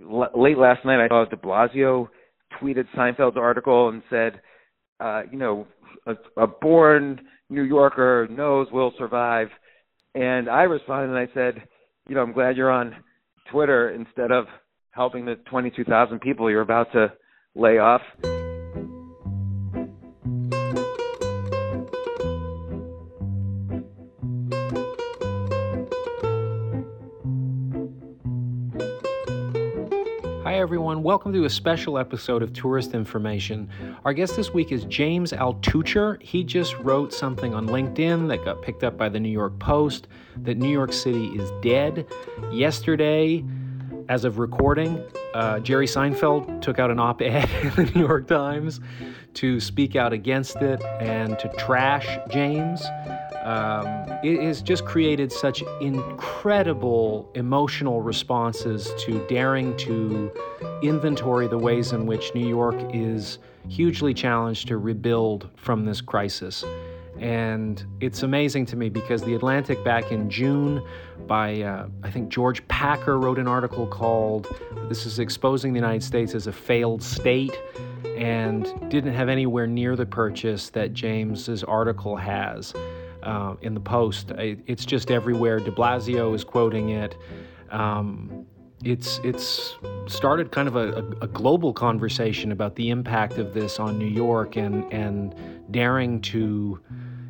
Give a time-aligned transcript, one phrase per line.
[0.00, 2.08] l- late last night I saw De Blasio
[2.60, 4.40] tweeted Seinfeld's article and said,
[5.00, 5.66] uh, you know,
[6.06, 7.20] a, a born
[7.50, 9.48] New Yorker knows we'll survive.
[10.14, 11.62] And I responded and I said,
[12.08, 12.94] you know, I'm glad you're on
[13.50, 14.46] Twitter instead of
[14.90, 17.12] helping the 22,000 people you're about to
[17.54, 18.02] lay off.
[31.04, 33.68] Welcome to a special episode of Tourist Information.
[34.06, 36.18] Our guest this week is James Altucher.
[36.22, 40.08] He just wrote something on LinkedIn that got picked up by the New York Post
[40.38, 42.06] that New York City is dead.
[42.50, 43.44] Yesterday,
[44.08, 44.98] as of recording,
[45.34, 48.80] uh, Jerry Seinfeld took out an op ed in the New York Times
[49.34, 52.82] to speak out against it and to trash James.
[53.44, 53.86] Um,
[54.22, 60.32] it has just created such incredible emotional responses to daring to
[60.82, 66.64] inventory the ways in which New York is hugely challenged to rebuild from this crisis.
[67.18, 70.82] And it's amazing to me because The Atlantic back in June
[71.26, 74.46] by, uh, I think George Packer wrote an article called
[74.88, 77.56] This is Exposing the United States as a Failed State
[78.16, 82.72] and didn't have anywhere near the purchase that James's article has
[83.24, 84.32] uh, in the Post.
[84.38, 85.58] It's just everywhere.
[85.58, 87.16] De Blasio is quoting it.
[87.70, 88.46] Um,
[88.84, 93.98] it's it's started kind of a, a, global conversation about the impact of this on
[93.98, 95.34] New York and and
[95.70, 96.78] daring to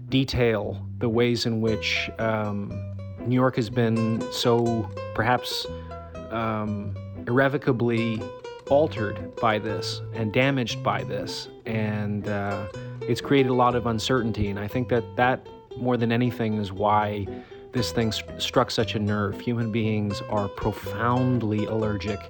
[0.08, 2.70] detail the ways in which um,
[3.20, 5.66] New York has been so perhaps
[6.30, 6.94] um,
[7.26, 8.20] irrevocably
[8.68, 12.66] altered by this and damaged by this, and uh,
[13.02, 14.48] it's created a lot of uncertainty.
[14.48, 17.26] And I think that that more than anything is why
[17.72, 19.40] this thing st- struck such a nerve.
[19.40, 22.20] Human beings are profoundly allergic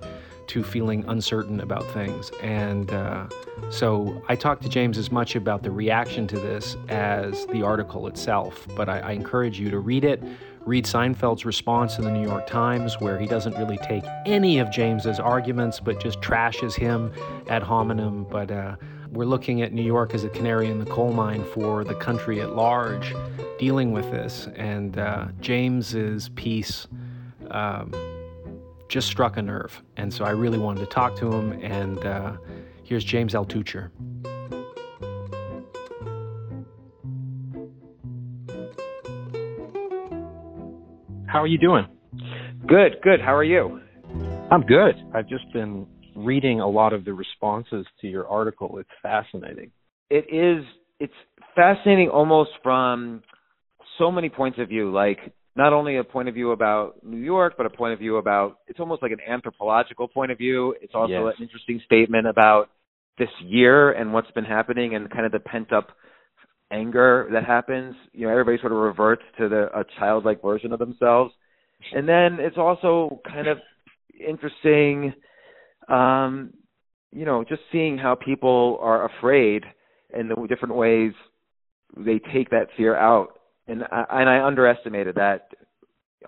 [0.47, 2.31] to feeling uncertain about things.
[2.43, 3.29] And uh,
[3.71, 8.07] so I talked to James as much about the reaction to this as the article
[8.07, 8.67] itself.
[8.77, 10.23] But I, I encourage you to read it.
[10.67, 14.71] Read Seinfeld's response in the New York Times, where he doesn't really take any of
[14.71, 17.13] James's arguments, but just trashes him
[17.49, 18.25] ad hominem.
[18.25, 18.77] But uh,
[19.15, 22.41] we're looking at New York as a canary in the coal mine for the country
[22.41, 23.15] at large
[23.59, 24.49] dealing with this.
[24.57, 26.89] And uh, James's piece
[27.51, 27.93] um,
[28.89, 29.83] just struck a nerve.
[29.97, 31.53] And so I really wanted to talk to him.
[31.63, 32.37] And uh,
[32.83, 33.91] here's James Altucher.
[41.27, 41.87] How are you doing?
[42.67, 43.21] Good, good.
[43.21, 43.81] How are you?
[44.51, 44.95] I'm good.
[45.15, 45.87] I've just been
[46.17, 48.79] reading a lot of the responses to your article.
[48.79, 49.71] It's fascinating.
[50.11, 50.65] It is.
[51.01, 51.13] It's
[51.55, 53.23] fascinating almost from
[53.99, 54.93] so many points of view.
[54.93, 55.19] Like
[55.57, 58.59] not only a point of view about New York, but a point of view about.
[58.67, 60.75] It's almost like an anthropological point of view.
[60.81, 61.35] It's also yes.
[61.39, 62.71] an interesting statement about
[63.19, 65.89] this year and what's been happening and kind of the pent up
[66.71, 67.95] anger that happens.
[68.13, 71.33] You know, everybody sort of reverts to the a childlike version of themselves.
[71.93, 73.59] And then it's also kind of
[74.19, 75.13] interesting
[75.89, 76.53] um,
[77.13, 79.65] you know, just seeing how people are afraid
[80.13, 81.13] and the different ways
[81.97, 85.49] they take that fear out, and I, and I underestimated that,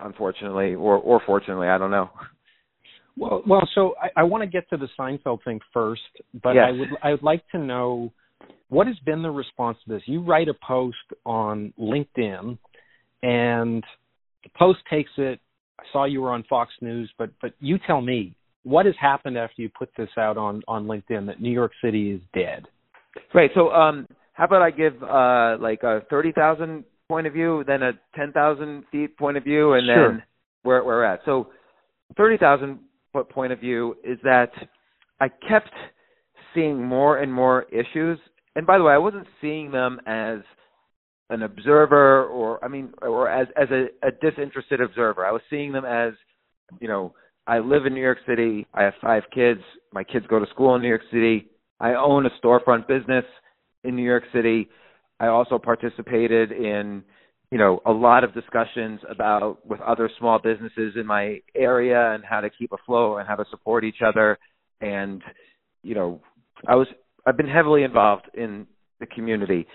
[0.01, 2.09] unfortunately, or or fortunately, I don't know.
[3.17, 6.01] Well, well, so I, I want to get to the Seinfeld thing first,
[6.43, 6.65] but yes.
[6.67, 8.13] I would I would like to know
[8.69, 10.03] what has been the response to this.
[10.05, 12.57] You write a post on LinkedIn,
[13.23, 13.83] and
[14.43, 15.39] the post takes it.
[15.79, 18.35] I saw you were on Fox News, but but you tell me
[18.67, 22.11] what has happened after you put this out on on LinkedIn that New York City
[22.11, 22.65] is dead?
[23.33, 23.49] Right.
[23.55, 27.81] So, um, how about I give uh, like a thirty thousand point of view, then
[27.81, 30.11] a ten thousand feet point of view, and sure.
[30.11, 30.23] then
[30.63, 31.21] where we're at.
[31.23, 31.47] So,
[32.17, 32.79] thirty thousand
[33.13, 34.51] foot point of view is that
[35.21, 35.71] I kept
[36.53, 38.19] seeing more and more issues.
[38.55, 40.39] And by the way, I wasn't seeing them as
[41.29, 45.25] an observer, or I mean, or as as a, a disinterested observer.
[45.25, 46.13] I was seeing them as,
[46.81, 47.13] you know,
[47.47, 48.67] I live in New York City.
[48.73, 49.61] I have five kids.
[49.93, 51.47] My kids go to school in New York City.
[51.79, 53.23] I own a storefront business
[53.85, 54.67] in New York City.
[55.21, 57.03] I also participated in,
[57.49, 62.23] you know, a lot of discussions about with other small businesses in my area and
[62.25, 64.37] how to keep afloat and how to support each other.
[64.81, 65.23] And,
[65.83, 66.19] you know,
[66.67, 66.87] I was
[67.25, 68.67] I've been heavily involved in
[68.99, 69.67] the community.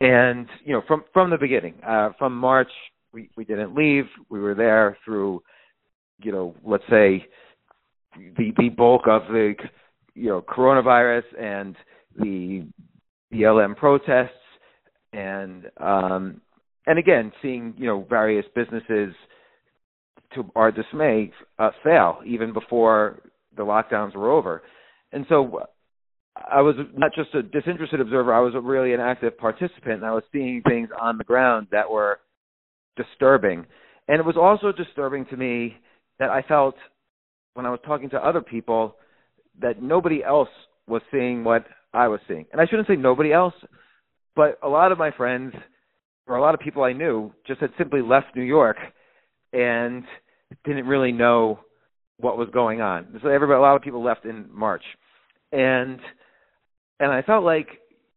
[0.00, 2.70] And, you know, from from the beginning, uh from March
[3.14, 4.04] we we didn't leave.
[4.28, 5.42] We were there through
[6.22, 7.26] you know, let's say
[8.36, 9.54] the the bulk of the
[10.14, 11.76] you know coronavirus and
[12.16, 12.66] the
[13.32, 14.30] BLM protests
[15.12, 16.40] and um
[16.86, 19.14] and again seeing you know various businesses
[20.34, 23.20] to our dismay uh, fail even before
[23.56, 24.62] the lockdowns were over.
[25.12, 25.62] And so
[26.36, 30.12] I was not just a disinterested observer, I was really an active participant and I
[30.12, 32.18] was seeing things on the ground that were
[32.96, 33.66] disturbing.
[34.08, 35.76] And it was also disturbing to me
[36.18, 36.74] that I felt
[37.54, 38.96] when I was talking to other people
[39.60, 40.48] that nobody else
[40.86, 42.46] was seeing what I was seeing.
[42.52, 43.54] And I shouldn't say nobody else,
[44.34, 45.54] but a lot of my friends
[46.26, 48.76] or a lot of people I knew just had simply left New York
[49.52, 50.04] and
[50.64, 51.60] didn't really know
[52.18, 53.20] what was going on.
[53.22, 54.82] So everybody, a lot of people left in March,
[55.52, 55.98] and
[57.00, 57.68] and I felt like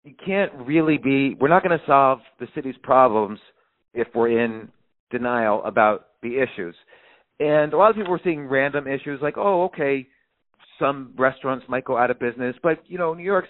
[0.03, 1.35] you can't really be.
[1.39, 3.39] We're not going to solve the city's problems
[3.93, 4.69] if we're in
[5.11, 6.75] denial about the issues.
[7.39, 10.07] And a lot of people were seeing random issues like, oh, okay,
[10.79, 13.47] some restaurants might go out of business, but you know, New York's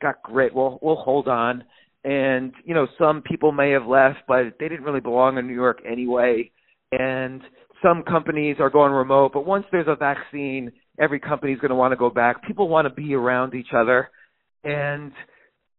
[0.00, 0.54] got great.
[0.54, 1.64] We'll we'll hold on.
[2.04, 5.54] And you know, some people may have left, but they didn't really belong in New
[5.54, 6.50] York anyway.
[6.92, 7.42] And
[7.82, 11.92] some companies are going remote, but once there's a vaccine, every company's going to want
[11.92, 12.44] to go back.
[12.46, 14.08] People want to be around each other,
[14.64, 15.12] and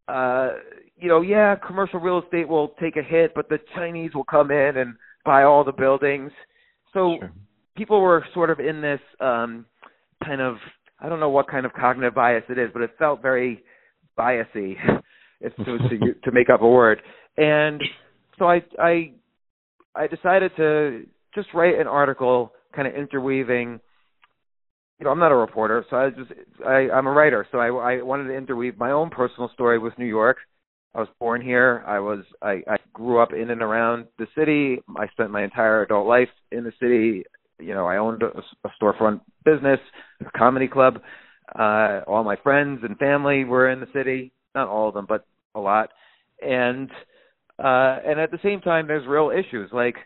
[0.08, 0.50] uh,
[0.96, 4.50] you know, yeah, commercial real estate will take a hit, but the Chinese will come
[4.50, 6.30] in and buy all the buildings.
[6.92, 7.32] So sure.
[7.80, 9.64] People were sort of in this um,
[10.22, 10.56] kind of
[11.00, 13.64] I don't know what kind of cognitive bias it is, but it felt very
[14.18, 14.74] biasy,
[15.40, 17.00] if to to, to make up a word.
[17.38, 17.80] And
[18.38, 19.12] so I I
[19.96, 23.80] I decided to just write an article, kind of interweaving.
[24.98, 26.32] You know, I'm not a reporter, so I just
[26.66, 29.98] I, I'm a writer, so I, I wanted to interweave my own personal story with
[29.98, 30.36] New York.
[30.94, 31.82] I was born here.
[31.86, 34.82] I was I, I grew up in and around the city.
[34.98, 37.24] I spent my entire adult life in the city.
[37.60, 39.80] You know, I owned a, a storefront business,
[40.20, 41.00] a comedy club.
[41.58, 44.32] Uh, all my friends and family were in the city.
[44.54, 45.90] Not all of them, but a lot.
[46.42, 46.90] And
[47.58, 49.96] uh, and at the same time, there's real issues like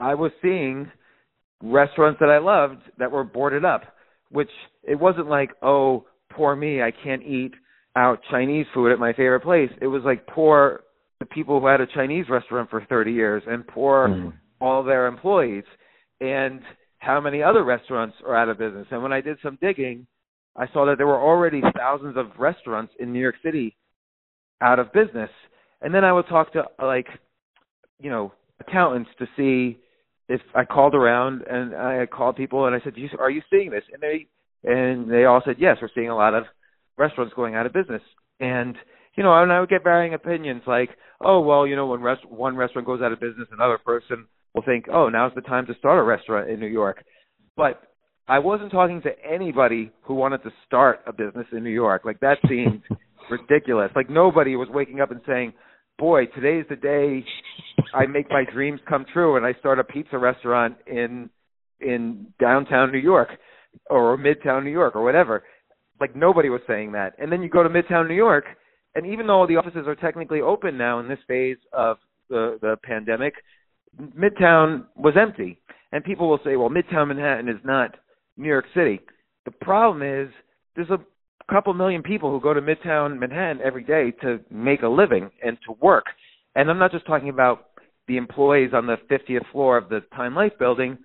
[0.00, 0.90] I was seeing
[1.62, 3.82] restaurants that I loved that were boarded up,
[4.30, 4.50] which
[4.82, 7.52] it wasn't like, oh, poor me, I can't eat
[7.96, 9.70] out Chinese food at my favorite place.
[9.80, 10.80] It was like poor
[11.20, 14.32] the people who had a Chinese restaurant for 30 years and poor mm.
[14.60, 15.64] all their employees
[16.20, 16.60] and
[16.98, 18.86] how many other restaurants are out of business.
[18.90, 20.06] And when I did some digging,
[20.56, 23.76] I saw that there were already thousands of restaurants in New York City
[24.60, 25.30] out of business.
[25.82, 27.08] And then I would talk to like
[28.00, 29.78] you know accountants to see
[30.28, 33.84] if I called around and I called people and I said, "Are you seeing this?"
[33.92, 34.26] And they
[34.62, 36.44] and they all said, "Yes, we're seeing a lot of
[36.96, 38.02] restaurants going out of business."
[38.40, 38.76] And
[39.16, 40.90] you know, and I would get varying opinions, like,
[41.20, 44.62] "Oh, well, you know, when rest- one restaurant goes out of business, another person will
[44.62, 47.02] think, "Oh, now's the time to start a restaurant in New York."
[47.56, 47.82] But
[48.28, 52.04] I wasn't talking to anybody who wanted to start a business in New York.
[52.04, 52.82] Like that seemed
[53.30, 53.90] ridiculous.
[53.94, 55.52] Like nobody was waking up and saying,
[55.98, 57.24] "Boy, today's the day
[57.92, 61.30] I make my dreams come true and I start a pizza restaurant in
[61.80, 63.28] in downtown New York
[63.90, 65.44] or midtown New York or whatever.
[66.00, 67.14] Like nobody was saying that.
[67.18, 68.44] And then you go to midtown New York
[68.94, 71.98] and even though the offices are technically open now in this phase of
[72.28, 73.34] the the pandemic,
[74.00, 75.58] midtown was empty.
[75.92, 77.96] And people will say, "Well, midtown Manhattan is not
[78.36, 79.00] New York City."
[79.44, 80.32] The problem is
[80.74, 81.00] there's a
[81.50, 85.58] couple million people who go to midtown Manhattan every day to make a living and
[85.66, 86.06] to work.
[86.54, 87.66] And I'm not just talking about
[88.08, 90.98] the employees on the 50th floor of the Time Life building,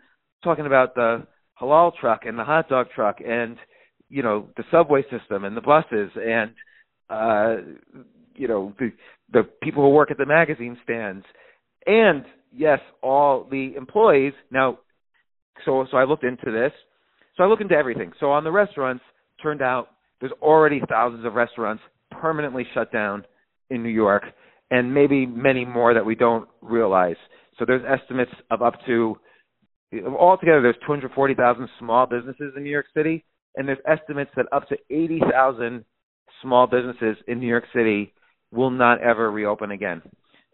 [0.44, 1.28] talking about the
[1.62, 3.58] halal truck and the hot dog truck and
[4.10, 6.52] you know the subway system and the buses and
[7.10, 7.58] uh
[8.36, 8.92] you know the
[9.34, 11.26] the people who work at the magazine stands
[11.86, 14.80] and yes all the employees now
[15.66, 16.72] so so I looked into this
[17.36, 19.04] so I looked into everything so on the restaurants
[19.42, 21.82] turned out there's already thousands of restaurants
[22.12, 23.24] permanently shut down
[23.70, 24.24] in New York
[24.72, 27.16] and maybe many more that we don't realize.
[27.58, 29.18] So there's estimates of up to
[30.20, 34.78] altogether there's 240,000 small businesses in New York City, and there's estimates that up to
[34.90, 35.84] 80,000
[36.42, 38.14] small businesses in New York City
[38.52, 40.02] will not ever reopen again.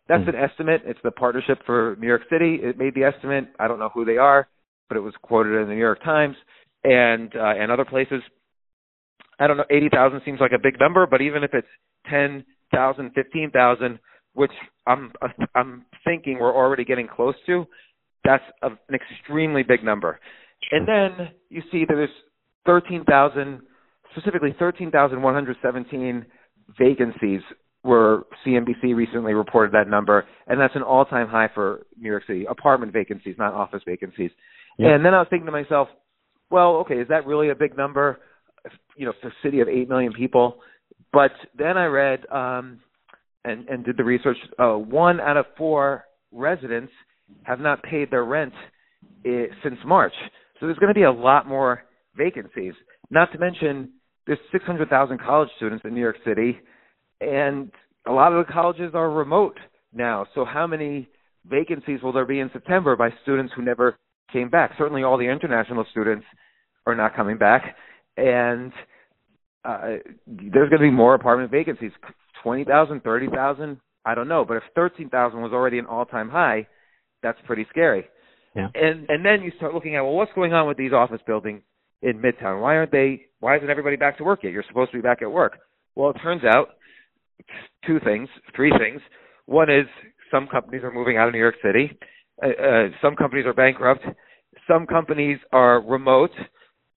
[0.07, 0.29] That's mm.
[0.29, 0.81] an estimate.
[0.85, 2.59] It's the Partnership for New York City.
[2.61, 3.49] It made the estimate.
[3.59, 4.47] I don't know who they are,
[4.87, 6.35] but it was quoted in the New York Times
[6.83, 8.21] and uh, and other places.
[9.39, 9.65] I don't know.
[9.69, 11.67] Eighty thousand seems like a big number, but even if it's
[12.09, 13.99] ten thousand, fifteen thousand,
[14.33, 14.51] which
[14.85, 15.11] I'm
[15.55, 17.65] I'm thinking we're already getting close to,
[18.23, 20.19] that's a, an extremely big number.
[20.71, 22.09] And then you see there's
[22.65, 23.61] thirteen thousand,
[24.11, 26.25] specifically thirteen thousand one hundred seventeen
[26.77, 27.41] vacancies.
[27.85, 32.45] Where CNBC recently reported that number, and that's an all-time high for New York City
[32.49, 34.31] apartment vacancies, not office vacancies.
[34.79, 34.95] Yeah.
[34.95, 35.87] And then I was thinking to myself,
[36.49, 38.19] well, okay, is that really a big number?
[38.97, 40.57] You know, for a city of eight million people,
[41.13, 42.79] but then I read um,
[43.43, 44.37] and, and did the research.
[44.57, 46.91] Uh, one out of four residents
[47.43, 48.53] have not paid their rent
[49.25, 50.13] I- since March.
[50.59, 51.83] So there's going to be a lot more
[52.17, 52.73] vacancies.
[53.11, 53.91] Not to mention,
[54.25, 56.57] there's 600,000 college students in New York City,
[57.25, 57.71] and
[58.07, 59.57] a lot of the colleges are remote
[59.93, 60.27] now.
[60.35, 61.09] So how many
[61.49, 63.97] vacancies will there be in September by students who never
[64.31, 64.71] came back?
[64.77, 66.25] Certainly, all the international students
[66.85, 67.75] are not coming back,
[68.17, 68.71] and
[69.63, 71.91] uh, there's going to be more apartment vacancies.
[72.43, 74.45] 20,000, 30,000, I don't know.
[74.45, 76.67] But if 13,000 was already an all-time high,
[77.23, 78.05] that's pretty scary.
[78.55, 78.69] Yeah.
[78.73, 81.61] And and then you start looking at well, what's going on with these office buildings
[82.01, 82.61] in Midtown?
[82.61, 83.23] Why aren't they?
[83.41, 84.53] Why isn't everybody back to work yet?
[84.53, 85.57] You're supposed to be back at work.
[85.95, 86.74] Well, it turns out
[87.85, 89.01] two things, three things.
[89.45, 89.85] One is
[90.31, 91.97] some companies are moving out of New York City.
[92.43, 94.03] Uh, uh, some companies are bankrupt.
[94.67, 96.31] Some companies are remote.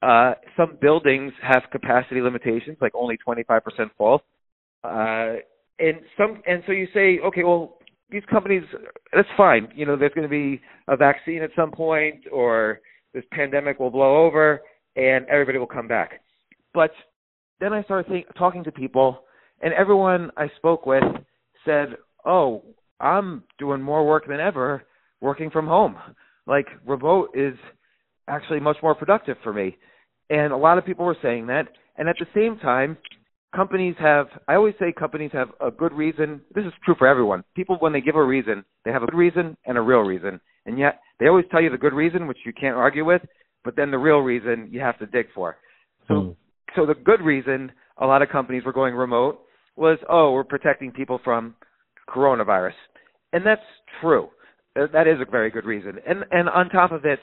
[0.00, 3.60] Uh, some buildings have capacity limitations, like only 25%
[3.96, 4.22] full.
[4.84, 5.36] Uh,
[5.78, 7.78] and some, and so you say, okay, well,
[8.10, 8.62] these companies,
[9.12, 9.68] that's fine.
[9.74, 12.80] You know, there's going to be a vaccine at some point, or
[13.12, 14.62] this pandemic will blow over,
[14.96, 16.20] and everybody will come back.
[16.72, 16.92] But
[17.60, 19.24] then I started think, talking to people,
[19.60, 21.04] and everyone I spoke with
[21.64, 22.62] said, "Oh,
[23.00, 24.84] I'm doing more work than ever
[25.20, 25.96] working from home.
[26.46, 27.54] Like remote is
[28.28, 29.76] actually much more productive for me."
[30.30, 31.68] And a lot of people were saying that.
[31.96, 32.96] And at the same time,
[33.54, 36.40] companies have I always say companies have a good reason.
[36.54, 37.44] This is true for everyone.
[37.54, 40.40] People when they give a reason, they have a good reason and a real reason.
[40.66, 43.22] And yet they always tell you the good reason which you can't argue with,
[43.64, 45.56] but then the real reason you have to dig for.
[46.06, 46.36] So mm.
[46.76, 49.40] so the good reason a lot of companies were going remote
[49.78, 51.54] was, "Oh, we're protecting people from
[52.08, 52.74] coronavirus."
[53.32, 53.62] And that's
[54.00, 54.30] true.
[54.76, 55.98] Uh, that is a very good reason.
[56.06, 57.20] And and on top of it,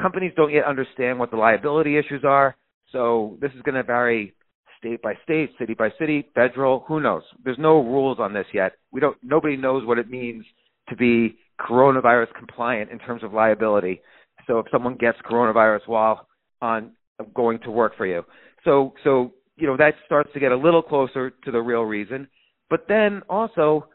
[0.00, 2.56] companies don't yet understand what the liability issues are.
[2.92, 4.34] So this is going to vary
[4.78, 7.22] state by state, city by city, federal, who knows?
[7.44, 8.72] There's no rules on this yet.
[8.92, 10.44] We don't nobody knows what it means
[10.88, 14.00] to be coronavirus compliant in terms of liability.
[14.46, 16.28] So if someone gets coronavirus while
[16.62, 16.92] on
[17.34, 18.22] going to work for you.
[18.64, 22.28] So so you know that starts to get a little closer to the real reason.
[22.70, 23.88] But then also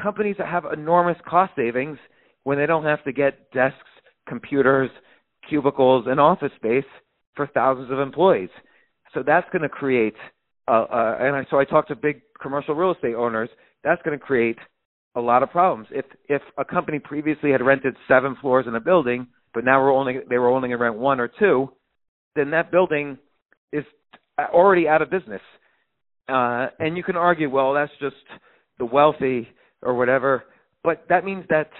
[0.00, 1.98] companies that have enormous cost savings
[2.44, 3.76] when they don't have to get desks,
[4.28, 4.90] computers,
[5.48, 6.84] cubicles, and office space
[7.34, 8.50] for thousands of employees.
[9.14, 10.14] So that's going to create,
[10.68, 13.50] uh, uh, and I, so I talked to big commercial real estate owners.
[13.82, 14.58] That's going to create
[15.16, 15.88] a lot of problems.
[15.90, 19.92] If if a company previously had rented seven floors in a building, but now we're
[19.92, 21.72] only they were only going to rent one or two,
[22.36, 23.18] then that building
[23.72, 23.84] is
[24.52, 25.42] already out of business.
[26.28, 28.16] Uh, and you can argue, well, that's just
[28.78, 29.48] the wealthy
[29.82, 30.44] or whatever,
[30.84, 31.70] but that means that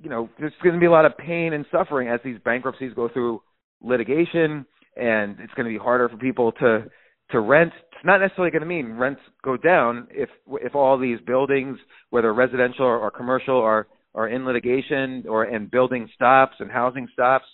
[0.00, 2.92] you know there's going to be a lot of pain and suffering as these bankruptcies
[2.94, 3.42] go through
[3.82, 4.64] litigation
[4.96, 6.84] and it's going to be harder for people to
[7.30, 7.72] to rent.
[7.92, 11.78] It's not necessarily going to mean rents go down if if all these buildings,
[12.10, 17.08] whether residential or, or commercial, are are in litigation or and building stops and housing
[17.12, 17.46] stops.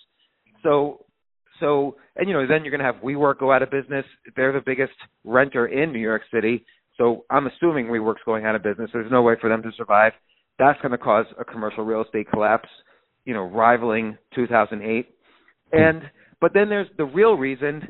[0.63, 1.04] So
[1.59, 4.05] so and you know then you're going to have WeWork go out of business.
[4.35, 4.93] They're the biggest
[5.23, 6.65] renter in New York City.
[6.97, 8.89] So I'm assuming WeWork's going out of business.
[8.93, 10.13] There's no way for them to survive.
[10.59, 12.69] That's going to cause a commercial real estate collapse,
[13.25, 15.07] you know, rivaling 2008.
[15.73, 16.01] And
[16.39, 17.87] but then there's the real reason.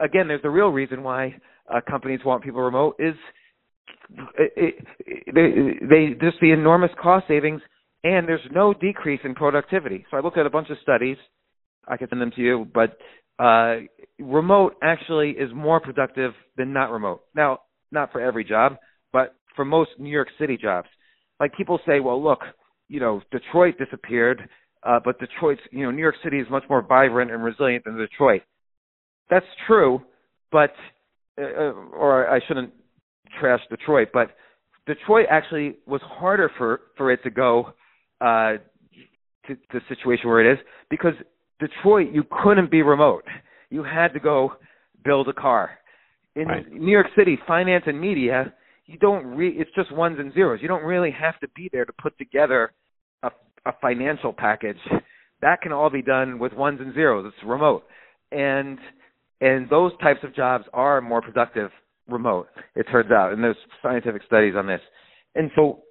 [0.00, 1.34] Again, there's the real reason why
[1.72, 3.14] uh, companies want people remote is
[4.36, 7.60] it, it, they they just the enormous cost savings
[8.04, 10.04] and there's no decrease in productivity.
[10.10, 11.16] So I looked at a bunch of studies.
[11.88, 12.98] I can send them to you, but
[13.38, 13.76] uh,
[14.18, 17.22] remote actually is more productive than not remote.
[17.34, 18.76] Now, not for every job,
[19.12, 20.88] but for most New York City jobs.
[21.40, 22.40] Like people say, well, look,
[22.88, 24.48] you know, Detroit disappeared
[24.82, 27.96] uh, but Detroit's, you know, New York City is much more vibrant and resilient than
[27.96, 28.42] Detroit.
[29.30, 30.02] That's true,
[30.52, 30.72] but,
[31.38, 32.72] uh, uh, or I shouldn't
[33.38, 34.30] trash Detroit, but
[34.86, 37.72] Detroit actually was harder for for it to go
[38.22, 38.54] uh,
[39.46, 41.12] to, to the situation where it is because
[41.60, 43.24] Detroit you couldn't be remote.
[43.70, 44.52] You had to go
[45.04, 45.70] build a car.
[46.34, 46.72] In right.
[46.72, 48.52] New York City, finance and media,
[48.86, 50.60] you don't re- it's just ones and zeros.
[50.62, 52.72] You don't really have to be there to put together
[53.22, 53.30] a
[53.66, 54.78] a financial package.
[55.40, 57.26] That can all be done with ones and zeros.
[57.26, 57.84] It's remote,
[58.32, 58.78] and
[59.40, 61.70] and those types of jobs are more productive
[62.08, 62.48] remote.
[62.74, 64.80] It turns out, and there's scientific studies on this.
[65.34, 65.82] And so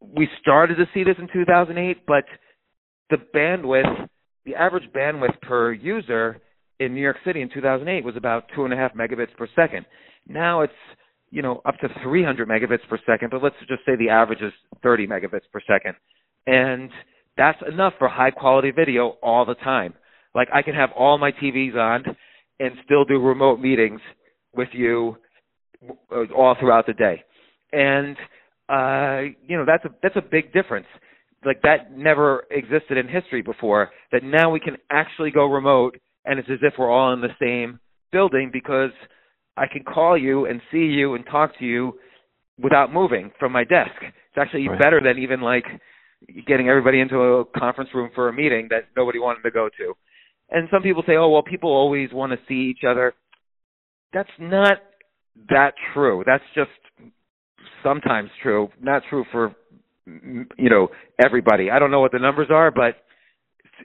[0.00, 2.24] we started to see this in 2008, but
[3.10, 4.08] the bandwidth,
[4.48, 6.40] the average bandwidth per user
[6.80, 9.84] in New York City in 2008 was about two and a half megabits per second.
[10.26, 10.72] Now it's
[11.30, 14.52] you know up to 300 megabits per second, but let's just say the average is
[14.82, 15.94] 30 megabits per second
[16.46, 16.90] and
[17.36, 19.94] that's enough for high quality video all the time.
[20.34, 22.16] Like I can have all my TVs on
[22.58, 24.00] and still do remote meetings
[24.54, 25.16] with you
[26.10, 27.22] uh, all throughout the day.
[27.72, 28.16] And
[28.70, 30.86] uh you know that's a that's a big difference.
[31.44, 36.38] Like that never existed in history before that now we can actually go remote and
[36.38, 37.78] it's as if we're all in the same
[38.10, 38.90] building because
[39.56, 41.94] I can call you and see you and talk to you
[42.60, 43.92] without moving from my desk.
[44.00, 44.78] It's actually right.
[44.78, 45.64] better than even like
[46.46, 49.94] getting everybody into a conference room for a meeting that nobody wanted to go to.
[50.50, 53.14] And some people say, "Oh, well, people always want to see each other."
[54.12, 54.78] That's not
[55.50, 56.24] that true.
[56.26, 56.70] That's just
[57.82, 59.54] sometimes true, not true for
[60.56, 60.88] you know
[61.22, 61.70] everybody.
[61.70, 62.96] I don't know what the numbers are, but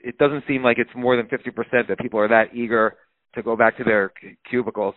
[0.02, 2.96] it doesn't seem like it's more than 50% that people are that eager
[3.34, 4.12] to go back to their
[4.48, 4.94] cubicles.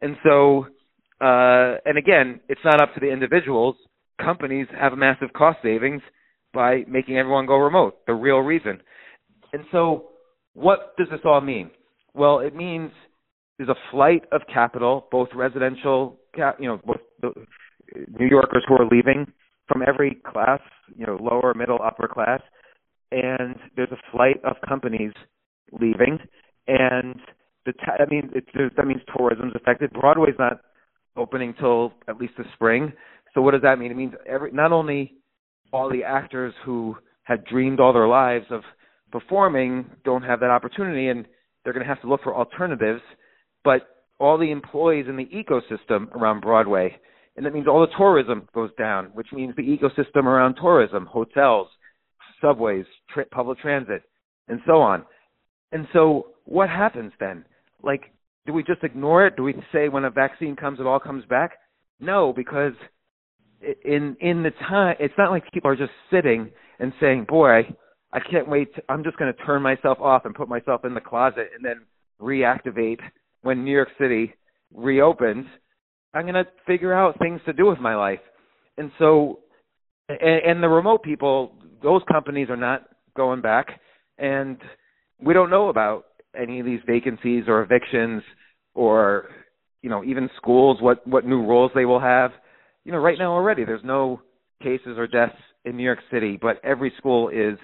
[0.00, 0.66] And so,
[1.20, 3.76] uh, and again, it's not up to the individuals.
[4.20, 6.02] Companies have massive cost savings
[6.52, 8.80] by making everyone go remote, the real reason.
[9.52, 10.08] And so,
[10.54, 11.70] what does this all mean?
[12.14, 12.90] Well, it means
[13.58, 16.18] there's a flight of capital, both residential,
[16.58, 17.32] you know, both the
[18.18, 19.32] New Yorkers who are leaving
[19.68, 20.60] from every class,
[20.96, 22.40] you know, lower, middle, upper class,
[23.10, 25.12] and there's a flight of companies
[25.72, 26.18] leaving,
[26.66, 27.16] and
[27.64, 28.44] the ta- I mean, it,
[28.76, 29.92] that means tourism's affected.
[29.92, 30.60] Broadway's not
[31.16, 32.92] opening till at least the spring.
[33.34, 33.90] So what does that mean?
[33.90, 35.14] It means every not only
[35.72, 38.62] all the actors who had dreamed all their lives of
[39.10, 41.26] performing don't have that opportunity, and
[41.64, 43.02] they're going to have to look for alternatives,
[43.64, 46.96] but all the employees in the ecosystem around Broadway,
[47.36, 51.68] and that means all the tourism goes down, which means the ecosystem around tourism, hotels,
[52.40, 52.86] subways,
[53.30, 54.02] public transit,
[54.48, 55.04] and so on.
[55.72, 57.44] And so, what happens then?
[57.82, 58.12] Like,
[58.46, 59.36] do we just ignore it?
[59.36, 61.52] Do we say when a vaccine comes, it all comes back?
[62.00, 62.72] No, because
[63.84, 67.68] in in the time, it's not like people are just sitting and saying, "Boy,
[68.12, 68.74] I can't wait.
[68.76, 71.64] To, I'm just going to turn myself off and put myself in the closet and
[71.64, 71.82] then
[72.20, 73.00] reactivate
[73.42, 74.34] when New York City
[74.72, 75.46] reopens."
[76.16, 78.20] I'm going to figure out things to do with my life.
[78.78, 79.40] And so,
[80.08, 83.80] and, and the remote people, those companies are not going back,
[84.18, 84.56] and
[85.20, 88.22] we don't know about any of these vacancies or evictions
[88.74, 89.28] or
[89.82, 92.30] you know even schools what what new rules they will have.
[92.84, 94.22] You know, right now already there's no
[94.62, 97.58] cases or deaths in New York City, but every school is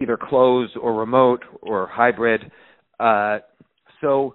[0.00, 2.50] either closed or remote or hybrid.
[2.98, 3.38] Uh,
[4.00, 4.34] so,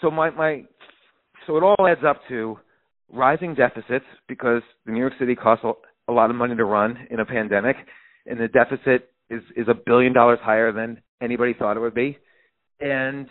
[0.00, 0.64] so my my
[1.46, 2.58] so it all adds up to
[3.12, 5.64] rising deficits because the New York City costs
[6.08, 7.76] a lot of money to run in a pandemic,
[8.26, 12.18] and the deficit is is a billion dollars higher than anybody thought it would be,
[12.80, 13.28] and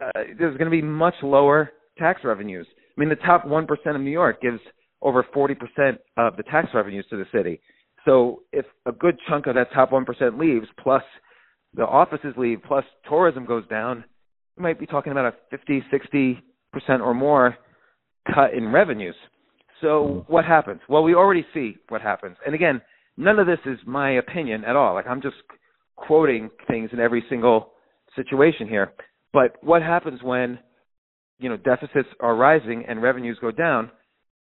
[0.00, 2.66] uh, there's going to be much lower tax revenues.
[2.96, 4.60] I mean, the top one percent of New York gives
[5.02, 7.60] over forty percent of the tax revenues to the city.
[8.04, 11.02] So if a good chunk of that top one percent leaves, plus
[11.74, 14.04] the offices leave, plus tourism goes down,
[14.56, 16.42] we might be talking about a 50, 60
[16.72, 17.56] percent or more
[18.26, 19.14] cut in revenues.
[19.80, 20.80] So what happens?
[20.88, 22.36] Well, we already see what happens.
[22.44, 22.80] And again,
[23.16, 24.94] none of this is my opinion at all.
[24.94, 25.36] Like I'm just
[25.96, 27.72] quoting things in every single
[28.16, 28.92] situation here.
[29.32, 30.58] But what happens when
[31.38, 33.90] you know deficits are rising and revenues go down?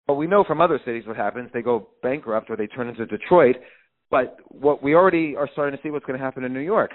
[0.06, 1.50] Well, we know from other cities what happens.
[1.52, 3.56] They go bankrupt or they turn into Detroit.
[4.10, 6.92] But what we already are starting to see what's going to happen in New York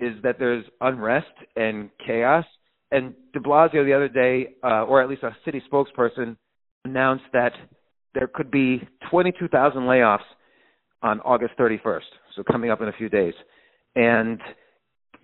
[0.00, 1.26] is that there's unrest
[1.56, 2.44] and chaos.
[2.90, 6.36] And De Blasio the other day, uh, or at least a city spokesperson,
[6.84, 7.52] announced that
[8.14, 10.20] there could be 22,000 layoffs
[11.02, 12.00] on August 31st,
[12.34, 13.34] so coming up in a few days.
[13.94, 14.40] And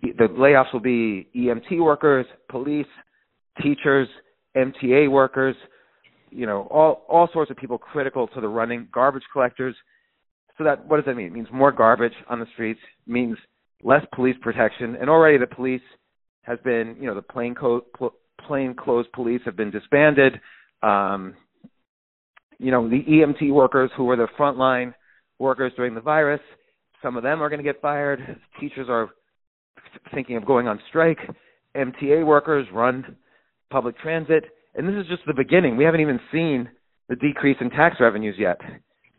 [0.02, 2.86] the layoffs will be EMT workers, police,
[3.62, 4.08] teachers,
[4.56, 5.56] MTA workers,
[6.30, 9.74] you know, all all sorts of people critical to the running, garbage collectors.
[10.58, 11.26] So that what does that mean?
[11.26, 13.36] It means more garbage on the streets, means
[13.82, 15.82] less police protection, and already the police
[16.46, 18.14] has been, you know, the plain co- pl-
[18.46, 20.40] plain clothes police have been disbanded.
[20.82, 21.34] Um,
[22.58, 24.94] you know, the EMT workers who were the frontline
[25.38, 26.40] workers during the virus,
[27.02, 28.40] some of them are going to get fired.
[28.60, 29.10] Teachers are
[30.14, 31.18] thinking of going on strike.
[31.76, 33.16] MTA workers run
[33.70, 35.76] public transit, and this is just the beginning.
[35.76, 36.68] We haven't even seen
[37.08, 38.60] the decrease in tax revenues yet.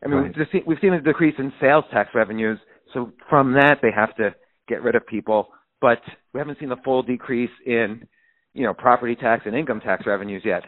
[0.03, 0.35] I mean, right.
[0.37, 2.59] we've, seen, we've seen a decrease in sales tax revenues,
[2.93, 4.33] so from that they have to
[4.67, 5.49] get rid of people.
[5.85, 6.01] But
[6.33, 8.07] we haven't seen the full decrease in,
[8.55, 10.63] you know, property tax and income tax revenues yet.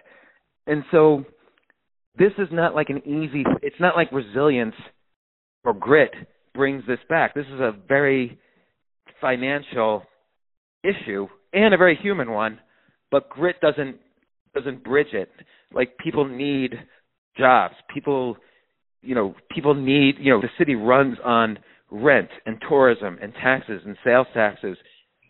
[0.67, 1.25] And so
[2.19, 4.75] this is not like an easy it's not like resilience
[5.63, 6.11] or grit
[6.53, 7.33] brings this back.
[7.33, 8.37] This is a very
[9.19, 10.03] financial
[10.83, 12.59] issue and a very human one
[13.09, 13.97] but grit doesn't
[14.53, 15.31] doesn't bridge it.
[15.73, 16.75] Like people need
[17.35, 17.73] jobs.
[17.91, 18.37] People
[19.01, 21.57] you know people need you know the city runs on
[21.89, 24.77] rent and tourism and taxes and sales taxes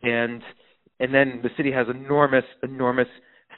[0.04, 0.42] and
[1.00, 3.08] and then the city has enormous enormous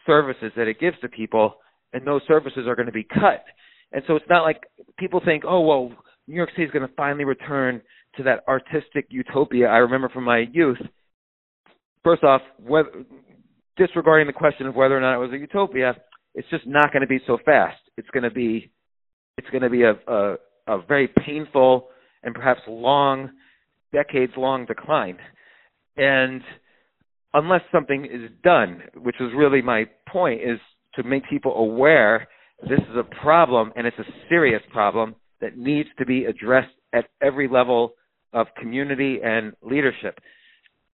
[0.06, 1.56] services that it gives to people
[1.94, 3.44] and those services are going to be cut.
[3.92, 4.62] And so it's not like
[4.98, 5.92] people think, oh well,
[6.28, 7.82] New York City is going to finally return
[8.18, 10.80] to that artistic utopia I remember from my youth.
[12.04, 12.90] First off, whether,
[13.78, 15.96] disregarding the question of whether or not it was a utopia,
[16.36, 17.80] it's just not going to be so fast.
[17.98, 18.72] It's going to be
[19.38, 20.36] it's going to be a, a
[20.68, 21.88] a very painful
[22.24, 23.30] and perhaps long,
[23.92, 25.18] decades long decline.
[26.00, 26.42] And
[27.34, 30.60] unless something is done, which was really my point, is
[30.96, 32.28] to make people aware
[32.62, 37.06] this is a problem and it's a serious problem that needs to be addressed at
[37.22, 37.94] every level
[38.34, 40.20] of community and leadership.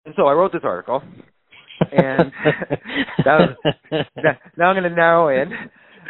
[0.07, 1.03] And so I wrote this article,
[1.93, 2.33] and
[3.25, 4.05] that was,
[4.57, 5.53] now I'm going to narrow in.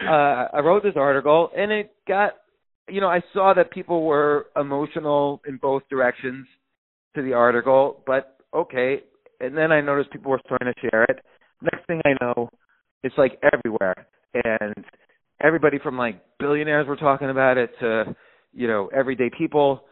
[0.08, 2.32] Uh, I wrote this article, and it got,
[2.88, 6.46] you know, I saw that people were emotional in both directions
[7.14, 9.02] to the article, but okay.
[9.40, 11.20] And then I noticed people were starting to share it.
[11.60, 12.48] Next thing I know,
[13.02, 14.74] it's like everywhere, and
[15.42, 18.14] everybody from like billionaires were talking about it to,
[18.52, 19.84] you know, everyday people.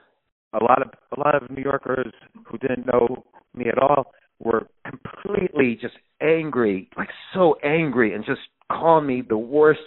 [0.54, 2.12] A lot of a lot of New Yorkers
[2.46, 8.40] who didn't know me at all were completely just angry, like so angry, and just
[8.70, 9.80] calling me the worst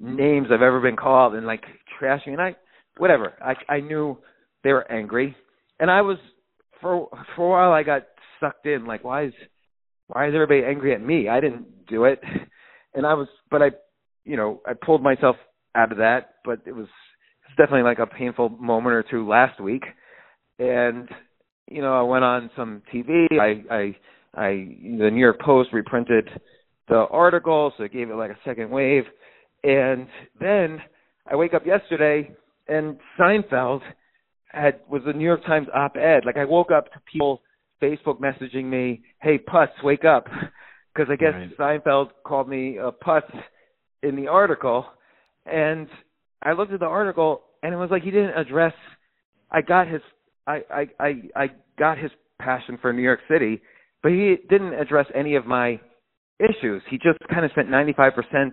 [0.00, 1.62] names I've ever been called, and like
[2.00, 2.28] trashing.
[2.28, 2.56] And I,
[2.96, 4.18] whatever, I I knew
[4.62, 5.36] they were angry,
[5.78, 6.18] and I was
[6.80, 8.02] for for a while I got
[8.44, 8.86] sucked in.
[8.86, 9.32] Like, why is
[10.08, 11.28] why is everybody angry at me?
[11.28, 12.20] I didn't do it,
[12.94, 13.70] and I was, but I,
[14.24, 15.36] you know, I pulled myself
[15.74, 16.34] out of that.
[16.44, 16.88] But it was
[17.46, 19.84] it's definitely like a painful moment or two last week,
[20.58, 21.08] and
[21.70, 23.26] you know, I went on some TV.
[23.32, 23.96] I, I,
[24.34, 24.48] I,
[24.98, 26.28] the New York Post reprinted
[26.88, 29.04] the article, so it gave it like a second wave.
[29.62, 30.06] And
[30.38, 30.80] then
[31.30, 32.30] I wake up yesterday,
[32.68, 33.80] and Seinfeld
[34.48, 36.24] had was the New York Times op-ed.
[36.26, 37.40] Like I woke up to people
[37.84, 40.26] Facebook messaging me, "Hey, putz, wake up,"
[40.94, 41.82] because I guess right.
[41.84, 43.30] Seinfeld called me a putz
[44.02, 44.86] in the article.
[45.46, 45.88] And
[46.42, 48.72] I looked at the article, and it was like he didn't address.
[49.50, 50.00] I got his
[50.46, 51.46] I, I I I
[51.78, 53.60] got his passion for New York City,
[54.02, 55.80] but he didn't address any of my
[56.40, 56.82] issues.
[56.90, 58.50] He just kind of spent 95%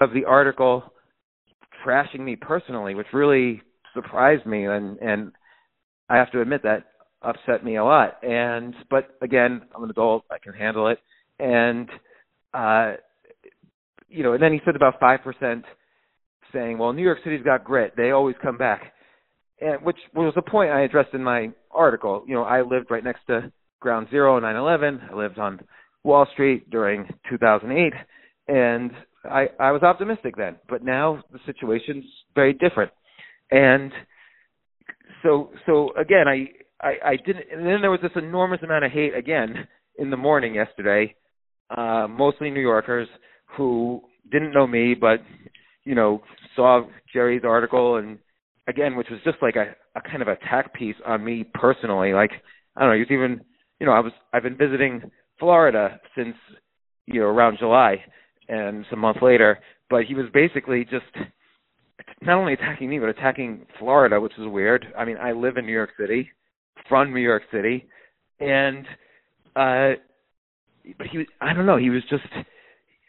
[0.00, 0.92] of the article
[1.84, 3.62] trashing me personally, which really
[3.94, 5.32] surprised me and and
[6.08, 6.84] I have to admit that
[7.22, 8.18] upset me a lot.
[8.22, 10.98] And but again, I'm an adult, I can handle it.
[11.38, 11.88] And
[12.54, 12.94] uh
[14.08, 15.64] you know, and then he said about 5%
[16.52, 17.94] saying, "Well, New York City's got grit.
[17.96, 18.92] They always come back."
[19.60, 22.24] and which was a point I addressed in my article.
[22.26, 23.50] You know, I lived right next to
[23.80, 25.10] Ground Zero 9/11.
[25.10, 25.60] I lived on
[26.04, 27.92] Wall Street during 2008,
[28.48, 28.90] and
[29.24, 30.56] I I was optimistic then.
[30.68, 32.92] But now the situation's very different,
[33.50, 33.92] and
[35.22, 36.50] so so again, I
[36.80, 37.44] I, I didn't.
[37.52, 39.66] And then there was this enormous amount of hate again
[39.98, 41.14] in the morning yesterday,
[41.76, 43.08] uh, mostly New Yorkers
[43.56, 45.20] who didn't know me, but
[45.84, 46.22] you know
[46.54, 48.18] saw Jerry's article and
[48.68, 52.12] again, which was just like a, a kind of attack piece on me personally.
[52.12, 52.32] Like
[52.76, 53.40] I don't know, he was even
[53.80, 56.34] you know, I was I've been visiting Florida since
[57.06, 57.96] you know around July
[58.48, 59.58] and some month later,
[59.90, 61.04] but he was basically just
[62.22, 64.86] not only attacking me but attacking Florida, which is weird.
[64.98, 66.30] I mean, I live in New York City,
[66.88, 67.86] from New York City,
[68.40, 68.84] and
[69.54, 69.92] uh
[70.98, 72.24] but he was I don't know, he was just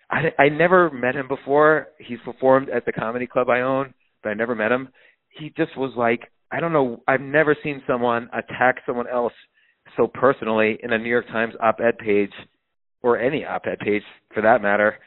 [0.09, 1.87] I I never met him before.
[1.99, 4.89] He's performed at the comedy club I own, but I never met him.
[5.29, 9.33] He just was like I don't know I've never seen someone attack someone else
[9.95, 12.31] so personally in a New York Times op-ed page
[13.01, 14.97] or any op-ed page for that matter.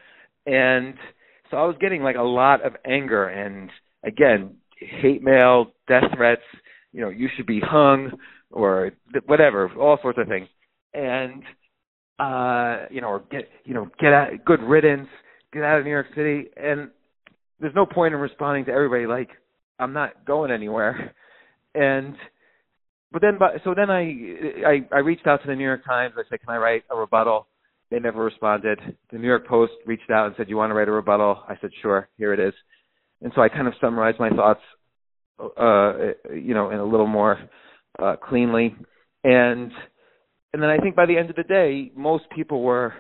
[0.46, 0.94] And
[1.50, 3.70] so I was getting like a lot of anger and
[4.04, 6.42] again hate mail death threats
[6.92, 8.10] you know you should be hung
[8.50, 8.90] or
[9.26, 10.48] whatever all sorts of things
[10.94, 11.42] and
[12.18, 15.08] uh you know or get you know get out good riddance
[15.52, 16.90] get out of New York City and
[17.60, 19.28] there's no point in responding to everybody like
[19.80, 21.14] I'm not going anywhere.
[21.72, 22.16] And
[23.12, 24.12] but then so then I
[24.66, 26.14] I I reached out to the New York Times.
[26.18, 27.46] I said, "Can I write a rebuttal?"
[27.92, 28.80] They never responded.
[29.12, 31.56] The New York Post reached out and said, "You want to write a rebuttal?" I
[31.60, 32.08] said, "Sure.
[32.18, 32.52] Here it is."
[33.22, 34.62] And so I kind of summarized my thoughts,
[35.38, 35.92] uh,
[36.34, 37.38] you know, in a little more
[37.98, 38.74] uh, cleanly.
[39.24, 39.72] And
[40.52, 42.94] and then I think by the end of the day, most people were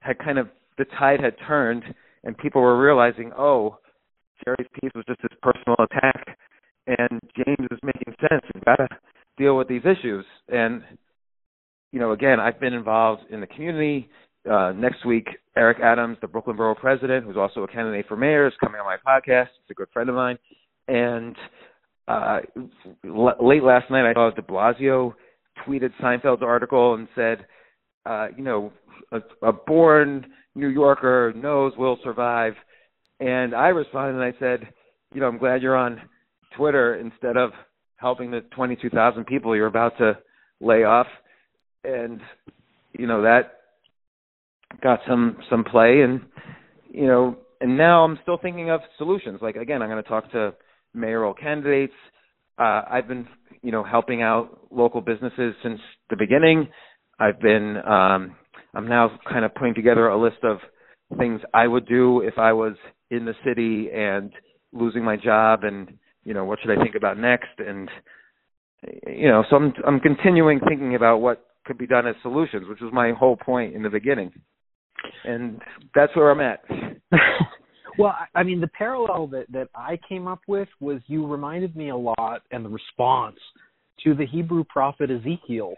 [0.00, 1.84] had kind of the tide had turned,
[2.24, 3.78] and people were realizing, oh,
[4.44, 6.36] Jerry's piece was just his personal attack,
[6.86, 8.42] and James is making sense.
[8.54, 8.88] We've got to
[9.38, 10.24] deal with these issues.
[10.48, 10.82] And
[11.92, 14.08] you know, again, I've been involved in the community.
[14.50, 18.48] Uh, next week, Eric Adams, the Brooklyn Borough President, who's also a candidate for mayor,
[18.48, 19.48] is coming on my podcast.
[19.60, 20.36] He's a good friend of mine.
[20.88, 21.36] And
[22.08, 22.40] uh,
[23.04, 25.14] late last night, I saw De Blasio
[25.66, 27.46] tweeted Seinfeld's article and said,
[28.04, 28.72] uh, you know,
[29.12, 32.54] a, a born New Yorker knows will survive
[33.22, 34.68] and I responded and I said,
[35.14, 36.00] you know, I'm glad you're on
[36.56, 37.52] Twitter instead of
[37.96, 40.18] helping the 22,000 people you're about to
[40.60, 41.06] lay off.
[41.84, 42.20] And,
[42.98, 43.60] you know, that
[44.82, 46.20] got some some play, and
[46.90, 49.40] you know, and now I'm still thinking of solutions.
[49.42, 50.54] Like again, I'm going to talk to
[50.94, 51.94] mayoral candidates.
[52.58, 53.26] Uh, I've been,
[53.62, 56.68] you know, helping out local businesses since the beginning.
[57.18, 58.36] I've been, um,
[58.74, 60.58] I'm now kind of putting together a list of
[61.18, 62.74] things I would do if I was
[63.10, 64.32] in the city and
[64.72, 65.92] losing my job, and
[66.24, 67.90] you know, what should I think about next, and
[69.06, 72.80] you know, so I'm I'm continuing thinking about what could be done as solutions, which
[72.80, 74.32] was my whole point in the beginning,
[75.24, 75.60] and
[75.94, 76.64] that's where I'm at.
[77.98, 81.90] Well, I mean, the parallel that that I came up with was you reminded me
[81.90, 83.38] a lot, and the response
[84.04, 85.74] to the Hebrew prophet Ezekiel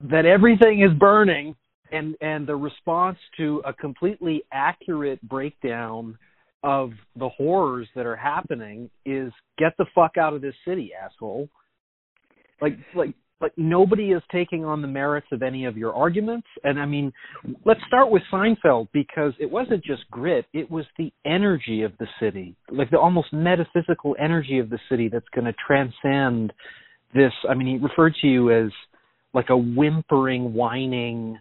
[0.00, 1.54] that everything is burning,
[1.92, 6.16] and and the response to a completely accurate breakdown
[6.64, 11.48] of the horrors that are happening is get the fuck out of this city, asshole.
[12.60, 16.46] Like like but nobody is taking on the merits of any of your arguments.
[16.64, 17.12] And I mean,
[17.64, 22.06] let's start with Seinfeld because it wasn't just grit, it was the energy of the
[22.20, 26.52] city, like the almost metaphysical energy of the city that's going to transcend
[27.14, 27.32] this.
[27.48, 28.70] I mean, he referred to you as
[29.34, 31.38] like a whimpering, whining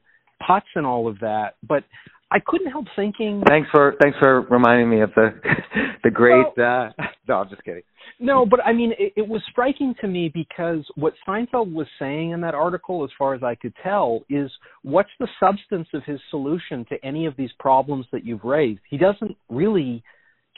[0.47, 1.55] putz and all of that.
[1.67, 1.83] But
[2.29, 3.41] I couldn't help thinking.
[3.47, 5.29] Thanks for thanks for reminding me of the
[6.03, 6.45] the great.
[6.57, 7.83] Well, uh, no, I'm just kidding.
[8.19, 12.31] No, but I mean, it, it was striking to me because what Seinfeld was saying
[12.31, 16.19] in that article, as far as I could tell, is what's the substance of his
[16.29, 18.81] solution to any of these problems that you've raised?
[18.89, 20.03] He doesn't really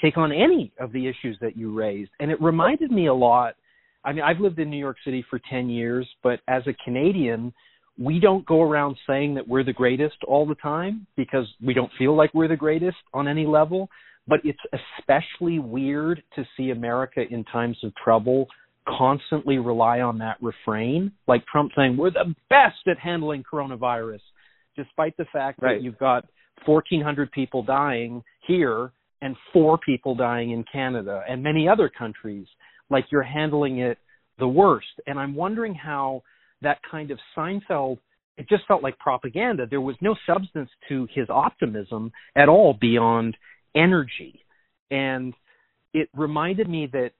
[0.02, 3.56] take on any of the issues that you raised, and it reminded me a lot.
[4.04, 7.54] I mean, I've lived in New York City for 10 years, but as a Canadian,
[8.00, 11.92] we don't go around saying that we're the greatest all the time because we don't
[11.98, 13.90] feel like we're the greatest on any level.
[14.26, 14.60] But it's
[15.00, 18.48] especially weird to see America in times of trouble
[18.88, 24.22] constantly rely on that refrain, like Trump saying, We're the best at handling coronavirus,
[24.76, 25.76] despite the fact right.
[25.78, 26.26] that you've got
[26.66, 32.48] 1,400 people dying here and four people dying in Canada and many other countries.
[32.90, 33.98] Like you're handling it
[34.40, 34.88] the worst.
[35.06, 36.24] And I'm wondering how
[36.62, 38.00] that kind of Seinfeld
[38.40, 39.68] it just felt like propaganda.
[39.70, 43.36] There was no substance to his optimism at all beyond
[43.76, 44.46] energy.
[44.90, 45.34] And
[45.94, 47.12] it reminded me that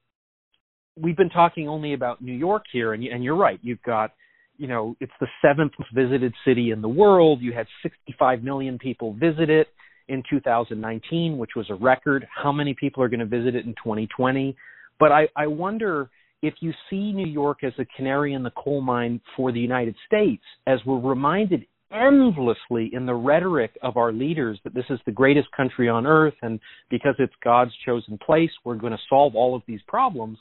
[0.96, 3.60] we've been talking only about New York here, and, and you're right.
[3.62, 4.12] You've got,
[4.56, 7.42] you know, it's the seventh visited city in the world.
[7.42, 9.68] You had 65 million people visit it
[10.08, 12.26] in 2019, which was a record.
[12.34, 14.56] How many people are going to visit it in 2020?
[14.98, 16.08] But I, I wonder
[16.42, 19.94] if you see New York as a canary in the coal mine for the United
[20.06, 25.12] States, as we're reminded endlessly in the rhetoric of our leaders that this is the
[25.12, 29.54] greatest country on earth and because it's God's chosen place, we're going to solve all
[29.54, 30.38] of these problems,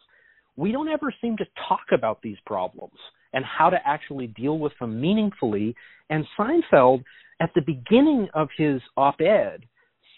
[0.55, 2.97] we don't ever seem to talk about these problems
[3.33, 5.75] and how to actually deal with them meaningfully.
[6.09, 7.03] And Seinfeld,
[7.39, 9.65] at the beginning of his op ed,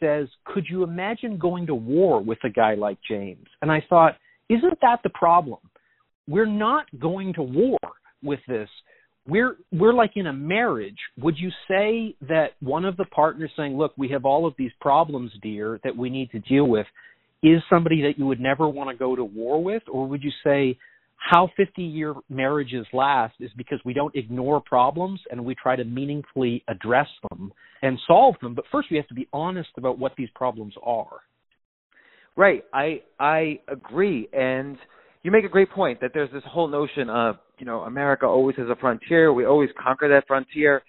[0.01, 3.45] says, Could you imagine going to war with a guy like James?
[3.61, 4.17] And I thought,
[4.49, 5.59] Isn't that the problem?
[6.31, 7.77] We're not going to war
[8.23, 8.69] with this.
[9.27, 10.97] We're we're like in a marriage.
[11.19, 14.71] Would you say that one of the partners saying look we have all of these
[14.79, 16.87] problems dear that we need to deal with
[17.43, 19.83] is somebody that you would never want to go to war with?
[19.91, 20.77] Or would you say
[21.17, 25.83] how 50 year marriages last is because we don't ignore problems and we try to
[25.83, 28.55] meaningfully address them and solve them?
[28.55, 31.19] But first we have to be honest about what these problems are.
[32.35, 32.63] Right.
[32.73, 34.29] I i agree.
[34.33, 34.77] And
[35.23, 38.55] you make a great point that there's this whole notion of you know America always
[38.57, 39.33] has a frontier.
[39.33, 40.83] We always conquer that frontier,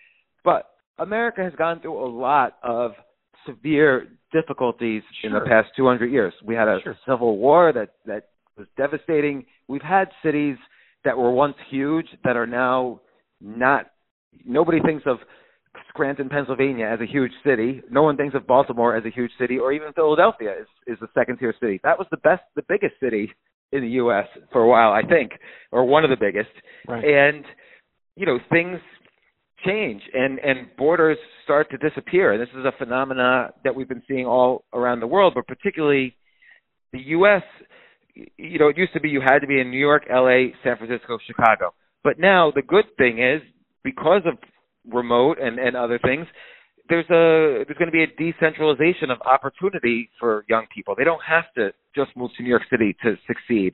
[0.44, 2.92] but America has gone through a lot of
[3.46, 5.28] severe difficulties sure.
[5.28, 6.32] in the past 200 years.
[6.44, 6.96] We had a sure.
[7.06, 9.44] civil war that that was devastating.
[9.68, 10.56] We've had cities
[11.04, 13.00] that were once huge that are now
[13.40, 13.90] not.
[14.46, 15.18] Nobody thinks of
[15.88, 17.82] Scranton, Pennsylvania as a huge city.
[17.90, 21.08] No one thinks of Baltimore as a huge city, or even Philadelphia is is a
[21.12, 21.80] second tier city.
[21.84, 23.30] That was the best, the biggest city
[23.72, 24.26] in the U.S.
[24.52, 25.32] for a while, I think,
[25.70, 26.50] or one of the biggest.
[26.86, 27.04] Right.
[27.04, 27.44] And
[28.16, 28.78] you know, things
[29.64, 32.32] change and and borders start to disappear.
[32.32, 36.16] And this is a phenomena that we've been seeing all around the world, but particularly
[36.92, 37.42] the U.S.
[38.36, 40.76] You know, it used to be you had to be in New York, L.A., San
[40.76, 41.72] Francisco, Chicago.
[42.04, 43.40] But now the good thing is
[43.82, 44.36] because of
[44.92, 46.26] remote and and other things,
[46.92, 50.94] there's a there's going to be a decentralization of opportunity for young people.
[50.94, 53.72] They don't have to just move to New York City to succeed.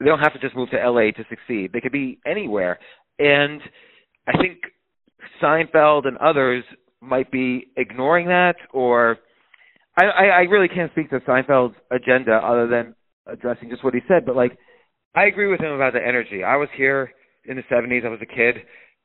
[0.00, 1.70] They don't have to just move to LA to succeed.
[1.72, 2.80] They could be anywhere.
[3.20, 3.60] And
[4.26, 4.58] I think
[5.40, 6.64] Seinfeld and others
[7.00, 9.18] might be ignoring that or
[9.96, 12.96] I, I, I really can't speak to Seinfeld's agenda other than
[13.28, 14.58] addressing just what he said, but like
[15.14, 16.42] I agree with him about the energy.
[16.42, 17.12] I was here
[17.44, 18.56] in the seventies, I was a kid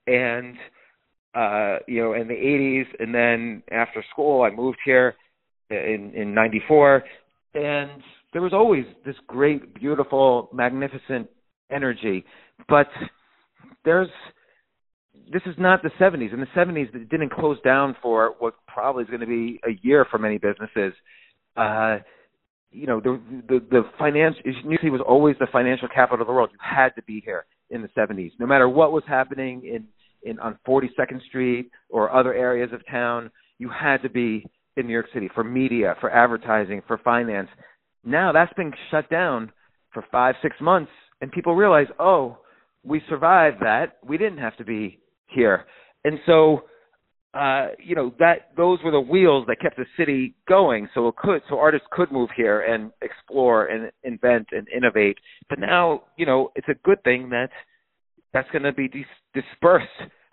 [0.07, 0.55] and
[1.33, 5.15] uh, you know, in the 80s, and then after school, I moved here
[5.69, 7.03] in in '94,
[7.53, 11.29] and there was always this great, beautiful, magnificent
[11.71, 12.25] energy.
[12.67, 12.87] But
[13.85, 14.09] there's
[15.31, 16.33] this is not the 70s.
[16.33, 19.71] In the 70s, it didn't close down for what probably is going to be a
[19.81, 20.93] year for many businesses.
[21.55, 21.99] Uh,
[22.71, 26.33] you know, the the the finance New York was always the financial capital of the
[26.33, 26.49] world.
[26.51, 29.87] You had to be here in the 70s, no matter what was happening in
[30.23, 33.31] in on 42nd Street or other areas of town.
[33.57, 34.45] You had to be
[34.77, 37.49] in New York City for media, for advertising, for finance.
[38.03, 39.51] Now that's been shut down
[39.93, 42.37] for five, six months, and people realize, oh,
[42.83, 43.97] we survived that.
[44.03, 45.65] We didn't have to be here,
[46.03, 46.61] and so
[47.33, 50.89] uh, you know that those were the wheels that kept the city going.
[50.93, 55.17] So it could, so artists could move here and explore and invent and innovate.
[55.47, 57.49] But now, you know, it's a good thing that
[58.33, 59.87] that's going to be dis- dispersed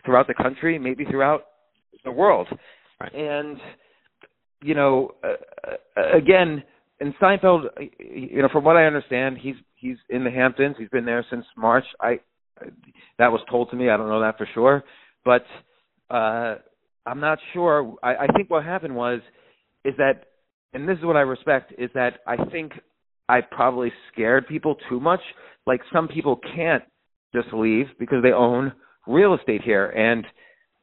[0.05, 1.45] throughout the country, maybe throughout
[2.05, 2.49] the world.
[3.01, 3.15] Right.
[3.15, 3.59] And
[4.63, 6.63] you know, uh, uh, again,
[7.01, 7.65] in Seinfeld,
[7.99, 10.77] you know, from what I understand, he's he's in the Hamptons.
[10.79, 11.85] He's been there since March.
[12.01, 12.19] I
[13.19, 13.89] that was told to me.
[13.89, 14.85] I don't know that for sure,
[15.25, 15.45] but
[16.11, 16.57] uh,
[17.07, 17.95] I'm not sure.
[18.03, 19.21] I, I think what happened was
[19.85, 20.25] is that,
[20.73, 22.73] and this is what I respect, is that I think
[23.29, 25.21] I probably scared people too much.
[25.67, 26.83] Like some people can't
[27.35, 28.73] just leave because they own
[29.07, 30.25] real estate here, and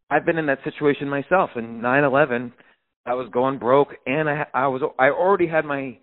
[0.10, 1.52] I've been in that situation myself.
[1.56, 2.52] In 9/11,
[3.06, 5.98] I was going broke, and I I was I already had my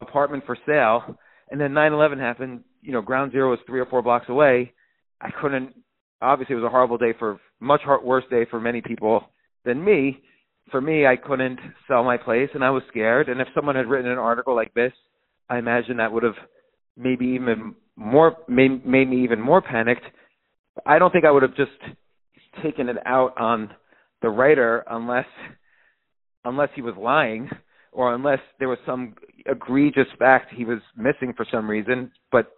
[0.00, 1.18] apartment for sale,
[1.50, 2.64] and then 9/11 happened.
[2.82, 4.72] You know, Ground Zero was three or four blocks away.
[5.20, 5.74] I couldn't.
[6.20, 9.24] Obviously, it was a horrible day for much worse day for many people
[9.64, 10.22] than me.
[10.70, 13.28] For me, I couldn't sell my place, and I was scared.
[13.28, 14.92] And if someone had written an article like this,
[15.48, 16.36] I imagine that would have
[16.96, 20.04] maybe even more made, made me even more panicked.
[20.84, 21.70] I don't think I would have just
[22.62, 23.70] taken it out on
[24.22, 25.26] the writer unless
[26.44, 27.50] unless he was lying
[27.92, 29.14] or unless there was some
[29.46, 32.12] egregious fact he was missing for some reason.
[32.30, 32.52] But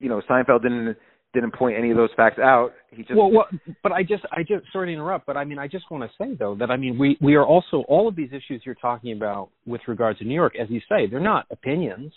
[0.00, 0.96] you know, Seinfeld didn't
[1.34, 2.72] didn't point any of those facts out.
[2.90, 3.46] He just well, well,
[3.82, 6.10] but I just I just sorry to interrupt, but I mean I just want to
[6.22, 9.12] say though that I mean we we are also all of these issues you're talking
[9.12, 12.12] about with regard to New York, as you say, they're not opinions.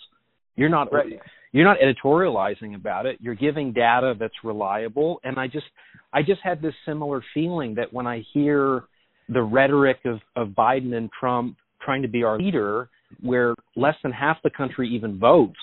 [0.56, 1.20] You're not right.
[1.56, 3.16] You're not editorializing about it.
[3.20, 5.66] You're giving data that's reliable, and I just
[6.12, 8.84] I just had this similar feeling that when I hear
[9.30, 12.90] the rhetoric of of Biden and Trump trying to be our leader,
[13.22, 15.58] where less than half the country even votes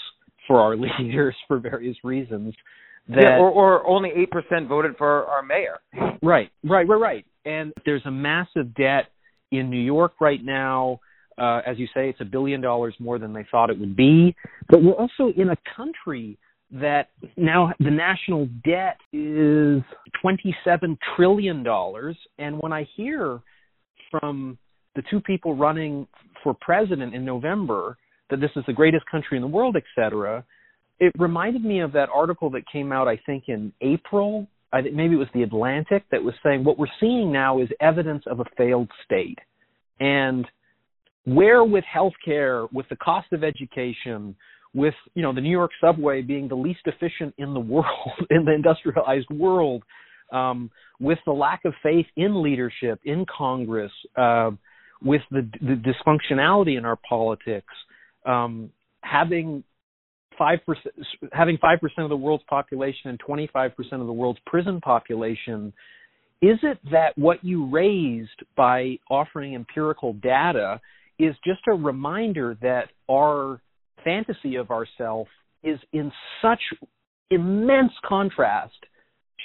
[0.48, 2.56] for our leaders for various reasons.
[3.10, 5.78] That, yeah, or, or only eight percent voted for our mayor.
[6.24, 7.26] Right, right, right, right.
[7.46, 9.08] And there's a massive debt
[9.52, 11.02] in New York right now.
[11.38, 14.36] Uh, as you say, it's a billion dollars more than they thought it would be.
[14.69, 16.38] But we're also in a country
[16.72, 19.82] that now the national debt is
[20.24, 21.65] $27 trillion.
[22.39, 23.39] And when I hear
[24.10, 24.58] from
[24.96, 26.08] the two people running
[26.43, 27.98] for president in November
[28.30, 30.43] that this is the greatest country in the world, et cetera,
[31.00, 34.48] it reminded me of that article that came out, I think, in April.
[34.72, 37.69] I think maybe it was the Atlantic that was saying what we're seeing now is
[37.80, 39.38] evidence of a failed state.
[40.00, 40.48] And
[41.26, 44.36] where with healthcare, with the cost of education,
[44.74, 48.46] with you know the New York subway being the least efficient in the world, in
[48.46, 49.84] the industrialized world,
[50.32, 54.52] um, with the lack of faith in leadership in Congress, uh,
[55.02, 57.74] with the, the, dysfunctionality in our politics,
[58.26, 58.70] um,
[59.02, 59.64] having
[60.38, 60.94] five percent
[61.32, 64.82] having five percent of the world's population and twenty five percent of the world's prison
[64.82, 65.74] population.
[66.42, 70.82] Is it that what you raised by offering empirical data
[71.19, 73.62] is just a reminder that our
[74.04, 75.28] fantasy of ourself
[75.63, 76.60] is in such
[77.30, 78.73] immense contrast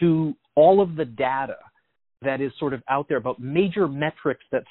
[0.00, 1.56] to all of the data
[2.22, 4.64] that is sort of out there about major metrics that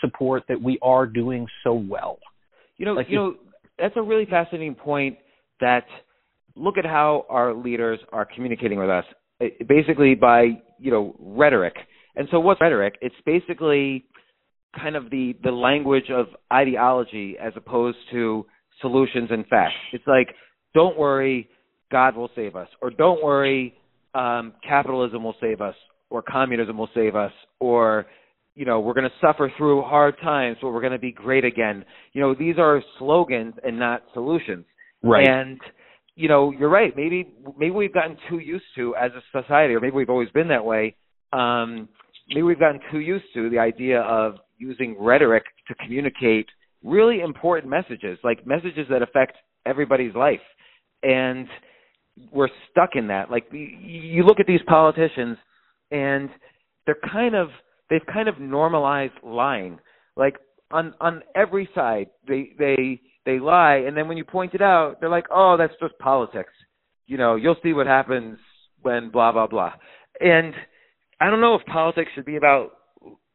[0.00, 2.18] support that we are doing so well.
[2.76, 3.34] You know, like you know,
[3.78, 5.16] that's a really fascinating point.
[5.60, 5.84] That
[6.56, 9.04] look at how our leaders are communicating with us,
[9.40, 11.74] eh, basically by you know rhetoric.
[12.16, 12.96] And so, what's rhetoric?
[13.00, 14.04] It's basically
[14.78, 18.46] kind of the the language of ideology as opposed to
[18.80, 19.74] solutions and facts.
[19.92, 20.28] It's like,
[20.74, 21.48] don't worry,
[21.90, 23.74] God will save us, or don't worry,
[24.14, 25.74] um, capitalism will save us,
[26.08, 28.06] or communism will save us, or
[28.54, 31.44] you know we're going to suffer through hard times, but we're going to be great
[31.44, 31.84] again.
[32.12, 34.64] You know these are slogans and not solutions.
[35.02, 35.26] Right.
[35.26, 35.60] And
[36.14, 36.92] you know you're right.
[36.96, 40.48] Maybe maybe we've gotten too used to as a society, or maybe we've always been
[40.48, 40.94] that way.
[41.32, 41.88] Um,
[42.28, 46.46] maybe we've gotten too used to the idea of using rhetoric to communicate
[46.84, 49.36] really important messages, like messages that affect
[49.66, 50.40] everybody's life.
[51.02, 51.48] And
[52.32, 53.30] we're stuck in that.
[53.30, 55.38] Like you look at these politicians
[55.90, 56.28] and
[56.86, 57.48] they're kind of
[57.88, 59.78] they've kind of normalized lying.
[60.16, 60.36] Like
[60.70, 64.96] on on every side, they they they lie, and then when you point it out,
[65.00, 66.52] they're like, "Oh, that's just politics."
[67.06, 68.38] You know, you'll see what happens
[68.82, 69.72] when blah blah blah.
[70.20, 70.54] And
[71.20, 72.72] I don't know if politics should be about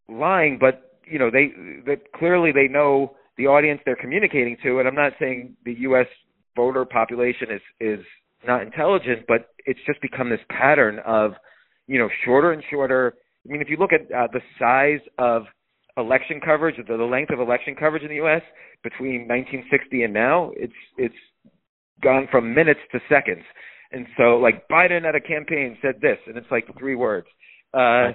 [0.10, 1.52] lying, but you know, they
[1.86, 6.08] that clearly they know the audience they're communicating to, and I'm not saying the U.S.
[6.56, 8.06] voter population is is
[8.46, 11.32] not intelligent, but it's just become this pattern of,
[11.88, 13.16] you know, shorter and shorter.
[13.48, 15.44] I mean, if you look at uh, the size of
[15.98, 18.42] election coverage, the, the length of election coverage in the U.S.
[18.84, 21.16] between 1960 and now, it's it's
[22.02, 23.44] gone from minutes to seconds.
[23.92, 27.28] And so, like Biden at a campaign said this, and it's like three words.
[27.74, 28.12] Uh,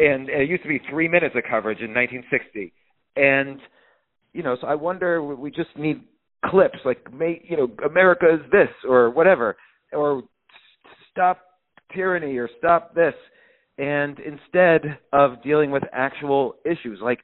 [0.00, 2.72] and it used to be three minutes of coverage in 1960.
[3.16, 3.60] And
[4.32, 6.02] you know, so I wonder we just need
[6.46, 9.56] clips like, make you know, America is this or whatever,
[9.92, 10.22] or
[11.10, 11.38] stop
[11.94, 13.14] tyranny or stop this.
[13.76, 17.20] And instead of dealing with actual issues, like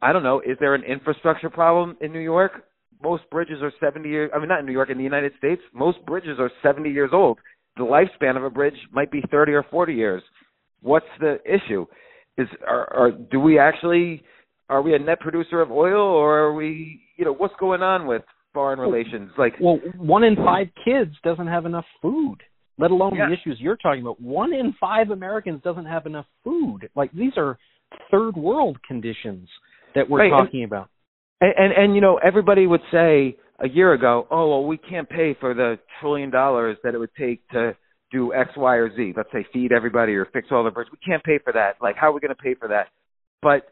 [0.00, 2.64] I don't know, is there an infrastructure problem in New York?
[3.02, 4.30] Most bridges are 70 years.
[4.34, 7.10] I mean, not in New York, in the United States, most bridges are 70 years
[7.12, 7.38] old.
[7.76, 10.22] The lifespan of a bridge might be 30 or 40 years.
[10.82, 11.86] What's the issue?
[12.38, 14.22] Is are, are do we actually
[14.68, 18.06] are we a net producer of oil or are we you know what's going on
[18.06, 18.22] with
[18.52, 22.36] foreign relations like well one in five kids doesn't have enough food
[22.78, 23.26] let alone yeah.
[23.28, 27.32] the issues you're talking about one in five americans doesn't have enough food like these
[27.36, 27.58] are
[28.10, 29.48] third world conditions
[29.94, 30.30] that we're right.
[30.30, 30.88] talking and, about
[31.40, 35.08] and, and and you know everybody would say a year ago oh well we can't
[35.08, 37.76] pay for the trillion dollars that it would take to
[38.12, 39.14] do X, Y, or Z.
[39.16, 40.90] Let's say feed everybody or fix all the birds.
[40.92, 41.76] We can't pay for that.
[41.80, 42.88] Like, how are we going to pay for that?
[43.42, 43.66] But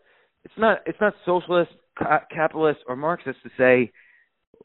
[0.45, 3.93] it's not it's not socialist, ca- capitalist, or Marxist to say,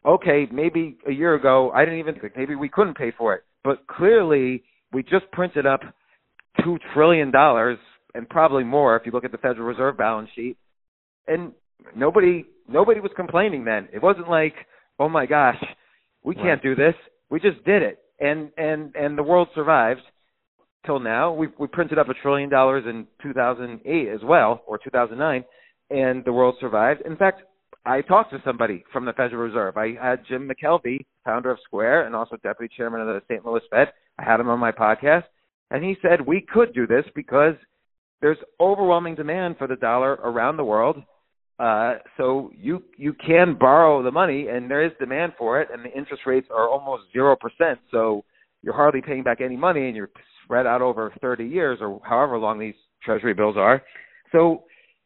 [0.05, 3.43] okay, maybe a year ago I didn't even think maybe we couldn't pay for it,
[3.63, 5.81] but clearly we just printed up
[6.63, 7.77] two trillion dollars
[8.15, 10.57] and probably more if you look at the Federal Reserve balance sheet,
[11.27, 11.53] and
[11.95, 13.87] nobody nobody was complaining then.
[13.93, 14.55] It wasn't like,
[14.99, 15.63] oh my gosh,
[16.23, 16.63] we can't right.
[16.63, 16.95] do this.
[17.29, 20.01] We just did it and and and the world survived
[20.85, 21.33] till now.
[21.33, 25.43] We we printed up a trillion dollars in 2008 as well, or 2009,
[25.89, 27.01] and the world survived.
[27.05, 27.41] In fact,
[27.85, 29.77] I talked to somebody from the Federal Reserve.
[29.77, 33.45] I had Jim McKelvey, founder of Square and also deputy chairman of the St.
[33.45, 33.87] Louis Fed.
[34.17, 35.23] I had him on my podcast,
[35.71, 37.55] and he said we could do this because
[38.21, 41.01] there's overwhelming demand for the dollar around the world
[41.59, 45.83] uh, so you you can borrow the money, and there is demand for it, and
[45.83, 47.79] the interest rates are almost zero percent.
[47.91, 48.23] So
[48.61, 50.09] you're hardly paying back any money, and you're
[50.45, 53.83] spread out over 30 years or however long these Treasury bills are.
[54.31, 54.63] So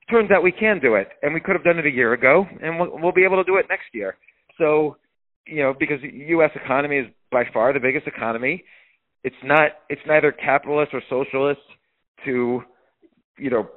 [0.09, 2.45] turns out we can do it, and we could have done it a year ago,
[2.61, 4.15] and we'll, we'll be able to do it next year.
[4.57, 4.97] So
[5.47, 6.51] you know, because the U.S.
[6.55, 8.63] economy is by far the biggest economy,
[9.23, 11.61] it's not it's neither capitalist or socialist
[12.25, 12.61] to
[13.37, 13.67] you know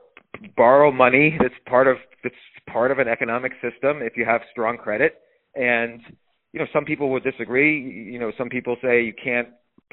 [0.57, 2.35] borrow money that's part of that's
[2.69, 5.15] part of an economic system if you have strong credit.
[5.55, 6.01] And
[6.53, 7.81] you know some people would disagree.
[8.13, 9.49] You know some people say you can't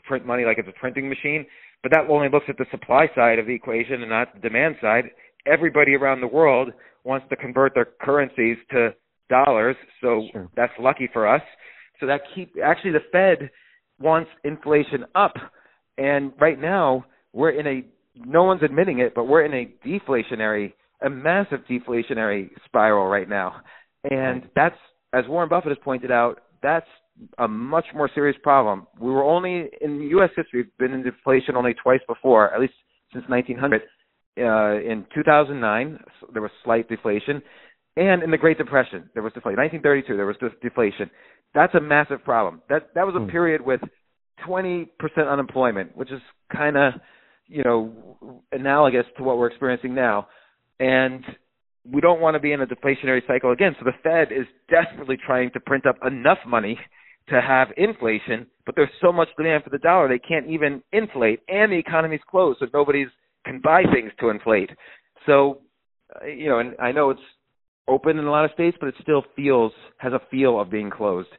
[0.06, 1.46] print money like it's a printing machine
[1.84, 4.78] but that only looks at the supply side of the equation and not the demand
[4.82, 5.12] side.
[5.46, 6.70] Everybody around the world
[7.04, 8.96] wants to convert their currencies to
[9.30, 10.50] dollars so sure.
[10.56, 11.42] that's lucky for us.
[12.00, 13.50] So that keep actually the fed
[14.00, 15.34] wants inflation up.
[15.98, 17.84] And right now we're in a
[18.16, 23.62] no one's admitting it, but we're in a deflationary, a massive deflationary spiral right now.
[24.10, 24.76] And that's,
[25.14, 26.88] as Warren Buffett has pointed out, that's
[27.38, 28.88] a much more serious problem.
[29.00, 30.30] We were only, in U.S.
[30.36, 32.74] history, we've been in deflation only twice before, at least
[33.14, 33.82] since 1900.
[34.36, 36.00] Uh, in 2009,
[36.34, 37.42] there was slight deflation.
[37.96, 39.60] And in the Great Depression, there was deflation.
[39.60, 41.10] 1932, there was deflation.
[41.54, 42.64] That's a massive problem.
[42.68, 43.30] That that was a hmm.
[43.30, 43.82] period with
[44.48, 44.88] 20%
[45.30, 46.20] unemployment, which is
[46.52, 46.94] kind of
[47.54, 50.28] you know, analogous to what we're experiencing now.
[50.80, 51.24] And
[51.86, 53.76] we don't want to be in a deflationary cycle again.
[53.78, 56.80] So the Fed is desperately trying to print up enough money
[57.30, 61.40] to have inflation, but there's so much demand for the dollar they can't even inflate,
[61.48, 63.08] and the economy's closed, so nobody's
[63.46, 64.70] can buy things to inflate.
[65.26, 65.62] So,
[66.16, 67.22] uh, you know, and I know it's
[67.88, 70.90] open in a lot of states, but it still feels has a feel of being
[70.90, 71.30] closed.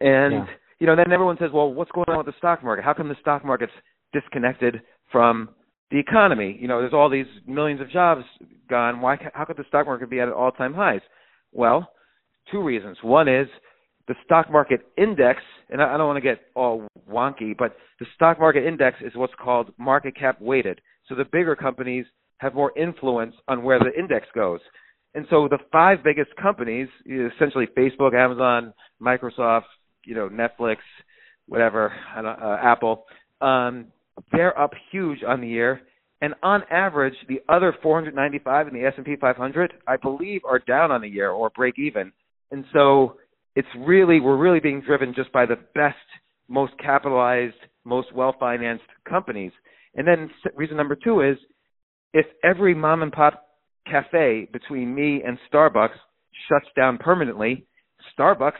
[0.00, 0.46] And yeah.
[0.78, 2.84] you know, then everyone says, "Well, what's going on with the stock market?
[2.84, 3.72] How come the stock market's
[4.12, 4.80] disconnected
[5.10, 5.50] from
[5.90, 6.56] the economy.
[6.60, 8.22] You know, there's all these millions of jobs
[8.68, 9.00] gone.
[9.00, 9.16] Why?
[9.34, 11.00] How could the stock market be at all-time highs?
[11.52, 11.90] Well,
[12.50, 12.98] two reasons.
[13.02, 13.48] One is
[14.06, 15.40] the stock market index,
[15.70, 19.34] and I don't want to get all wonky, but the stock market index is what's
[19.40, 20.80] called market cap weighted.
[21.08, 22.06] So the bigger companies
[22.38, 24.60] have more influence on where the index goes.
[25.14, 29.64] And so the five biggest companies, essentially Facebook, Amazon, Microsoft,
[30.04, 30.76] you know, Netflix,
[31.46, 33.04] whatever, uh, Apple,
[33.40, 33.86] um,
[34.32, 35.80] they're up huge on the year,
[36.20, 41.00] And on average, the other 495 in the S&P 500, I believe, are down on
[41.00, 42.12] the year or break even.
[42.50, 43.18] And so
[43.54, 45.96] it's really we're really being driven just by the best,
[46.48, 47.54] most capitalized,
[47.84, 49.52] most well-financed companies.
[49.94, 51.36] And then reason number two is
[52.12, 53.44] if every mom and pop
[53.86, 55.96] cafe between me and Starbucks
[56.48, 57.66] shuts down permanently,
[58.18, 58.52] Starbucks,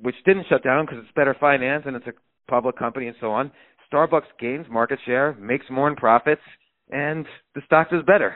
[0.00, 2.12] which didn't shut down because it's better financed and it's a
[2.50, 3.50] public company and so on,
[3.92, 6.42] Starbucks gains market share, makes more in profits,
[6.90, 8.34] and the stock does better.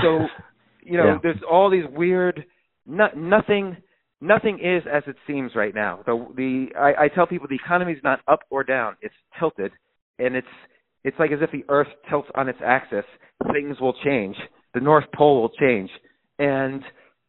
[0.00, 0.26] So,
[0.82, 1.18] you know, yeah.
[1.22, 2.44] there's all these weird,
[2.86, 3.76] no, nothing,
[4.20, 6.00] nothing is as it seems right now.
[6.06, 9.72] The the I, I tell people the economy is not up or down; it's tilted,
[10.18, 10.46] and it's
[11.04, 13.04] it's like as if the Earth tilts on its axis.
[13.52, 14.36] Things will change.
[14.74, 15.90] The North Pole will change,
[16.38, 16.82] and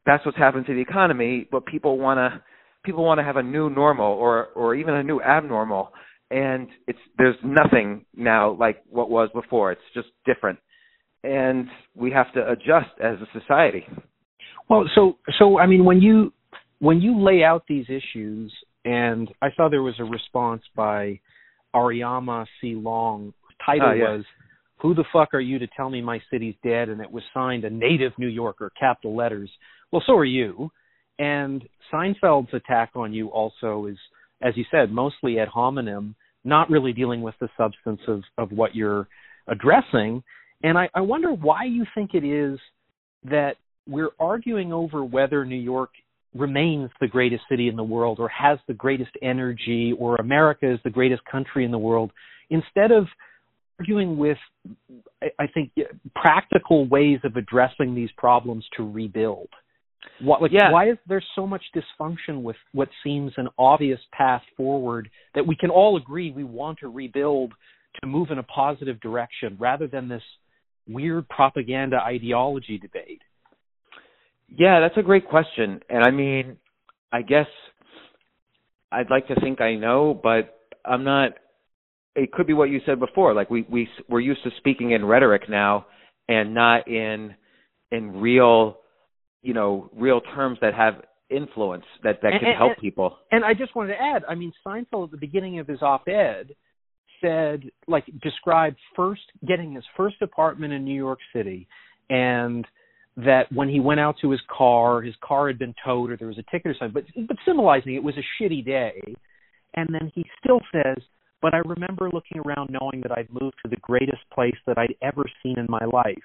[0.06, 1.48] that's what's happened to the economy.
[1.52, 2.42] But people want to
[2.84, 5.92] people want to have a new normal or or even a new abnormal,
[6.36, 9.72] and it's there's nothing now like what was before.
[9.72, 10.60] It's just different,
[11.24, 13.86] and we have to adjust as a society.
[14.70, 16.34] Well, so so I mean, when you
[16.80, 21.22] when you lay out these issues, and I saw there was a response by
[21.74, 22.76] Ariama C.
[22.76, 23.34] Long.
[23.66, 24.16] Title uh, yeah.
[24.16, 24.26] was
[24.82, 27.64] "Who the fuck are you to tell me my city's dead?" and it was signed
[27.64, 29.50] a native New Yorker, capital letters.
[29.94, 30.70] Well, so are you.
[31.18, 31.64] And
[31.94, 33.98] Seinfeld's attack on you also is,
[34.42, 36.14] as you said, mostly ad hominem,
[36.46, 39.08] not really dealing with the substance of, of what you're
[39.48, 40.24] addressing.
[40.64, 42.60] And I, I wonder why you think it is
[43.26, 43.56] that
[43.88, 45.90] we're arguing over whether New York
[46.36, 50.80] remains the greatest city in the world or has the greatest energy or America is
[50.84, 52.12] the greatest country in the world
[52.50, 53.06] instead of
[53.80, 54.38] arguing with
[55.40, 55.72] I think
[56.16, 59.50] practical ways of addressing these problems to rebuild.
[60.22, 60.72] What, like, yeah.
[60.72, 65.56] Why is there so much dysfunction with what seems an obvious path forward that we
[65.56, 67.54] can all agree we want to rebuild
[68.02, 70.24] to move in a positive direction rather than this
[70.88, 73.22] weird propaganda ideology debate?
[74.50, 75.82] Yeah, that's a great question.
[75.90, 76.58] And I mean,
[77.12, 77.48] I guess
[78.92, 81.32] I'd like to think I know, but I'm not.
[82.16, 83.34] It could be what you said before.
[83.34, 85.88] Like we we we're used to speaking in rhetoric now,
[86.30, 87.36] and not in
[87.92, 88.78] in real
[89.46, 90.96] you know real terms that have
[91.30, 93.18] influence that that can help and, people.
[93.32, 96.56] And I just wanted to add, I mean, Seinfeld at the beginning of his op-ed
[97.22, 101.68] said, like, described first getting his first apartment in New York City,
[102.10, 102.66] and
[103.18, 106.28] that when he went out to his car, his car had been towed or there
[106.28, 109.02] was a ticket or something, but but symbolizing it was a shitty day.
[109.76, 110.98] And then he still says,
[111.42, 114.96] but I remember looking around knowing that I'd moved to the greatest place that I'd
[115.02, 116.24] ever seen in my life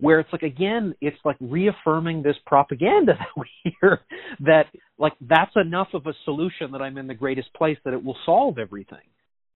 [0.00, 4.00] where it's like again it's like reaffirming this propaganda that we hear
[4.40, 4.64] that
[4.98, 8.16] like that's enough of a solution that i'm in the greatest place that it will
[8.26, 8.98] solve everything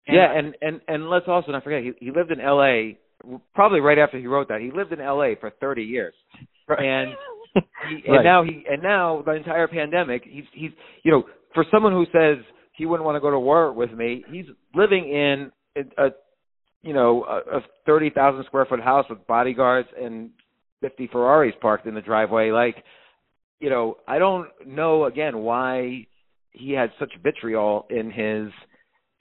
[0.06, 3.80] and yeah and and and let's also not forget he, he lived in la probably
[3.80, 6.14] right after he wrote that he lived in la for 30 years
[6.68, 6.80] right.
[6.80, 7.14] and
[7.88, 8.24] he, and right.
[8.24, 10.70] now he and now the entire pandemic he's he's
[11.02, 14.24] you know for someone who says he wouldn't want to go to war with me
[14.30, 15.50] he's living in
[15.98, 16.08] a
[16.82, 20.30] you know, a, a thirty thousand square foot house with bodyguards and
[20.80, 22.50] fifty Ferraris parked in the driveway.
[22.50, 22.76] Like,
[23.60, 26.06] you know, I don't know again why
[26.52, 28.50] he had such vitriol in his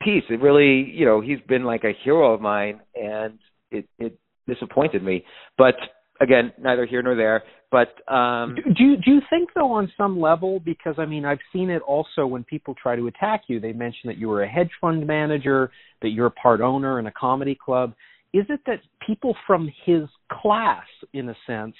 [0.01, 0.23] piece.
[0.29, 3.37] It really, you know, he's been like a hero of mine, and
[3.71, 5.25] it it disappointed me.
[5.57, 5.75] But
[6.19, 7.43] again, neither here nor there.
[7.71, 11.23] But um, do, do you do you think though on some level because I mean
[11.23, 14.43] I've seen it also when people try to attack you, they mention that you were
[14.43, 17.93] a hedge fund manager, that you're a part owner in a comedy club.
[18.33, 21.75] Is it that people from his class, in a sense,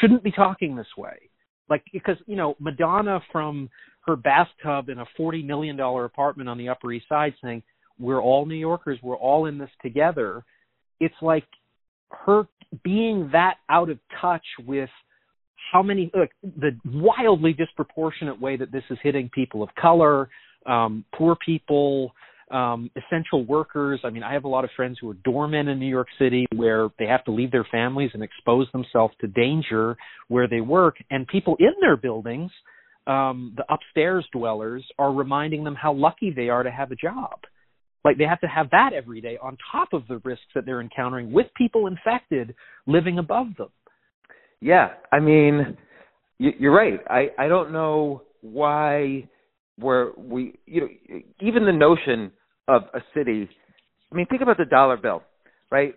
[0.00, 1.30] shouldn't be talking this way?
[1.68, 3.68] Like because you know Madonna from
[4.06, 7.62] her bathtub in a forty million dollar apartment on the Upper East Side saying
[7.98, 10.44] we're all New Yorkers, we're all in this together.
[10.98, 11.46] It's like
[12.10, 12.44] her
[12.82, 14.90] being that out of touch with
[15.72, 20.28] how many look the wildly disproportionate way that this is hitting people of color,
[20.66, 22.12] um, poor people,
[22.50, 24.00] um, essential workers.
[24.04, 26.46] I mean, I have a lot of friends who are doormen in New York City
[26.54, 29.96] where they have to leave their families and expose themselves to danger
[30.28, 32.50] where they work, and people in their buildings,
[33.06, 37.40] um, the upstairs dwellers, are reminding them how lucky they are to have a job.
[38.04, 40.80] Like they have to have that every day on top of the risks that they're
[40.80, 42.54] encountering with people infected
[42.86, 43.68] living above them.
[44.60, 45.76] Yeah, I mean,
[46.38, 47.00] you're right.
[47.08, 49.28] I I don't know why
[49.78, 50.88] where we you know
[51.40, 52.32] even the notion
[52.68, 53.48] of a city.
[54.10, 55.22] I mean, think about the dollar bill,
[55.70, 55.94] right?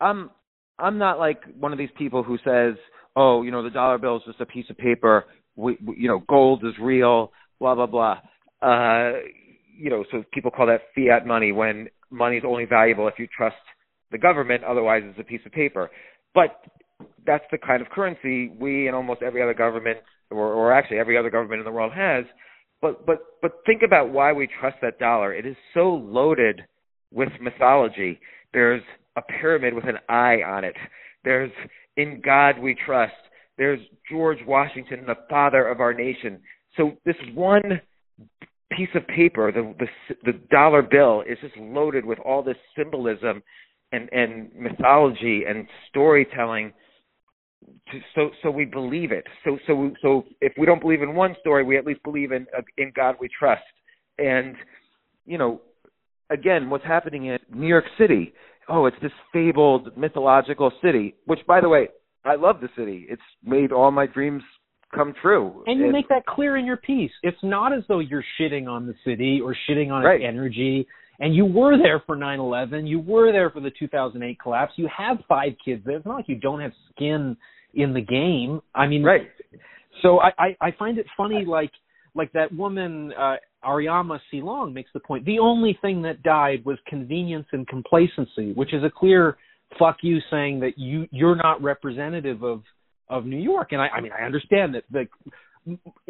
[0.00, 0.30] I'm
[0.78, 2.74] I'm not like one of these people who says,
[3.14, 5.26] "Oh, you know, the dollar bill is just a piece of paper.
[5.54, 8.18] We, we you know, gold is real." Blah blah blah.
[8.60, 9.20] Uh,
[9.76, 13.26] you know, so people call that fiat money when money is only valuable if you
[13.34, 13.56] trust
[14.10, 14.64] the government.
[14.64, 15.90] Otherwise, it's a piece of paper.
[16.34, 16.62] But
[17.26, 19.98] that's the kind of currency we and almost every other government,
[20.30, 22.24] or, or actually every other government in the world has.
[22.80, 25.32] But but but think about why we trust that dollar.
[25.32, 26.62] It is so loaded
[27.12, 28.18] with mythology.
[28.52, 28.82] There's
[29.16, 30.76] a pyramid with an eye on it.
[31.24, 31.52] There's
[31.96, 33.12] in God we trust.
[33.58, 36.40] There's George Washington, the father of our nation.
[36.76, 37.80] So this one
[38.76, 43.42] piece of paper, the the, the dollar bill, is just loaded with all this symbolism
[43.92, 46.72] and and mythology and storytelling.
[47.92, 49.24] To, so so we believe it.
[49.44, 52.46] So so so if we don't believe in one story, we at least believe in
[52.78, 53.62] in God we trust.
[54.18, 54.56] And
[55.24, 55.60] you know,
[56.30, 58.32] again, what's happening in New York City?
[58.68, 61.14] Oh, it's this fabled mythological city.
[61.26, 61.88] Which, by the way,
[62.24, 63.06] I love the city.
[63.08, 64.42] It's made all my dreams
[64.94, 65.62] come true.
[65.66, 67.10] And you it's, make that clear in your piece.
[67.22, 70.20] It's not as though you're shitting on the city or shitting on right.
[70.20, 70.86] its energy.
[71.18, 72.88] And you were there for 9/11.
[72.88, 74.72] You were there for the 2008 collapse.
[74.76, 75.96] You have five kids there.
[75.96, 77.36] It's not like you don't have skin
[77.74, 78.60] in the game.
[78.74, 79.28] I mean, right.
[80.02, 81.70] So I I, I find it funny, like
[82.14, 84.40] like that woman uh, Ariama C.
[84.42, 85.24] Long makes the point.
[85.24, 89.36] The only thing that died was convenience and complacency, which is a clear
[89.78, 92.62] fuck you saying that you you're not representative of
[93.12, 93.68] of New York.
[93.72, 95.06] And I, I mean, I understand that the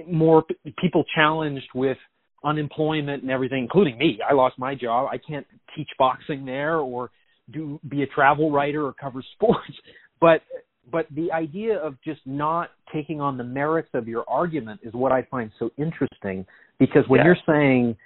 [0.06, 0.44] more
[0.78, 1.98] people challenged with
[2.44, 4.18] unemployment and everything, including me.
[4.28, 5.08] I lost my job.
[5.12, 5.46] I can't
[5.76, 7.10] teach boxing there or
[7.52, 9.72] do be a travel writer or cover sports.
[10.20, 10.42] But
[10.90, 15.12] but the idea of just not taking on the merits of your argument is what
[15.12, 16.44] I find so interesting
[16.78, 17.26] because when yeah.
[17.26, 17.96] you're saying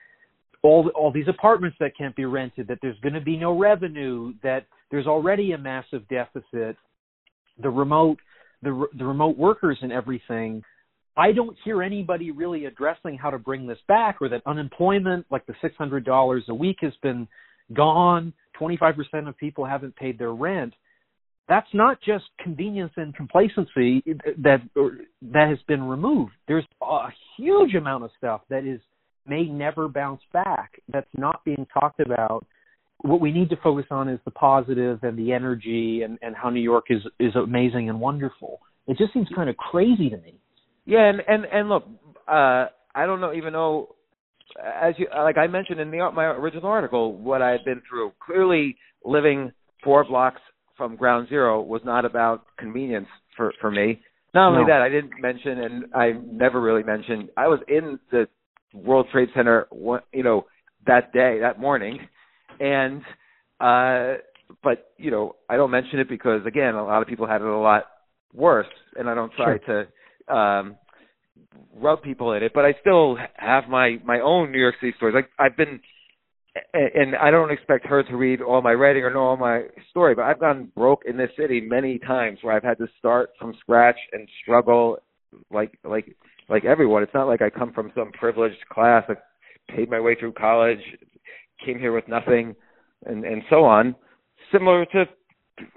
[0.63, 4.35] all all these apartments that can't be rented, that there's going to be no revenue,
[4.43, 6.77] that there's already a massive deficit,
[7.63, 8.19] the remote
[8.67, 10.63] the the remote workers and everything.
[11.17, 15.47] I don't hear anybody really addressing how to bring this back, or that unemployment, like
[15.47, 17.27] the six hundred dollars a week, has been
[17.73, 18.33] gone.
[18.59, 20.75] Twenty five percent of people haven't paid their rent.
[21.49, 24.03] That's not just convenience and complacency
[24.43, 26.33] that that has been removed.
[26.49, 28.81] There's a huge amount of stuff that is
[29.27, 30.83] may never bounce back.
[30.93, 32.45] That's not being talked about
[32.99, 36.51] what we need to focus on is the positive and the energy and, and how
[36.51, 38.61] New York is is amazing and wonderful.
[38.87, 40.41] It just seems kind of crazy to me.
[40.85, 41.85] Yeah, and and and look,
[42.29, 43.95] uh, I don't know even know
[44.65, 48.13] as you like I mentioned in the my original article what I had been through.
[48.25, 50.41] Clearly, living four blocks
[50.77, 54.01] from ground zero was not about convenience for for me.
[54.35, 54.69] Not only no.
[54.69, 57.31] that, I didn't mention, and I never really mentioned.
[57.39, 58.29] I was in the
[58.75, 59.67] World Trade Center,
[60.13, 60.45] you know,
[60.87, 61.99] that day, that morning,
[62.61, 63.03] and
[63.61, 64.19] uh
[64.63, 67.47] but you know i don't mention it because again a lot of people had it
[67.47, 67.85] a lot
[68.35, 69.87] worse and i don't try sure.
[70.29, 70.77] to um
[71.75, 75.15] rub people in it but i still have my my own new york city stories
[75.15, 75.81] like i've been
[76.73, 80.15] and i don't expect her to read all my writing or know all my story
[80.15, 83.55] but i've gone broke in this city many times where i've had to start from
[83.61, 84.99] scratch and struggle
[85.51, 86.17] like like
[86.49, 89.15] like everyone it's not like i come from some privileged class i
[89.75, 90.81] paid my way through college
[91.65, 92.55] came here with nothing,
[93.05, 93.95] and and so on.
[94.53, 95.05] Similar to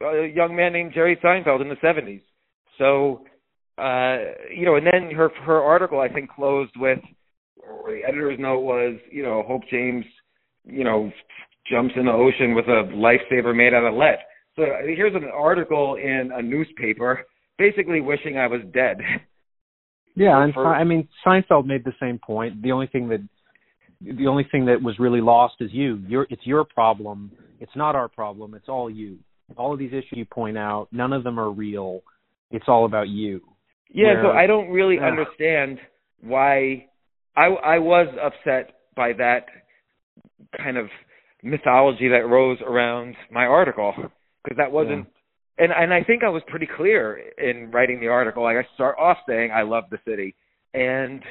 [0.06, 2.22] a young man named Jerry Seinfeld in the 70s.
[2.78, 3.22] So,
[3.78, 7.00] uh, you know, and then her her article I think closed with
[7.58, 10.06] or the editor's note was, you know, Hope James,
[10.66, 11.12] you know,
[11.70, 14.18] jumps in the ocean with a lifesaver made out of lead.
[14.56, 17.26] So here's an article in a newspaper,
[17.58, 18.98] basically wishing I was dead.
[20.16, 22.62] Yeah, and I mean Seinfeld made the same point.
[22.62, 23.22] The only thing that
[24.02, 26.02] the only thing that was really lost is you.
[26.08, 27.32] Your it's your problem.
[27.60, 28.54] It's not our problem.
[28.54, 29.18] It's all you.
[29.58, 32.02] All of these issues you point out, none of them are real.
[32.52, 33.42] It's all about you.
[33.90, 35.80] Yeah, Where, so I don't really understand
[36.22, 36.88] why
[37.36, 39.46] I I was upset by that
[40.58, 40.88] kind of
[41.44, 43.94] mythology that rose around my article
[44.44, 45.08] because that wasn't
[45.58, 45.66] yeah.
[45.66, 48.44] and and I think I was pretty clear in writing the article.
[48.44, 50.36] Like I start off saying I love the city
[50.74, 51.22] and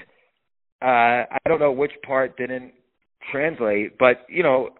[0.82, 2.72] uh, I don't know which part didn't
[3.32, 4.70] translate, but you know,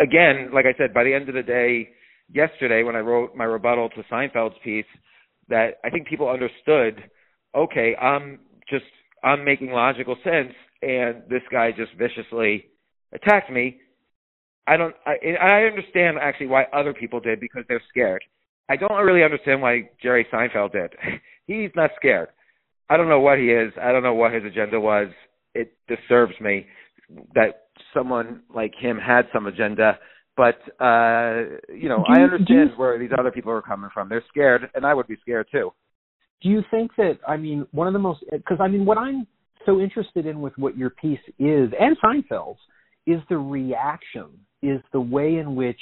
[0.00, 1.90] again, like I said, by the end of the day,
[2.32, 4.86] yesterday when I wrote my rebuttal to Seinfeld's piece,
[5.48, 7.02] that I think people understood.
[7.54, 8.40] Okay, I'm
[8.70, 8.84] just
[9.22, 12.64] I'm making logical sense, and this guy just viciously
[13.12, 13.78] attacked me.
[14.66, 14.94] I don't.
[15.04, 18.24] I, I understand actually why other people did because they're scared.
[18.70, 20.94] I don't really understand why Jerry Seinfeld did.
[21.46, 22.28] He's not scared.
[22.88, 23.72] I don't know what he is.
[23.80, 25.08] I don't know what his agenda was
[25.54, 26.66] it disturbs me
[27.34, 29.98] that someone like him had some agenda.
[30.36, 34.08] But uh, you know, you, I understand you, where these other people are coming from.
[34.08, 35.72] They're scared, and I would be scared too.
[36.42, 37.18] Do you think that?
[37.26, 39.26] I mean, one of the most because I mean, what I'm
[39.64, 42.58] so interested in with what your piece is, and Seinfeld's,
[43.06, 44.26] is the reaction,
[44.62, 45.80] is the way in which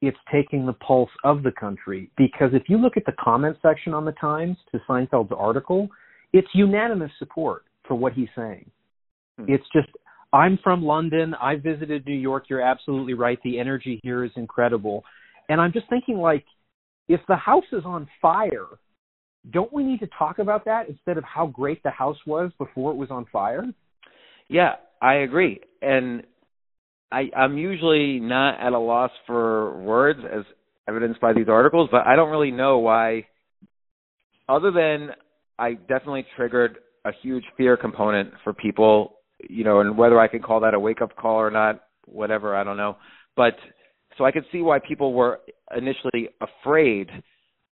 [0.00, 3.94] it's taking the pulse of the country because if you look at the comment section
[3.94, 5.88] on the Times to Seinfeld's article,
[6.32, 8.70] it's unanimous support for what he's saying.
[9.38, 9.46] Hmm.
[9.48, 9.88] It's just
[10.32, 11.34] I'm from London.
[11.40, 12.44] I visited New York.
[12.48, 13.38] You're absolutely right.
[13.44, 15.04] The energy here is incredible.
[15.48, 16.44] And I'm just thinking like
[17.08, 18.66] if the house is on fire,
[19.50, 22.92] don't we need to talk about that instead of how great the house was before
[22.92, 23.64] it was on fire?
[24.48, 25.60] Yeah, I agree.
[25.82, 26.22] And
[27.12, 30.44] I, I'm usually not at a loss for words as
[30.88, 33.26] evidenced by these articles, but I don't really know why
[34.48, 35.10] other than
[35.58, 39.18] I definitely triggered a huge fear component for people,
[39.48, 42.54] you know, and whether I can call that a wake up call or not, whatever,
[42.56, 42.96] I don't know.
[43.36, 43.54] But
[44.16, 45.40] so I could see why people were
[45.76, 47.08] initially afraid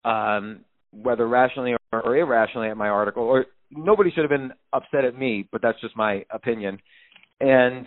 [0.03, 0.61] um
[0.91, 5.17] whether rationally or, or irrationally at my article or nobody should have been upset at
[5.17, 6.79] me, but that's just my opinion.
[7.39, 7.85] And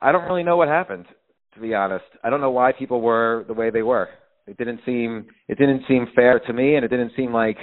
[0.00, 1.06] I don't really know what happened,
[1.54, 2.04] to be honest.
[2.22, 4.08] I don't know why people were the way they were.
[4.46, 7.56] It didn't seem it didn't seem fair to me, and it didn't seem like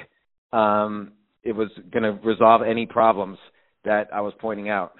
[0.51, 1.11] um,
[1.43, 3.37] it was going to resolve any problems
[3.85, 4.93] that I was pointing out.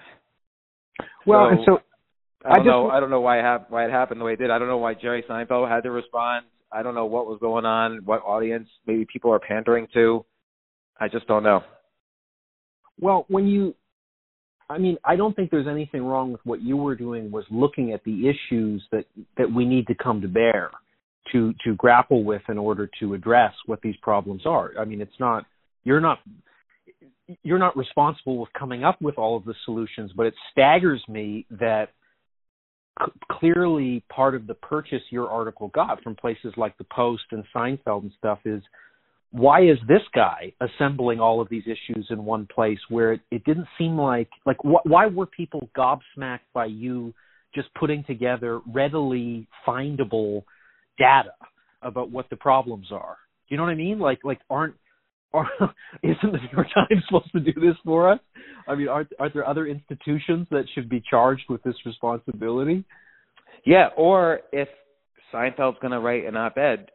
[1.26, 1.78] Well, so, and so
[2.44, 2.90] I don't I just, know.
[2.90, 4.50] I don't know why it, hap- why it happened the way it did.
[4.50, 6.46] I don't know why Jerry Seinfeld had to respond.
[6.72, 10.24] I don't know what was going on, what audience maybe people are pandering to.
[10.98, 11.62] I just don't know.
[13.00, 13.74] Well, when you
[14.72, 17.92] I mean, I don't think there's anything wrong with what you were doing was looking
[17.92, 19.04] at the issues that
[19.36, 20.70] that we need to come to bear
[21.32, 24.72] to to grapple with in order to address what these problems are.
[24.80, 25.44] I mean, it's not
[25.84, 26.20] you're not
[27.42, 31.46] you're not responsible with coming up with all of the solutions, but it staggers me
[31.50, 31.90] that
[33.00, 37.44] c- clearly part of the purchase your article got from places like the Post and
[37.54, 38.62] Seinfeld and stuff is
[39.30, 43.42] why is this guy assembling all of these issues in one place where it, it
[43.44, 47.14] didn't seem like like wh- why were people gobsmacked by you
[47.54, 50.44] just putting together readily findable
[50.98, 51.32] data
[51.80, 53.16] about what the problems are?
[53.48, 53.98] Do you know what i mean?
[53.98, 54.74] Like like aren't
[55.32, 55.48] are,
[56.02, 58.20] isn't the New York Times supposed to do this for us?
[58.66, 62.84] I mean, aren't aren't there other institutions that should be charged with this responsibility?
[63.64, 64.68] Yeah, or if
[65.32, 66.90] Seinfeld's going to write an op-ed,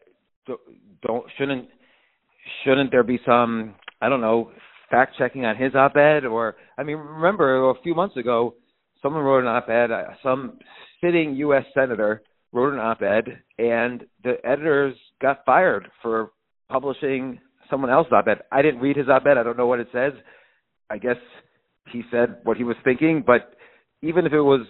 [1.02, 1.68] don't shouldn't
[2.64, 4.52] shouldn't there be some I don't know
[4.90, 8.56] fact checking on his op-ed or I mean remember a few months ago
[9.02, 10.60] someone wrote an op-ed uh, some
[11.04, 11.66] sitting U.S.
[11.74, 12.22] senator
[12.54, 16.32] wrote an op-ed and the editors got fired for
[16.70, 18.40] publishing someone else's op-ed.
[18.52, 19.38] I didn't read his op-ed.
[19.38, 20.14] I don't know what it says.
[20.90, 21.18] I guess
[21.92, 23.54] he said what he was thinking, but
[24.02, 24.66] even if it was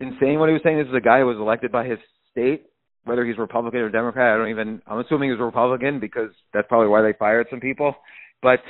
[0.00, 1.98] insane what he was saying, this is a guy who was elected by his
[2.30, 2.66] state
[3.04, 4.80] whether he's Republican or Democrat, I don't even.
[4.86, 7.94] I'm assuming he's a Republican because that's probably why they fired some people.
[8.42, 8.60] But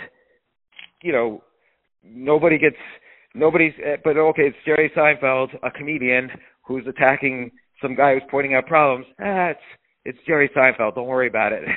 [1.02, 1.42] you know,
[2.02, 2.76] nobody gets
[3.34, 3.72] nobody's.
[3.84, 6.30] Eh, but okay, it's Jerry Seinfeld, a comedian
[6.62, 7.50] who's attacking
[7.80, 9.06] some guy who's pointing out problems.
[9.20, 9.60] Ah, it's
[10.04, 10.94] it's Jerry Seinfeld.
[10.94, 11.64] Don't worry about it.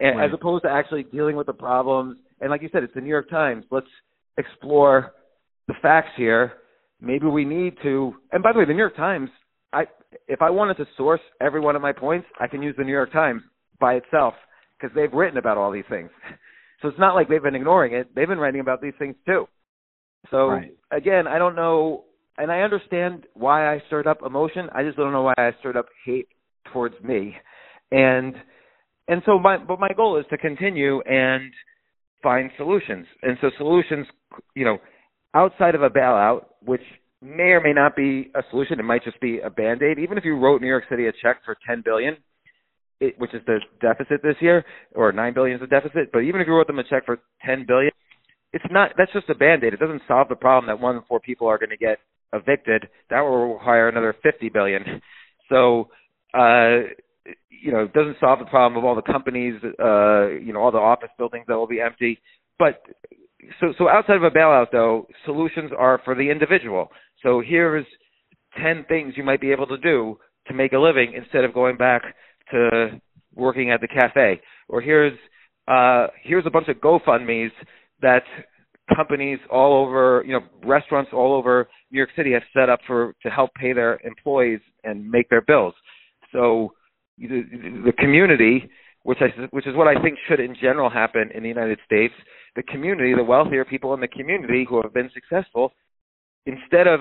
[0.00, 0.28] and, right.
[0.28, 2.16] As opposed to actually dealing with the problems.
[2.40, 3.64] And like you said, it's the New York Times.
[3.70, 3.86] Let's
[4.38, 5.12] explore
[5.68, 6.54] the facts here.
[7.00, 8.14] Maybe we need to.
[8.32, 9.30] And by the way, the New York Times
[9.72, 9.84] I
[10.26, 12.92] if I wanted to source every one of my points, I can use the New
[12.92, 13.42] York Times
[13.78, 14.34] by itself
[14.78, 16.10] because they've written about all these things.
[16.82, 19.46] So it's not like they've been ignoring it; they've been writing about these things too.
[20.30, 20.74] So right.
[20.90, 22.04] again, I don't know,
[22.38, 24.68] and I understand why I stirred up emotion.
[24.74, 26.28] I just don't know why I stirred up hate
[26.72, 27.36] towards me,
[27.90, 28.34] and
[29.10, 31.52] and so my but my goal is to continue and
[32.22, 34.06] find solutions, and so solutions,
[34.54, 34.78] you know,
[35.34, 36.80] outside of a bailout, which
[37.20, 38.78] may or may not be a solution.
[38.78, 39.98] It might just be a band aid.
[39.98, 42.16] Even if you wrote New York City a check for ten billion,
[43.00, 46.12] it, which is the deficit this year, or nine billion is the deficit.
[46.12, 47.90] But even if you wrote them a check for ten billion,
[48.52, 48.92] it's not.
[48.96, 49.74] That's just a band aid.
[49.74, 51.98] It doesn't solve the problem that one in four people are going to get
[52.32, 52.88] evicted.
[53.10, 55.02] That will require another fifty billion.
[55.48, 55.88] So.
[56.32, 56.94] uh
[57.48, 60.72] you know, it doesn't solve the problem of all the companies, uh, you know, all
[60.72, 62.18] the office buildings that will be empty.
[62.58, 62.82] But
[63.60, 66.88] so so outside of a bailout though, solutions are for the individual.
[67.22, 67.86] So here's
[68.62, 70.18] 10 things you might be able to do
[70.48, 72.02] to make a living instead of going back
[72.50, 73.00] to
[73.34, 74.40] working at the cafe.
[74.68, 75.18] Or here's
[75.68, 77.52] uh, here's a bunch of GoFundmes
[78.02, 78.22] that
[78.94, 83.14] companies all over, you know, restaurants all over New York City have set up for
[83.22, 85.74] to help pay their employees and make their bills.
[86.32, 86.72] So
[87.28, 88.70] the, the community,
[89.02, 92.14] which I which is what I think should in general happen in the United States,
[92.56, 95.72] the community, the wealthier people in the community who have been successful
[96.46, 97.00] instead of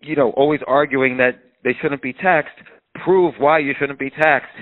[0.00, 2.56] you know always arguing that they shouldn't be taxed,
[3.04, 4.56] prove why you shouldn't be taxed.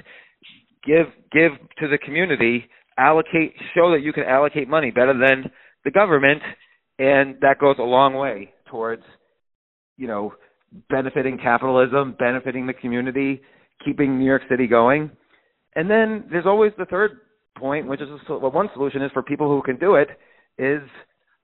[0.85, 5.51] Give give to the community, allocate show that you can allocate money better than
[5.85, 6.43] the government
[7.01, 9.03] and that goes a long way towards
[9.97, 10.35] you know
[10.89, 13.41] benefiting capitalism, benefiting the community,
[13.85, 15.11] keeping New York City going.
[15.74, 17.12] And then there's always the third
[17.57, 20.09] point, which is well, one solution is for people who can do it
[20.59, 20.83] is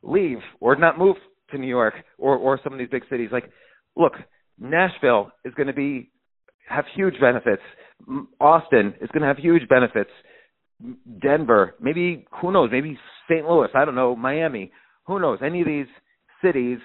[0.02, 1.16] leave or not move
[1.50, 3.30] to New York or or some of these big cities.
[3.32, 3.50] Like,
[3.96, 4.12] look,
[4.58, 6.10] Nashville is going to be
[6.68, 7.62] have huge benefits.
[8.40, 10.10] Austin is going to have huge benefits.
[11.22, 12.98] Denver, maybe who knows, maybe
[13.30, 13.46] St.
[13.46, 14.72] Louis, I don't know, Miami,
[15.06, 15.86] who knows, any of these
[16.44, 16.78] cities,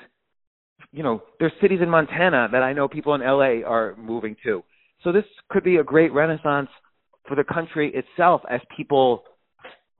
[0.91, 4.63] you know, there's cities in Montana that I know people in LA are moving to.
[5.03, 6.69] So this could be a great renaissance
[7.27, 9.23] for the country itself as people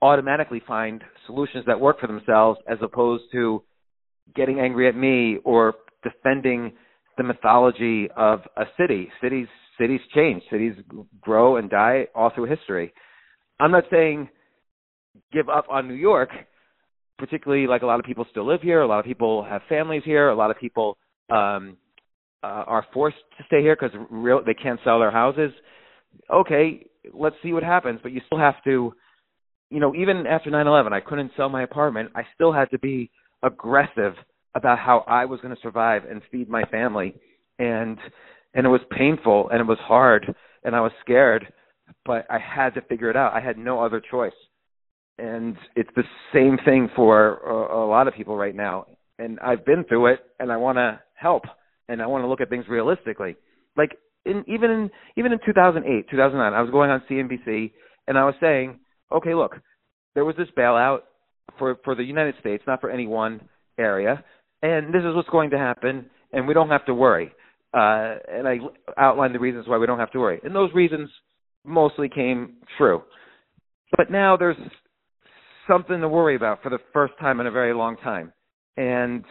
[0.02, 3.64] automatically find solutions that work for themselves as opposed to
[4.36, 6.74] getting angry at me or defending
[7.18, 9.10] the mythology of a city.
[9.22, 9.48] Cities
[9.80, 10.74] cities change, cities
[11.22, 12.94] grow and die all through history.
[13.60, 14.30] I'm not saying
[15.34, 16.30] give up on New York,
[17.18, 20.04] particularly like a lot of people still live here, a lot of people have families
[20.06, 20.98] here, a lot of people
[21.30, 21.78] um
[22.44, 25.52] uh, are forced to stay here because real they can't sell their houses.
[26.32, 28.94] Okay, let's see what happens, but you still have to
[29.70, 32.12] you know, even after 9/11, I couldn't sell my apartment.
[32.14, 33.10] I still had to be
[33.42, 34.14] aggressive
[34.54, 37.16] about how I was going to survive and feed my family,
[37.58, 37.98] and
[38.54, 41.52] and it was painful and it was hard and I was scared,
[42.06, 43.34] but I had to figure it out.
[43.34, 44.34] I had no other choice,
[45.18, 48.86] and it's the same thing for a, a lot of people right now.
[49.18, 51.44] And I've been through it, and I want to help,
[51.92, 53.36] and I want to look at things realistically.
[53.76, 57.72] Like in even in even in 2008, 2009, I was going on CNBC,
[58.08, 58.80] and I was saying
[59.12, 59.58] okay, look,
[60.16, 61.00] there was this bailout
[61.60, 63.42] for for the United States, not for any one
[63.78, 64.24] area,
[64.62, 67.32] and this is what's going to happen, and we don't have to worry.
[67.74, 68.58] Uh, and I
[68.98, 71.10] outlined the reasons why we don't have to worry, and those reasons
[71.66, 73.02] mostly came true.
[73.98, 74.58] But now there's
[75.70, 78.34] something to worry about for the first time in a very long time,
[78.78, 79.24] and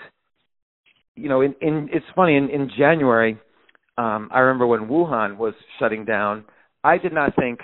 [1.20, 3.38] you know, in, in it's funny in, in January,
[3.98, 6.44] um, I remember when Wuhan was shutting down.
[6.82, 7.60] I did not think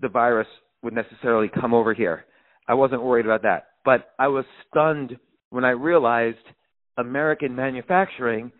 [0.00, 0.48] the virus
[0.82, 2.24] would necessarily come over here.
[2.68, 3.68] I wasn't worried about that.
[3.84, 5.16] But I was stunned
[5.50, 6.38] when I realized
[6.96, 8.50] American manufacturing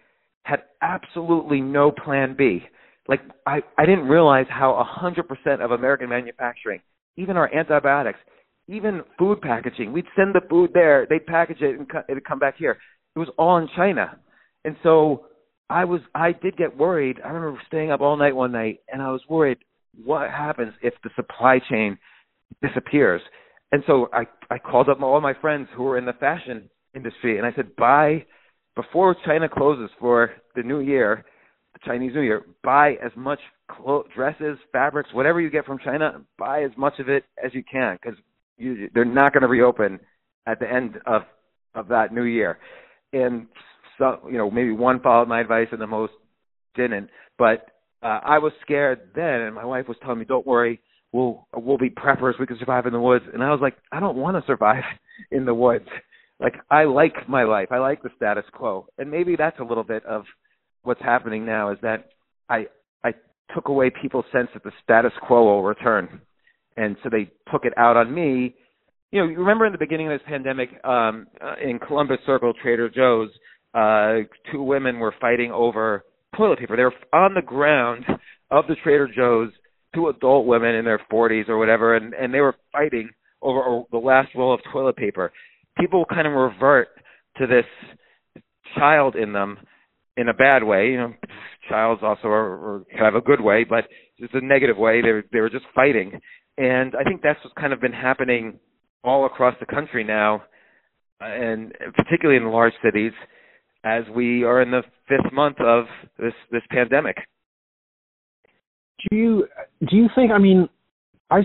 [0.43, 2.61] had absolutely no plan B.
[3.09, 6.81] Like I, I didn't realize how 100% of American manufacturing,
[7.17, 8.19] even our antibiotics,
[8.69, 12.57] even food packaging, we'd send the food there, they'd package it and it'd come back
[12.59, 12.79] here.
[13.15, 14.19] It was all in China.
[14.67, 15.27] And so
[15.71, 17.21] I was I did get worried.
[17.25, 19.59] I remember staying up all night one night and I was worried
[20.05, 21.97] what happens if the supply chain
[22.61, 23.23] disappears.
[23.73, 27.39] And so I I called up all my friends who were in the fashion industry
[27.39, 28.27] and I said, buy
[28.75, 31.25] before China closes for the new year,
[31.85, 33.39] Chinese New Year, buy as much
[33.71, 37.63] clo- dresses, fabrics, whatever you get from China, buy as much of it as you
[37.71, 38.19] can because
[38.59, 40.01] you, they're not going to reopen
[40.47, 41.23] at the end of
[41.75, 42.59] of that new year.
[43.13, 43.47] And
[43.99, 46.13] so you know maybe one followed my advice and the most
[46.77, 47.11] didn't.
[47.39, 47.67] But
[48.03, 50.81] uh, I was scared then, and my wife was telling me, "Don't worry,
[51.13, 52.39] we'll we'll be preppers.
[52.39, 54.85] We can survive in the woods." And I was like, "I don't want to survive
[55.31, 55.89] in the woods.
[56.39, 57.69] Like I like my life.
[57.71, 60.25] I like the status quo." And maybe that's a little bit of
[60.83, 62.11] what's happening now is that
[62.49, 62.67] I
[63.03, 63.13] I
[63.55, 66.21] took away people's sense that the status quo will return,
[66.77, 68.55] and so they took it out on me.
[69.13, 72.53] You know, you remember in the beginning of this pandemic, um, uh, in Columbus Circle,
[72.61, 73.31] Trader Joe's,
[73.75, 76.05] uh, two women were fighting over
[76.37, 76.77] toilet paper.
[76.77, 78.05] They were on the ground
[78.51, 79.51] of the Trader Joe's,
[79.95, 83.11] two adult women in their 40s or whatever, and and they were fighting
[83.43, 85.33] over the last roll of toilet paper.
[85.79, 86.89] People kind of revert
[87.39, 87.65] to this
[88.77, 89.59] child in them
[90.17, 90.89] in a bad way.
[90.89, 91.15] You know,
[91.69, 93.85] childs also are, are kind of a good way, but
[94.19, 95.03] it's a negative way.
[95.03, 96.19] They were, they were just fighting,
[96.57, 98.59] and I think that's what's kind of been happening
[99.05, 100.43] all across the country now,
[101.21, 103.13] and particularly in large cities
[103.87, 105.85] as we are in the fifth month of
[106.19, 107.17] this this pandemic.
[109.09, 109.47] Do you
[109.89, 110.33] do you think?
[110.33, 110.69] I mean,
[111.31, 111.43] I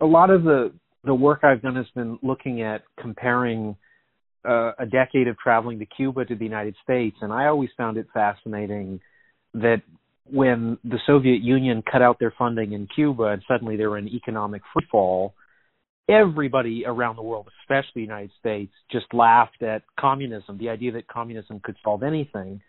[0.00, 0.72] a lot of the
[1.04, 3.76] the work I've done has been looking at comparing
[4.46, 7.96] uh, a decade of traveling to Cuba to the United States, and I always found
[7.96, 9.00] it fascinating
[9.54, 9.82] that
[10.30, 14.08] when the Soviet Union cut out their funding in Cuba and suddenly they were in
[14.08, 15.32] economic freefall,
[16.08, 21.08] everybody around the world, especially the United States, just laughed at communism, the idea that
[21.08, 22.60] communism could solve anything.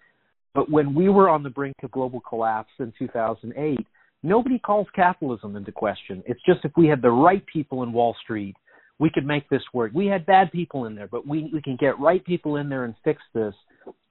[0.53, 3.77] But when we were on the brink of global collapse in 2008,
[4.23, 6.23] nobody calls capitalism into question.
[6.25, 8.55] It's just if we had the right people in Wall Street,
[8.99, 9.91] we could make this work.
[9.93, 12.85] We had bad people in there, but we, we can get right people in there
[12.85, 13.53] and fix this.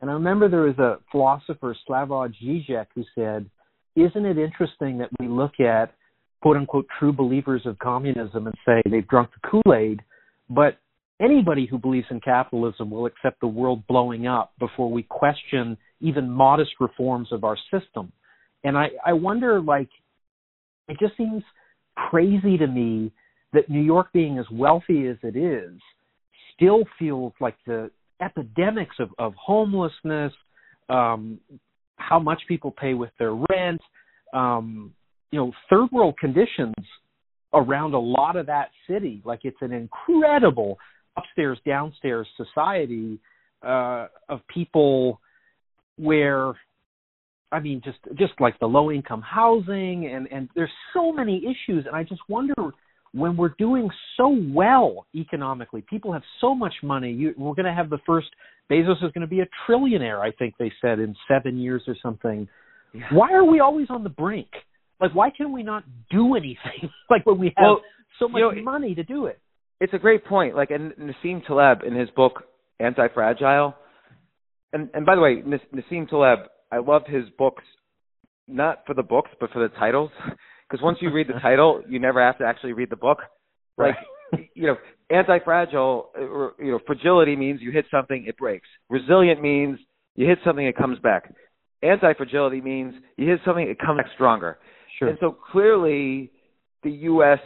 [0.00, 3.50] And I remember there was a philosopher, Slavoj Žižek, who said,
[3.96, 5.92] Isn't it interesting that we look at
[6.40, 10.02] quote unquote true believers of communism and say they've drunk the Kool Aid,
[10.48, 10.78] but
[11.20, 16.30] anybody who believes in capitalism will accept the world blowing up before we question even
[16.30, 18.12] modest reforms of our system.
[18.64, 19.88] And I, I wonder, like,
[20.88, 21.42] it just seems
[21.94, 23.12] crazy to me
[23.52, 25.72] that New York, being as wealthy as it is,
[26.54, 30.32] still feels like the epidemics of, of homelessness,
[30.88, 31.38] um,
[31.96, 33.80] how much people pay with their rent,
[34.32, 34.92] um,
[35.30, 36.74] you know, third world conditions
[37.52, 39.22] around a lot of that city.
[39.24, 40.78] Like it's an incredible
[41.16, 43.18] upstairs downstairs society
[43.66, 45.20] uh, of people
[45.96, 46.52] where
[47.50, 51.86] I mean just just like the low income housing and and there's so many issues.
[51.86, 52.54] And I just wonder
[53.12, 57.12] when we're doing so well economically people have so much money.
[57.12, 58.28] You, we're going to have the first
[58.70, 61.96] Bezos is going to be a trillionaire I think they said in 7 years or
[62.02, 62.48] something.
[63.10, 64.48] Why are we always on the brink
[65.00, 67.80] like why can we not do anything like when we have well,
[68.18, 69.38] so much you know, money to do it
[69.80, 72.44] it's a great point like and Nassim Taleb in his book
[72.80, 73.74] Anti-Fragile
[74.72, 77.62] and and by the way Nassim Taleb I love his books,
[78.48, 80.10] not for the books, but for the titles.
[80.68, 83.18] Because once you read the title, you never have to actually read the book.
[83.78, 83.94] Like,
[84.32, 84.50] right.
[84.52, 84.76] you know,
[85.10, 88.66] anti-fragile, uh, or, you know, fragility means you hit something, it breaks.
[88.90, 89.78] Resilient means
[90.16, 91.32] you hit something, it comes back.
[91.84, 94.58] Anti-fragility means you hit something, it comes back stronger.
[94.98, 95.08] Sure.
[95.08, 96.30] And so clearly,
[96.82, 97.40] the U.S.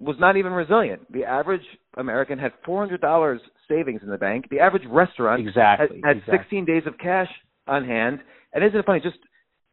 [0.00, 1.10] was not even resilient.
[1.12, 1.62] The average
[1.96, 3.38] American had $400
[3.68, 4.46] savings in the bank.
[4.50, 6.38] The average restaurant exactly, had, had exactly.
[6.38, 7.28] 16 days of cash
[7.66, 8.20] on hand.
[8.52, 9.00] And isn't it funny?
[9.00, 9.18] Just,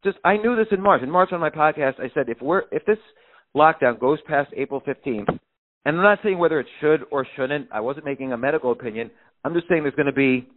[0.04, 1.02] just I knew this in March.
[1.02, 2.98] In March on my podcast, I said if we're if this
[3.56, 5.30] lockdown goes past April 15th,
[5.86, 7.68] and I'm not saying whether it should or shouldn't.
[7.72, 9.12] I wasn't making a medical opinion.
[9.44, 10.48] I'm just saying there's going to be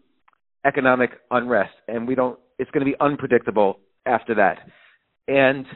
[0.65, 2.39] economic unrest, and we don't.
[2.59, 4.59] It's going to be unpredictable after that,
[5.29, 5.67] and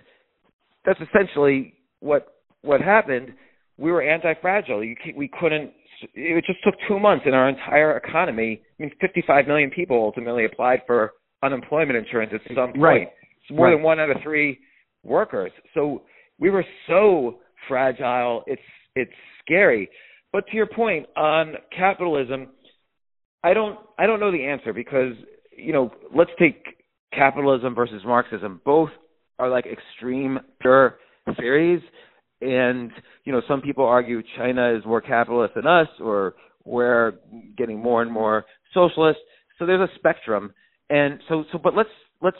[0.85, 2.29] that's essentially what
[2.63, 3.35] what happened.
[3.79, 4.85] We were anti-fragile.
[4.85, 5.73] You, we couldn't.
[6.15, 8.63] It just took two months, and our entire economy.
[8.79, 11.13] I mean, 55 million people ultimately applied for
[11.43, 12.79] unemployment insurance at some point.
[12.83, 13.09] Right.
[13.43, 13.75] It's more right.
[13.75, 14.59] than one out of three
[15.03, 15.53] workers.
[15.75, 16.03] So
[16.39, 18.43] we were so fragile.
[18.47, 18.63] It's
[18.95, 19.13] it's
[19.45, 19.89] scary.
[20.33, 22.49] But to your point on capitalism,
[23.43, 25.15] I don't I don't know the answer because
[25.57, 26.65] you know let's take
[27.13, 28.61] capitalism versus Marxism.
[28.65, 28.91] Both
[29.41, 30.99] are like extreme pure
[31.37, 31.83] theories,
[32.41, 32.91] and
[33.25, 36.35] you know some people argue China is more capitalist than us, or
[36.65, 37.15] we're
[37.57, 39.19] getting more and more socialist.
[39.59, 40.53] So there's a spectrum.
[40.89, 41.89] And so, so, but let's
[42.21, 42.37] let's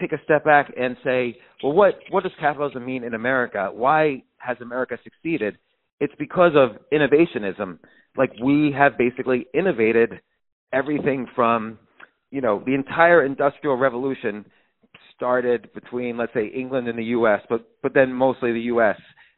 [0.00, 3.70] take a step back and say, well, what what does capitalism mean in America?
[3.72, 5.58] Why has America succeeded?
[6.00, 7.78] It's because of innovationism.
[8.16, 10.20] Like we have basically innovated
[10.72, 11.78] everything from,
[12.30, 14.44] you know, the entire industrial revolution
[15.16, 18.96] started between, let's say, England and the U.S., but but then mostly the U.S.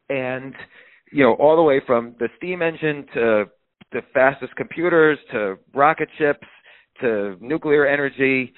[0.09, 0.55] and
[1.13, 3.45] you know all the way from the steam engine to
[3.93, 6.47] the fastest computers to rocket ships
[7.01, 8.53] to nuclear energy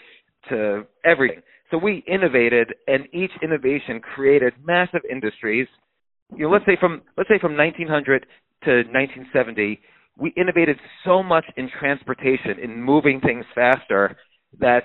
[0.48, 1.42] to everything.
[1.70, 5.68] So we innovated, and each innovation created massive industries.
[6.34, 8.26] You know, let's say from let's say from 1900
[8.64, 9.80] to 1970,
[10.18, 14.16] we innovated so much in transportation, in moving things faster,
[14.58, 14.84] that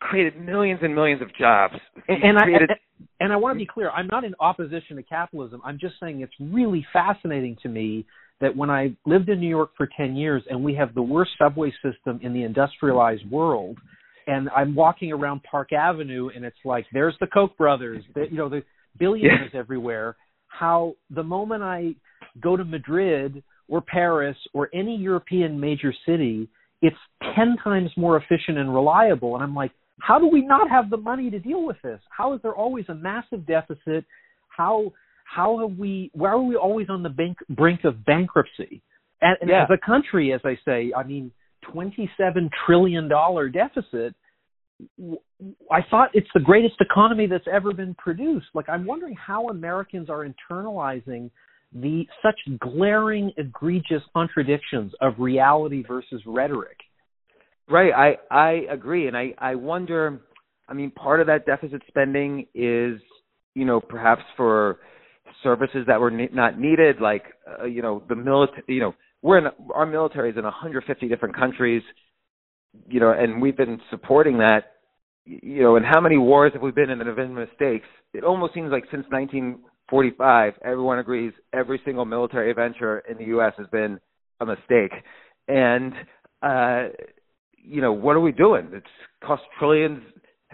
[0.00, 1.74] created millions and millions of jobs.
[2.08, 2.70] And, and created...
[2.70, 2.74] I
[3.20, 5.60] and, I want to be clear, I'm not in opposition to capitalism.
[5.64, 8.06] I'm just saying it's really fascinating to me
[8.40, 11.32] that when I lived in New York for 10 years and we have the worst
[11.38, 13.78] subway system in the industrialized world,
[14.26, 18.36] and I'm walking around Park Avenue and it's like, there's the Koch brothers, the, you
[18.36, 18.62] know, the
[18.98, 19.60] billionaires yeah.
[19.60, 20.16] everywhere.
[20.48, 21.94] How the moment I
[22.40, 26.48] go to Madrid or Paris or any European major city,
[26.82, 26.96] it's
[27.36, 29.34] 10 times more efficient and reliable.
[29.34, 32.00] And I'm like, how do we not have the money to deal with this?
[32.10, 34.04] How is there always a massive deficit?
[34.48, 34.92] How
[35.28, 38.82] how have we why are we always on the brink brink of bankruptcy
[39.20, 39.64] and, and yeah.
[39.64, 41.30] as a country as i say i mean
[41.70, 44.14] 27 trillion dollar deficit
[45.70, 50.08] i thought it's the greatest economy that's ever been produced like i'm wondering how americans
[50.08, 51.30] are internalizing
[51.74, 56.78] the such glaring egregious contradictions of reality versus rhetoric
[57.70, 60.20] right i i agree and i i wonder
[60.68, 63.00] i mean part of that deficit spending is
[63.54, 64.78] you know perhaps for
[65.42, 67.24] services that were ne- not needed, like
[67.60, 68.62] uh, you know the military.
[68.68, 71.82] You know, we're in our military is in 150 different countries.
[72.88, 74.72] You know, and we've been supporting that.
[75.24, 77.86] You know, and how many wars have we been in that have been mistakes?
[78.14, 83.52] It almost seems like since 1945, everyone agrees every single military adventure in the U.S.
[83.58, 84.00] has been
[84.40, 84.92] a mistake.
[85.48, 85.92] And
[86.42, 86.88] uh,
[87.62, 88.68] you know, what are we doing?
[88.72, 88.86] It's
[89.24, 90.02] cost trillions.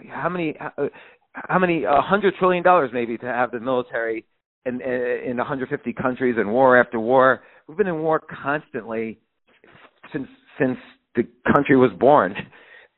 [0.09, 0.55] How many?
[0.59, 0.89] How,
[1.33, 1.83] how many?
[1.83, 4.25] A hundred trillion dollars maybe to have the military
[4.65, 7.43] in, in 150 countries and war after war.
[7.67, 9.19] We've been in war constantly
[10.11, 10.27] since
[10.59, 10.77] since
[11.15, 12.35] the country was born,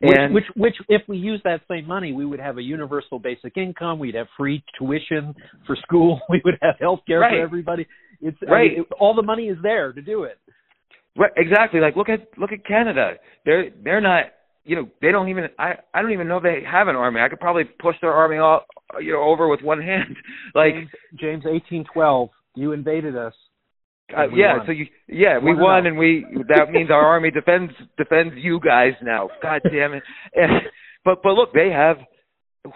[0.02, 3.18] And, which, which, which, if we use that same money, we would have a universal
[3.18, 3.98] basic income.
[3.98, 5.34] We'd have free tuition
[5.66, 6.20] for school.
[6.30, 7.32] We would have health care right.
[7.32, 7.88] for everybody.
[8.22, 8.72] It's right.
[8.72, 10.38] I mean, it, all the money is there to do it.
[11.18, 11.80] Right, exactly.
[11.80, 13.14] Like look at look at Canada.
[13.46, 14.26] They're they're not.
[14.64, 15.46] You know, they don't even.
[15.58, 17.22] I I don't even know if they have an army.
[17.22, 18.66] I could probably push their army all
[19.02, 20.16] you know over with one hand.
[20.54, 20.90] Like James,
[21.20, 22.30] James eighteen twelve.
[22.56, 23.34] You invaded us.
[24.16, 24.66] Uh, yeah, won.
[24.66, 28.94] so you yeah, we won and we that means our army defends defends you guys
[29.02, 29.30] now.
[29.42, 30.04] God damn it.
[30.34, 30.52] And,
[31.04, 31.98] but but look, they have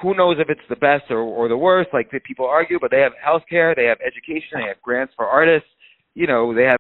[0.02, 2.92] who knows if it's the best or or the worst, like the people argue, but
[2.92, 5.70] they have health care, they have education, they have grants for artists,
[6.16, 6.80] you know, they have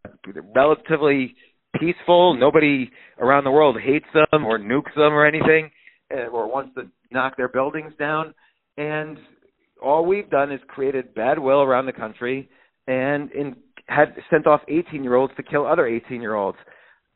[0.53, 1.35] relatively
[1.79, 5.71] peaceful, nobody around the world hates them or nukes them or anything
[6.11, 8.33] eh, or wants to knock their buildings down
[8.77, 9.17] and
[9.81, 12.49] all we've done is created bad will around the country
[12.87, 13.55] and in
[13.87, 16.57] had sent off 18 year olds to kill other 18 year olds.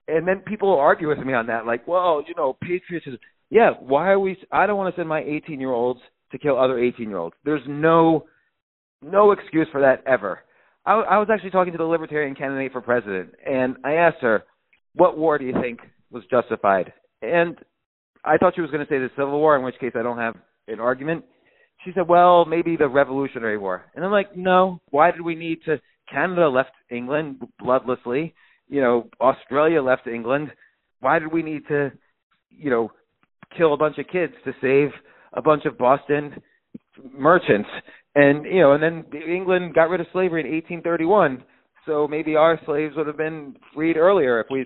[0.07, 3.17] And then people argue with me on that, like, well, you know, patriotism.
[3.49, 4.37] Yeah, why are we?
[4.51, 6.01] I don't want to send my 18 year olds
[6.31, 7.35] to kill other 18 year olds.
[7.43, 8.25] There's no,
[9.01, 10.39] no excuse for that ever.
[10.85, 14.43] I, I was actually talking to the Libertarian candidate for president, and I asked her,
[14.93, 15.79] what war do you think
[16.11, 16.93] was justified?
[17.21, 17.57] And
[18.23, 20.17] I thought she was going to say the Civil War, in which case I don't
[20.17, 20.35] have
[20.67, 21.25] an argument.
[21.83, 23.85] She said, well, maybe the Revolutionary War.
[23.95, 25.79] And I'm like, no, why did we need to?
[26.11, 28.33] Canada left England bloodlessly.
[28.67, 30.51] You know, Australia left England.
[30.99, 31.91] Why did we need to,
[32.49, 32.91] you know,
[33.57, 34.89] kill a bunch of kids to save
[35.33, 36.41] a bunch of Boston
[37.13, 37.69] merchants?
[38.15, 41.43] And you know, and then England got rid of slavery in 1831.
[41.85, 44.65] So maybe our slaves would have been freed earlier if we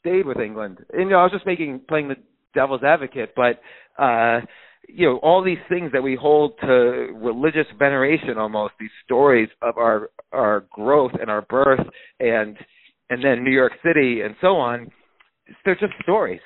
[0.00, 0.78] stayed with England.
[0.92, 2.16] And you know, I was just making playing the
[2.54, 3.60] devil's advocate, but
[4.02, 4.40] uh
[4.88, 6.66] you know all these things that we hold to
[7.14, 11.86] religious veneration almost these stories of our our growth and our birth
[12.20, 12.56] and
[13.10, 14.90] and then New York City and so on
[15.64, 16.40] they're just stories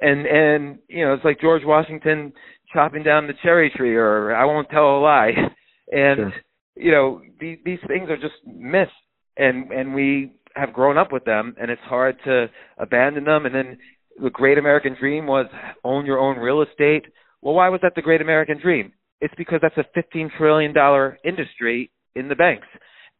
[0.00, 2.32] and and you know it's like George Washington
[2.72, 5.32] chopping down the cherry tree or I won't tell a lie
[5.92, 6.32] and sure.
[6.76, 8.90] you know these these things are just myths
[9.36, 12.46] and and we have grown up with them and it's hard to
[12.78, 13.78] abandon them and then
[14.22, 15.46] the great American dream was
[15.84, 17.04] own your own real estate
[17.46, 18.92] well, why was that the great American dream?
[19.20, 20.74] It's because that's a $15 trillion
[21.24, 22.66] industry in the banks.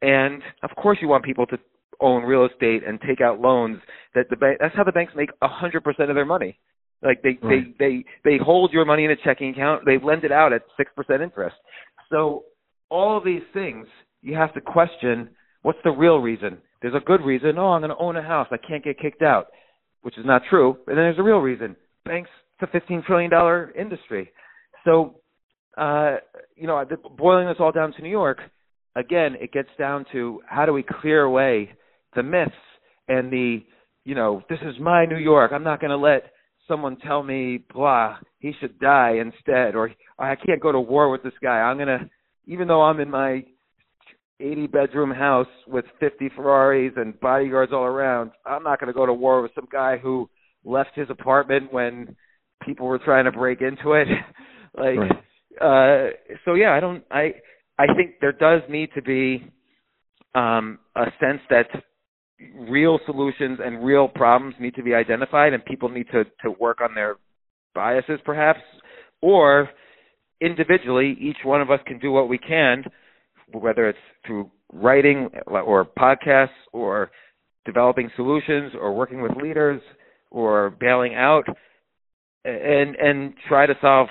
[0.02, 1.58] And of course you want people to
[2.00, 3.78] own real estate and take out loans
[4.14, 6.58] that the bank that's how the banks make a hundred percent of their money.
[7.06, 7.76] Like they, right.
[7.78, 10.62] they they they hold your money in a checking account, they lend it out at
[10.76, 11.56] six percent interest.
[12.10, 12.44] So
[12.90, 13.86] all of these things
[14.22, 15.30] you have to question
[15.62, 16.58] what's the real reason?
[16.82, 19.46] There's a good reason, oh I'm gonna own a house, I can't get kicked out,
[20.02, 20.76] which is not true.
[20.86, 21.76] And then there's a real reason.
[22.04, 23.30] Banks it's a $15 trillion
[23.78, 24.30] industry.
[24.84, 25.16] So,
[25.76, 26.16] uh,
[26.54, 26.82] you know,
[27.18, 28.38] boiling this all down to New York,
[28.94, 31.70] again, it gets down to how do we clear away
[32.14, 32.52] the myths
[33.08, 33.58] and the,
[34.04, 35.52] you know, this is my New York.
[35.52, 36.32] I'm not going to let
[36.68, 41.22] someone tell me, blah, he should die instead, or I can't go to war with
[41.22, 41.60] this guy.
[41.60, 42.10] I'm going to,
[42.46, 43.44] even though I'm in my
[44.40, 49.06] 80 bedroom house with 50 Ferraris and bodyguards all around, I'm not going to go
[49.06, 50.28] to war with some guy who
[50.64, 52.16] left his apartment when
[52.64, 54.08] people were trying to break into it.
[54.76, 55.12] like right.
[55.60, 56.10] uh
[56.44, 57.34] so yeah, I don't I
[57.78, 59.50] I think there does need to be
[60.34, 61.68] um a sense that
[62.54, 66.80] real solutions and real problems need to be identified and people need to to work
[66.80, 67.16] on their
[67.74, 68.60] biases perhaps
[69.22, 69.70] or
[70.40, 72.84] individually each one of us can do what we can
[73.52, 77.10] whether it's through writing or podcasts or
[77.64, 79.80] developing solutions or working with leaders
[80.30, 81.44] or bailing out
[82.44, 84.08] and and try to solve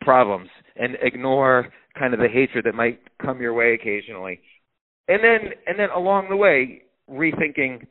[0.00, 1.68] problems and ignore
[1.98, 4.40] kind of the hatred that might come your way occasionally.
[5.08, 6.82] And then and then along the way
[7.12, 7.86] rethinking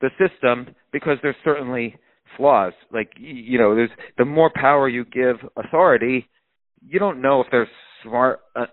[0.00, 1.96] the system because there's certainly
[2.36, 2.72] flaws.
[2.92, 6.28] Like you know, there's the more power you give authority,
[6.86, 7.68] you don't know if they're
[8.02, 8.66] smart uh,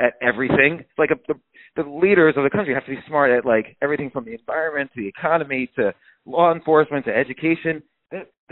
[0.00, 0.84] at everything.
[0.96, 1.34] Like the
[1.76, 4.90] the leaders of the country have to be smart at like everything from the environment
[4.94, 5.92] to the economy to
[6.26, 7.82] law enforcement to education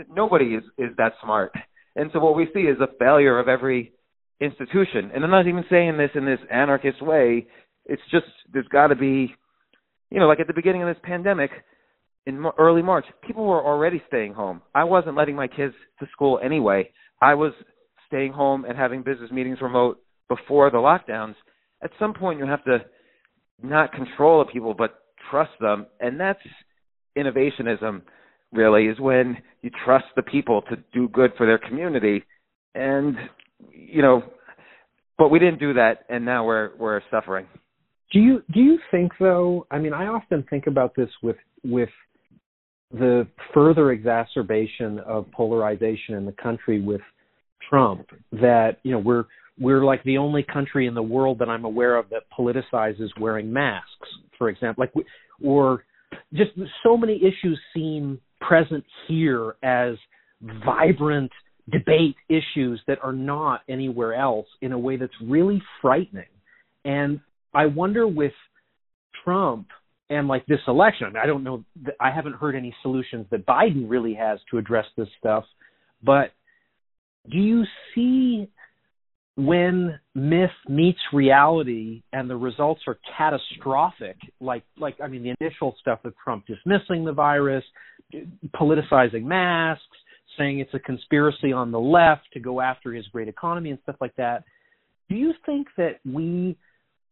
[0.09, 1.51] nobody is is that smart.
[1.95, 3.91] And so what we see is a failure of every
[4.39, 5.11] institution.
[5.13, 7.47] And I'm not even saying this in this anarchist way.
[7.85, 9.33] It's just there's got to be,
[10.09, 11.51] you know, like at the beginning of this pandemic,
[12.25, 14.61] in early March, people were already staying home.
[14.75, 16.89] I wasn't letting my kids to school anyway.
[17.21, 17.53] I was
[18.07, 21.35] staying home and having business meetings remote before the lockdowns.
[21.81, 22.79] At some point, you have to
[23.61, 24.99] not control the people, but
[25.31, 26.39] trust them, and that's
[27.17, 28.01] innovationism
[28.51, 32.23] really is when you trust the people to do good for their community
[32.75, 33.15] and
[33.71, 34.23] you know
[35.17, 37.45] but we didn't do that and now we're we're suffering
[38.11, 41.89] do you do you think though i mean i often think about this with with
[42.91, 47.01] the further exacerbation of polarization in the country with
[47.69, 49.25] Trump that you know we're
[49.59, 53.51] we're like the only country in the world that I'm aware of that politicizes wearing
[53.51, 54.07] masks,
[54.37, 55.05] for example, like
[55.43, 55.83] or
[56.33, 56.51] just
[56.83, 59.95] so many issues seem present here as
[60.63, 61.31] vibrant
[61.71, 66.23] debate issues that are not anywhere else in a way that's really frightening.
[66.85, 67.19] And
[67.53, 68.33] I wonder with
[69.23, 69.67] Trump
[70.09, 71.63] and like this election, I don't know,
[71.99, 75.43] I haven't heard any solutions that Biden really has to address this stuff,
[76.01, 76.31] but
[77.29, 77.63] do you
[77.93, 78.49] see
[79.37, 85.75] when myth meets reality and the results are catastrophic like like i mean the initial
[85.79, 87.63] stuff of trump dismissing the virus
[88.55, 89.83] politicizing masks
[90.39, 93.97] saying it's a conspiracy on the left to go after his great economy and stuff
[94.01, 94.43] like that
[95.07, 96.57] do you think that we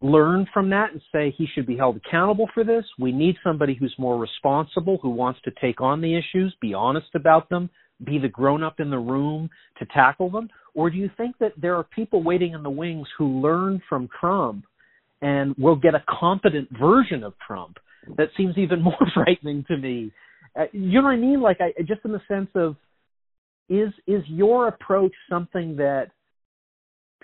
[0.02, 3.76] learn from that and say he should be held accountable for this we need somebody
[3.76, 7.70] who's more responsible who wants to take on the issues be honest about them
[8.04, 9.50] be the grown up in the room
[9.80, 10.50] to tackle them?
[10.74, 14.10] Or do you think that there are people waiting in the wings who learn from
[14.20, 14.66] Trump
[15.22, 17.78] and will get a competent version of Trump
[18.18, 20.12] that seems even more frightening to me?
[20.60, 21.42] Uh, you know what I mean?
[21.42, 22.76] Like, I just in the sense of
[23.68, 26.12] is is your approach something that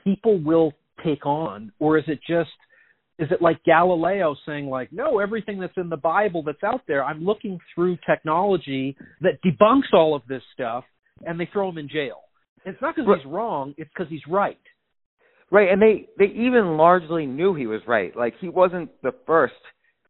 [0.03, 0.73] people will
[1.03, 2.49] take on, or is it just
[3.19, 7.03] is it like Galileo saying like, no, everything that's in the Bible that's out there,
[7.03, 10.83] I'm looking through technology that debunks all of this stuff,
[11.23, 12.21] and they throw him in jail.
[12.65, 13.19] And it's not because right.
[13.19, 14.57] he's wrong; it's because he's right.
[15.51, 18.15] Right, and they they even largely knew he was right.
[18.15, 19.53] Like he wasn't the first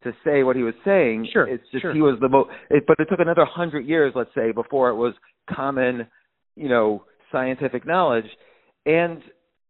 [0.03, 1.27] to say what he was saying.
[1.33, 1.93] Sure, it's just sure.
[1.93, 2.49] he was the most.
[2.69, 5.13] It, but it took another hundred years, let's say, before it was
[5.53, 6.07] common,
[6.55, 8.25] you know, scientific knowledge.
[8.85, 9.21] And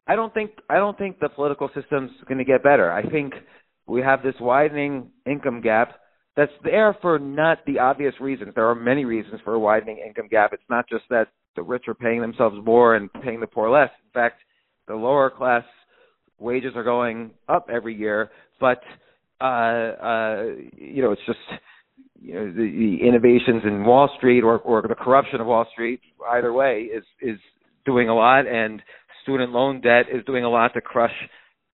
[0.08, 2.92] I don't think I don't think the political system's going to get better.
[2.92, 3.34] I think
[3.88, 5.96] we have this widening income gap
[6.36, 8.54] that's there for not the obvious reasons.
[8.56, 10.52] There are many reasons for a widening income gap.
[10.54, 13.90] It's not just that the rich are paying themselves more and paying the poor less.
[14.06, 14.40] In fact,
[14.88, 15.64] the lower class
[16.40, 18.82] wages are going up every year, but
[19.40, 20.44] uh uh
[20.78, 21.40] you know, it's just
[22.22, 26.00] you know the, the innovations in Wall Street or or the corruption of Wall Street
[26.32, 27.38] either way is is
[27.86, 28.82] doing a lot and
[29.24, 31.14] student loan debt is doing a lot to crush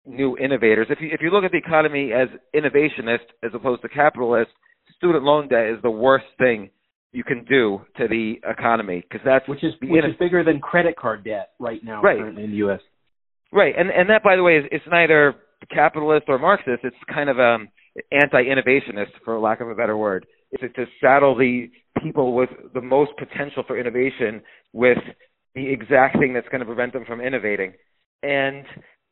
[0.05, 0.87] new innovators.
[0.89, 4.51] If you if you look at the economy as innovationist as opposed to capitalist,
[4.95, 6.69] student loan debt is the worst thing
[7.11, 10.95] you can do to the economy because that's which is which is bigger than credit
[10.95, 12.17] card debt right now right.
[12.17, 12.81] currently in the U.S.
[13.51, 15.35] Right, and and that by the way is it's neither
[15.73, 16.83] capitalist or Marxist.
[16.83, 17.69] It's kind of um
[18.11, 20.25] anti-innovationist, for lack of a better word.
[20.51, 21.69] It's to saddle the
[22.01, 24.41] people with the most potential for innovation
[24.73, 24.99] with
[25.55, 27.73] the exact thing that's going to prevent them from innovating.
[28.23, 28.65] And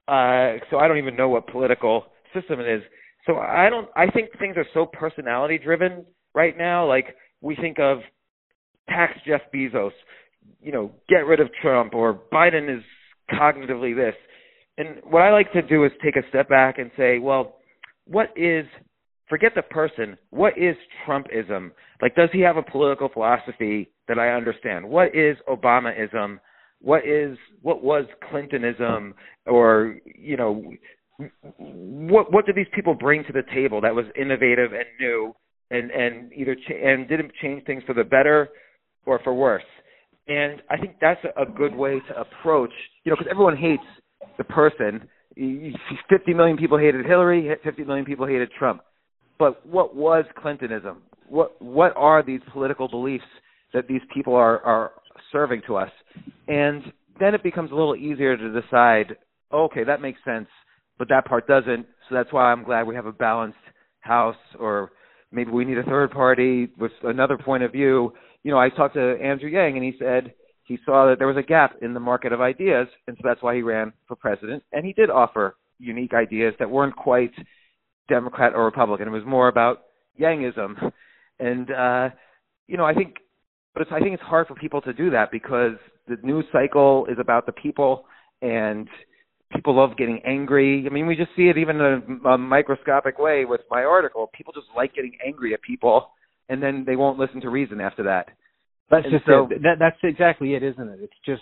[0.08, 2.84] uh, so I don't even know what political system it is.
[3.26, 3.88] So I don't.
[3.96, 6.88] I think things are so personality driven right now.
[6.88, 8.00] Like we think of
[8.88, 9.92] tax Jeff Bezos,
[10.62, 12.84] you know, get rid of Trump, or Biden is
[13.32, 14.16] cognitively this.
[14.78, 17.56] And what I like to do is take a step back and say, well,
[18.06, 18.66] what is
[19.30, 20.18] forget the person.
[20.30, 20.76] What is
[21.06, 21.72] Trumpism?
[22.02, 24.88] Like, does he have a political philosophy that I understand?
[24.88, 26.40] What is Obamaism?
[26.82, 29.14] What is what was Clintonism?
[29.46, 30.64] Or you know,
[31.58, 35.34] what what did these people bring to the table that was innovative and new,
[35.72, 38.50] and and either ch- and didn't change things for the better
[39.06, 39.64] or for worse?
[40.28, 42.72] And I think that's a good way to approach,
[43.04, 43.84] you know, because everyone hates
[44.38, 45.08] the person.
[45.38, 48.82] 50 million people hated Hillary, 50 million people hated Trump
[49.38, 50.98] but what was Clintonism?
[51.28, 53.26] What what are these political beliefs
[53.74, 54.92] that these people are are
[55.32, 55.92] serving to us?
[56.48, 56.84] And
[57.20, 59.16] then it becomes a little easier to decide.
[59.54, 60.48] Okay, that makes sense,
[60.98, 61.86] but that part doesn't.
[62.08, 63.58] So that's why I'm glad we have a balanced
[64.02, 64.92] house, or
[65.32, 68.14] maybe we need a third party with another point of view.
[68.44, 70.34] You know, I talked to Andrew Yang, and he said
[70.66, 73.42] he saw that there was a gap in the market of ideas, and so that's
[73.42, 74.64] why he ran for president.
[74.72, 77.32] And he did offer unique ideas that weren't quite
[78.10, 79.08] Democrat or Republican.
[79.08, 79.84] It was more about
[80.20, 80.92] Yangism,
[81.40, 82.10] and uh,
[82.68, 83.16] you know, I think,
[83.74, 85.74] but it's, I think it's hard for people to do that because
[86.08, 88.06] the news cycle is about the people,
[88.42, 88.88] and
[89.54, 90.86] people love getting angry.
[90.86, 94.30] I mean, we just see it even in a, a microscopic way with my article.
[94.34, 96.10] People just like getting angry at people,
[96.50, 98.28] and then they won't listen to reason after that.
[98.90, 99.62] That's and just so, it.
[99.64, 101.00] That, that's exactly it, isn't it?
[101.02, 101.42] It's just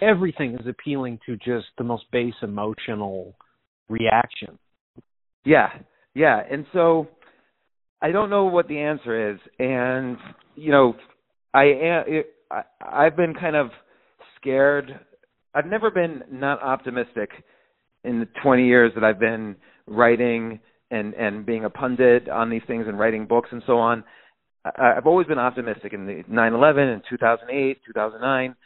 [0.00, 3.34] everything is appealing to just the most base emotional
[3.88, 4.58] reaction.
[5.44, 5.68] Yeah,
[6.16, 7.08] yeah, and so
[8.00, 10.16] I don't know what the answer is, and
[10.54, 10.94] you know,
[11.52, 12.04] I am.
[12.50, 13.68] I, I've been kind of
[14.40, 14.98] scared.
[15.54, 17.28] I've never been not optimistic
[18.02, 19.56] in the 20 years that I've been
[19.86, 20.58] writing
[20.90, 24.02] and and being a pundit on these things and writing books and so on.
[24.64, 28.56] I, I've always been optimistic in the 9/11 and 2008, 2009,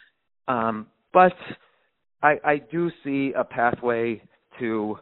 [0.46, 1.34] um, but
[2.22, 4.22] I, I do see a pathway
[4.60, 4.98] to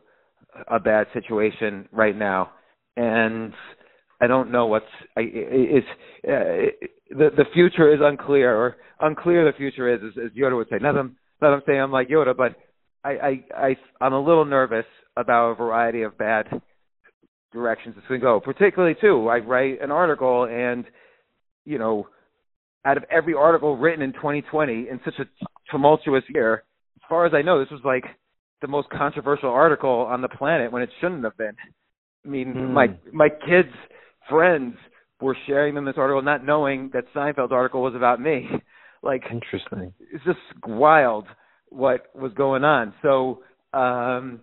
[0.67, 2.51] a bad situation right now,
[2.97, 3.53] and
[4.21, 4.87] I don't know what's
[5.17, 5.87] I, it's
[6.25, 10.69] uh, the the future is unclear or unclear the future is as, as Yoda would
[10.69, 10.79] say.
[10.81, 12.57] Not I'm, not I'm saying I'm like Yoda, but
[13.05, 14.87] I, I I I'm a little nervous
[15.17, 16.47] about a variety of bad
[17.53, 18.41] directions this can go.
[18.41, 20.85] Particularly too, I write an article and
[21.65, 22.09] you know,
[22.85, 25.25] out of every article written in 2020 in such a
[25.71, 26.65] tumultuous year,
[26.97, 28.05] as far as I know, this was like
[28.61, 31.55] the most controversial article on the planet when it shouldn't have been.
[32.25, 32.71] I mean, mm.
[32.71, 33.75] my my kids'
[34.29, 34.75] friends
[35.21, 38.49] were sharing them this article, not knowing that Seinfeld's article was about me.
[39.01, 39.95] Like, interesting.
[40.13, 41.27] It's just wild
[41.69, 42.95] what was going on.
[43.01, 44.41] So, um,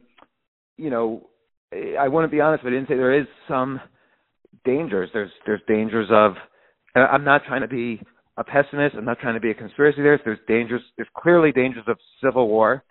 [0.78, 1.28] you know,
[1.74, 3.82] I want to be honest, but I didn't say there is some
[4.64, 5.10] dangers.
[5.14, 6.36] There's there's dangers of.
[6.96, 8.02] I'm not trying to be
[8.38, 8.96] a pessimist.
[8.96, 10.24] I'm not trying to be a conspiracy theorist.
[10.24, 10.82] There's dangers.
[10.96, 12.84] There's clearly dangers of civil war.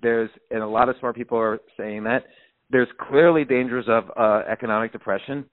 [0.00, 2.24] There's and a lot of smart people are saying that.
[2.70, 5.44] There's clearly dangers of uh, economic depression,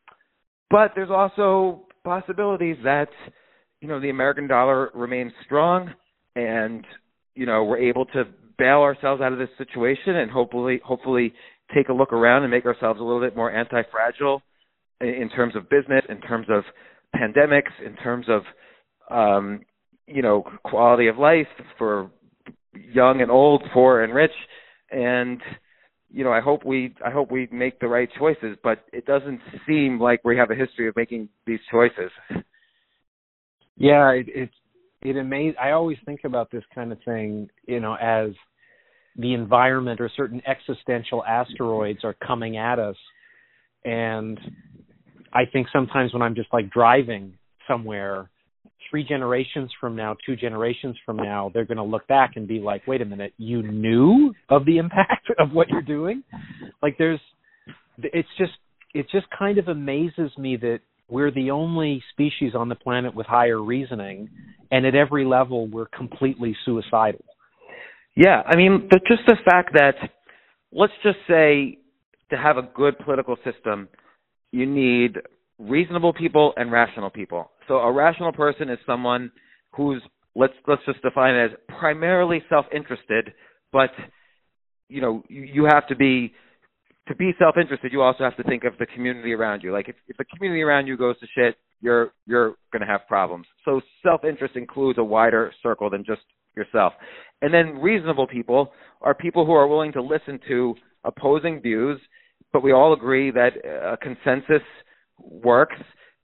[0.70, 3.10] but there's also possibilities that
[3.82, 5.94] you know the American dollar remains strong,
[6.36, 6.86] and
[7.36, 8.24] you know we're able to
[8.57, 11.34] bail ourselves out of this situation and hopefully hopefully
[11.74, 14.41] take a look around and make ourselves a little bit more anti-fragile
[15.02, 16.64] in terms of business, in terms of
[17.16, 18.41] pandemics, in terms of
[19.10, 19.61] um,
[20.07, 21.48] you know quality of life
[21.78, 22.11] for
[22.74, 24.32] young and old, poor and rich,
[24.91, 25.41] and
[26.10, 29.40] you know I hope we I hope we make the right choices, but it doesn't
[29.68, 32.12] seem like we have a history of making these choices.
[33.76, 34.50] Yeah, it it,
[35.02, 35.56] it amazes.
[35.62, 38.32] I always think about this kind of thing, you know, as
[39.16, 42.98] the environment or certain existential asteroids are coming at us,
[43.86, 44.40] and
[45.34, 47.34] I think sometimes when I'm just like driving
[47.68, 48.30] somewhere
[48.90, 52.60] three generations from now, two generations from now, they're going to look back and be
[52.60, 56.24] like, wait a minute, you knew of the impact of what you're doing?
[56.82, 57.20] Like there's,
[57.98, 58.53] it's just,
[58.94, 60.80] it just kind of amazes me that
[61.10, 64.30] we're the only species on the planet with higher reasoning,
[64.72, 67.26] and at every level, we're completely suicidal.
[68.16, 69.95] Yeah, I mean, but just the fact that,
[70.72, 71.80] let's just say,
[72.30, 73.88] to have a good political system,
[74.52, 75.18] you need
[75.57, 77.52] reasonable people and rational people.
[77.70, 79.32] So a rational person is someone
[79.72, 80.02] who's
[80.36, 83.32] let's let's just define it as primarily self-interested,
[83.72, 83.91] but
[84.90, 86.34] you know you, you have to be
[87.08, 87.94] to be self-interested.
[87.94, 89.72] You also have to think of the community around you.
[89.72, 93.02] Like if, if the community around you goes to shit, you're you're going to have
[93.08, 93.46] problems.
[93.66, 96.22] So self-interest includes a wider circle than just
[96.58, 96.94] yourself.
[97.41, 98.72] And then reasonable people
[99.02, 102.00] are people who are willing to listen to opposing views,
[102.52, 104.66] but we all agree that a consensus
[105.20, 105.78] works,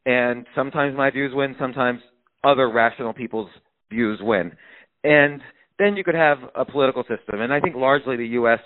[0.06, 2.00] and sometimes my views win, sometimes
[2.44, 3.50] other rational people's
[3.90, 4.52] views win.
[5.04, 5.42] And
[5.80, 8.60] then you could have a political system, and I think largely the U.S.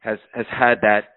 [0.00, 1.08] has has had that,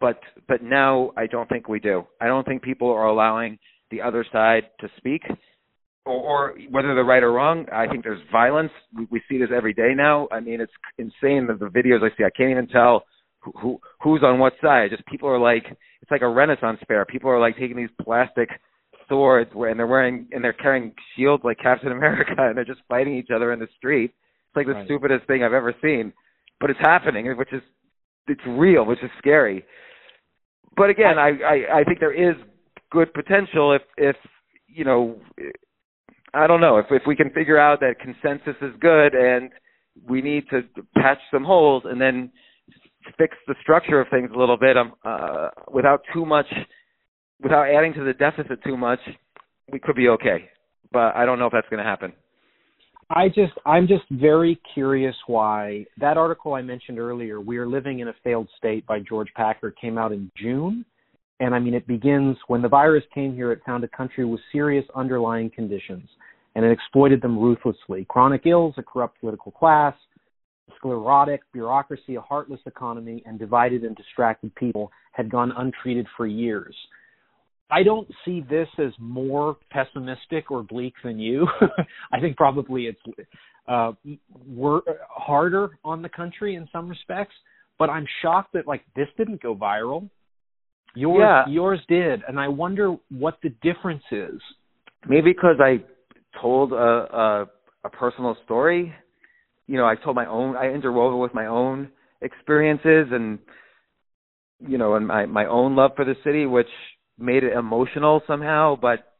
[0.00, 2.04] but but now I don't think we do.
[2.20, 3.58] I don't think people are allowing
[3.90, 5.22] the other side to speak,
[6.04, 7.66] or, whether they're right or wrong.
[7.72, 8.72] I think there's violence.
[8.96, 10.28] We, we see this every day now.
[10.32, 12.24] I mean, it's insane the, the videos I see.
[12.24, 13.04] I can't even tell
[13.40, 14.90] who, who who's on what side.
[14.90, 15.64] Just people are like
[16.02, 17.04] it's like a Renaissance fair.
[17.04, 18.48] People are like taking these plastic
[19.12, 22.80] swords where, and they're wearing and they're carrying shields like Captain America and they're just
[22.88, 24.12] fighting each other in the street.
[24.48, 24.86] It's like the right.
[24.86, 26.14] stupidest thing I've ever seen,
[26.60, 27.62] but it's happening, which is
[28.26, 29.64] it's real, which is scary.
[30.76, 32.36] But again, I I, I think there is
[32.90, 34.16] good potential if if
[34.66, 35.20] you know
[36.32, 39.50] I don't know if if we can figure out that consensus is good and
[40.08, 40.62] we need to
[40.94, 42.30] patch some holes and then
[43.18, 46.46] fix the structure of things a little bit um, uh, without too much,
[47.42, 49.00] without adding to the deficit too much,
[49.70, 50.48] we could be okay.
[50.92, 52.12] But I don't know if that's going to happen.
[53.10, 58.00] I just, I'm just very curious why that article I mentioned earlier, "We Are Living
[58.00, 60.84] in a Failed State" by George Packer, came out in June,
[61.40, 63.52] and I mean, it begins when the virus came here.
[63.52, 66.08] It found a country with serious underlying conditions,
[66.54, 69.94] and it exploited them ruthlessly: chronic ills, a corrupt political class,
[70.76, 76.74] sclerotic bureaucracy, a heartless economy, and divided and distracted people had gone untreated for years.
[77.72, 81.46] I don't see this as more pessimistic or bleak than you.
[82.12, 83.00] I think probably it's
[83.66, 83.92] uh,
[84.46, 87.34] we're harder on the country in some respects,
[87.78, 90.08] but I'm shocked that like this didn't go viral.
[90.94, 91.44] Yours, yeah.
[91.48, 94.40] yours did, and I wonder what the difference is.
[95.08, 95.82] Maybe because I
[96.40, 97.46] told a, a
[97.84, 98.94] a personal story
[99.66, 101.88] you know, I told my own, I interwove it with my own
[102.20, 103.38] experiences and,
[104.60, 106.68] you know, and my my own love for the city, which
[107.22, 108.76] made it emotional somehow.
[108.80, 109.12] But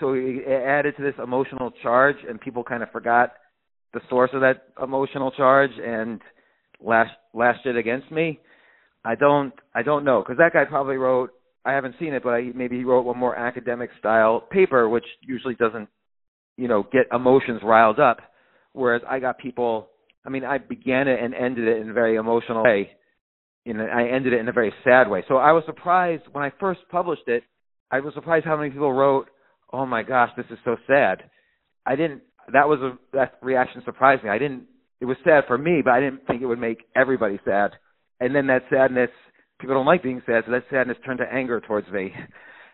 [0.00, 3.32] so it added to this emotional charge, and people kind of forgot
[3.92, 6.20] the source of that emotional charge and
[6.80, 8.40] lashed lashed it against me.
[9.04, 11.30] I don't I don't know because that guy probably wrote
[11.64, 15.04] I haven't seen it, but I, maybe he wrote one more academic style paper, which
[15.20, 15.88] usually doesn't
[16.56, 18.18] you know get emotions riled up.
[18.72, 19.88] Whereas I got people.
[20.24, 22.90] I mean, I began it and ended it in a very emotional way.
[23.64, 25.22] You know, I ended it in a very sad way.
[25.28, 27.42] So I was surprised when I first published it.
[27.90, 29.28] I was surprised how many people wrote,
[29.72, 31.24] "Oh my gosh, this is so sad."
[31.84, 32.22] I didn't.
[32.52, 34.30] That was a that reaction surprised me.
[34.30, 34.64] I didn't.
[35.00, 37.72] It was sad for me, but I didn't think it would make everybody sad
[38.20, 39.10] and then that sadness
[39.58, 42.12] people don't like being sad, so that sadness turned to anger towards me.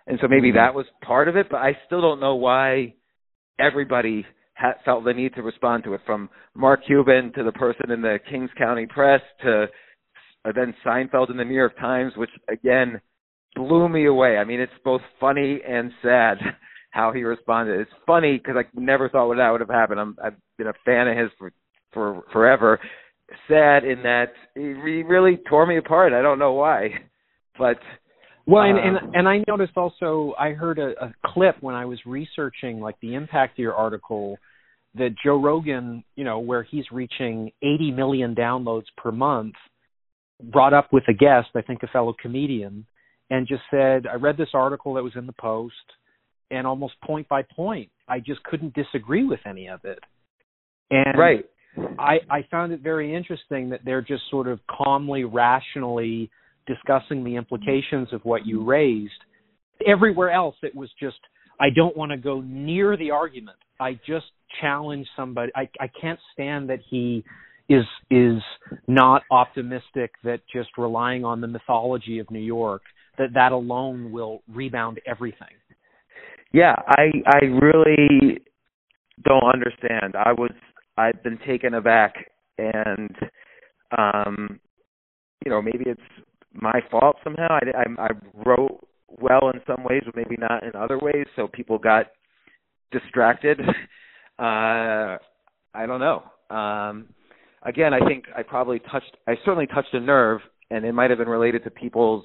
[0.08, 0.58] And so maybe mm-hmm.
[0.58, 2.94] that was part of it, but I still don't know why
[3.58, 4.24] everybody
[4.56, 8.02] ha- felt the need to respond to it, from Mark Cuban to the person in
[8.02, 9.66] the Kings County Press to
[10.55, 13.01] then Seinfeld in the New York Times, which again
[13.55, 14.36] blew me away.
[14.36, 16.39] I mean, it's both funny and sad
[16.90, 17.81] how he responded.
[17.81, 20.01] It's funny because I never thought that would have happened.
[20.01, 21.52] I'm, I've been a fan of his for
[21.93, 22.78] for forever,
[23.48, 24.60] sad in that he
[25.02, 26.12] really tore me apart.
[26.12, 26.90] I don't know why,
[27.59, 27.78] but
[28.47, 31.85] well, and and, um, and I noticed also I heard a, a clip when I
[31.85, 34.39] was researching like the impact of your article
[34.94, 39.55] that Joe Rogan, you know, where he's reaching 80 million downloads per month,
[40.42, 42.86] brought up with a guest, I think a fellow comedian,
[43.30, 45.74] and just said, I read this article that was in the Post,
[46.50, 49.98] and almost point by point, I just couldn't disagree with any of it.
[50.90, 51.44] And right.
[51.98, 56.30] I, I found it very interesting that they're just sort of calmly, rationally
[56.66, 59.12] discussing the implications of what you raised.
[59.86, 61.18] Everywhere else, it was just,
[61.60, 63.58] I don't want to go near the argument.
[63.80, 64.26] I just
[64.60, 65.52] challenge somebody.
[65.54, 67.24] I, I can't stand that he
[67.68, 68.43] is is
[68.86, 72.82] not optimistic that just relying on the mythology of New York
[73.18, 75.48] that that alone will rebound everything.
[76.52, 78.38] Yeah, I I really
[79.24, 80.14] don't understand.
[80.14, 80.52] I was
[80.97, 82.14] I've been taken aback,
[82.59, 83.14] and
[83.97, 84.60] um,
[85.44, 86.01] you know maybe it's
[86.52, 87.48] my fault somehow.
[87.51, 88.09] I, I, I
[88.47, 92.06] wrote well in some ways, but maybe not in other ways, so people got
[92.93, 93.60] distracted.
[94.38, 95.18] uh,
[95.74, 96.22] I don't know.
[96.55, 97.09] Um,
[97.62, 99.16] again, I think I probably touched.
[99.26, 102.24] I certainly touched a nerve, and it might have been related to people's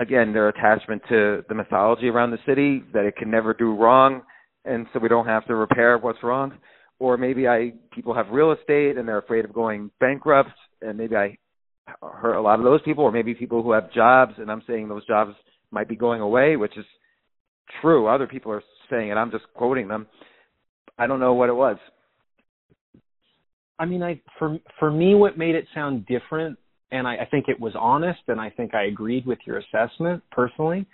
[0.00, 4.22] again their attachment to the mythology around the city that it can never do wrong,
[4.64, 6.52] and so we don't have to repair what's wrong
[6.98, 10.50] or maybe I people have real estate and they're afraid of going bankrupt,
[10.82, 11.36] and maybe I
[12.02, 14.88] hurt a lot of those people, or maybe people who have jobs, and I'm saying
[14.88, 15.32] those jobs
[15.70, 16.84] might be going away, which is
[17.80, 18.06] true.
[18.06, 19.14] Other people are saying it.
[19.14, 20.06] I'm just quoting them.
[20.98, 21.76] I don't know what it was.
[23.78, 26.58] I mean, I for for me, what made it sound different,
[26.90, 30.22] and I, I think it was honest, and I think I agreed with your assessment
[30.32, 30.86] personally,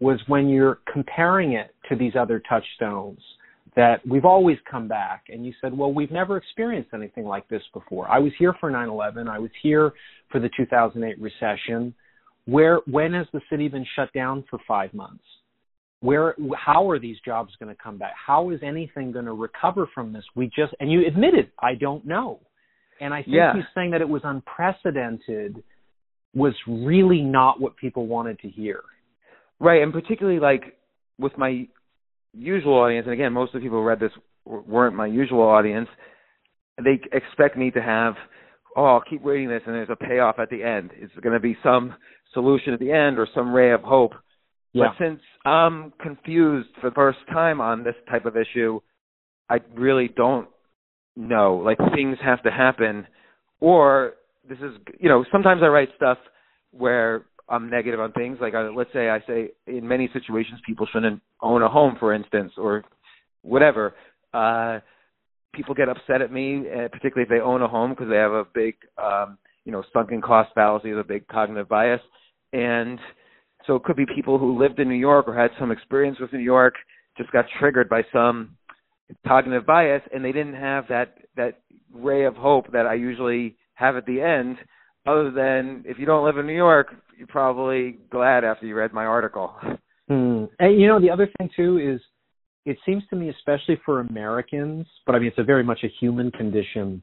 [0.00, 3.20] was when you're comparing it to these other touchstones
[3.76, 5.24] that we've always come back.
[5.28, 8.08] And you said, well, we've never experienced anything like this before.
[8.10, 9.92] I was here for 9 11, I was here
[10.30, 11.94] for the 2008 recession.
[12.46, 15.22] Where, when has the city been shut down for five months?
[16.00, 18.12] Where, how are these jobs going to come back?
[18.14, 20.24] How is anything going to recover from this?
[20.36, 22.40] We just, and you admitted, I don't know.
[23.00, 23.54] And I think yeah.
[23.54, 25.62] you saying that it was unprecedented
[26.34, 28.80] was really not what people wanted to hear.
[29.60, 30.76] Right, and particularly like
[31.18, 31.66] with my
[32.32, 34.12] usual audience, and again, most of the people who read this
[34.44, 35.88] weren't my usual audience.
[36.82, 38.14] They expect me to have,
[38.76, 40.90] oh, I'll keep reading this, and there's a payoff at the end.
[40.96, 41.94] It's going to be some
[42.32, 44.12] solution at the end or some ray of hope.
[44.72, 44.88] Yeah.
[44.88, 48.80] But since I'm confused for the first time on this type of issue,
[49.48, 50.48] I really don't
[51.16, 51.56] know.
[51.56, 53.06] Like things have to happen,
[53.60, 54.14] or
[54.48, 56.18] this is, you know, sometimes I write stuff
[56.70, 58.38] where I'm negative on things.
[58.40, 62.12] Like uh, let's say I say in many situations people shouldn't own a home, for
[62.12, 62.84] instance, or
[63.42, 63.94] whatever.
[64.34, 64.80] Uh,
[65.54, 68.32] people get upset at me, uh, particularly if they own a home because they have
[68.32, 72.00] a big, um, you know, sunken cost fallacy, a big cognitive bias,
[72.52, 72.98] and
[73.68, 76.32] so it could be people who lived in New York or had some experience with
[76.32, 76.74] New York
[77.16, 78.56] just got triggered by some
[79.26, 81.60] cognitive bias, and they didn't have that that
[81.94, 84.56] ray of hope that I usually have at the end
[85.06, 88.92] other than if you don't live in New York, you're probably glad after you read
[88.92, 89.54] my article.
[90.08, 90.44] Hmm.
[90.58, 92.00] And you know, the other thing too is
[92.64, 95.88] it seems to me, especially for Americans, but I mean, it's a very much a
[96.00, 97.02] human condition,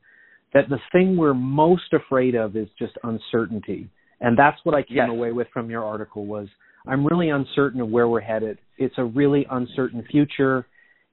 [0.54, 3.90] that the thing we're most afraid of is just uncertainty.
[4.22, 5.10] And that's what I came yes.
[5.10, 6.48] away with from your article was
[6.88, 8.60] I'm really uncertain of where we're headed.
[8.78, 10.66] It's a really uncertain future.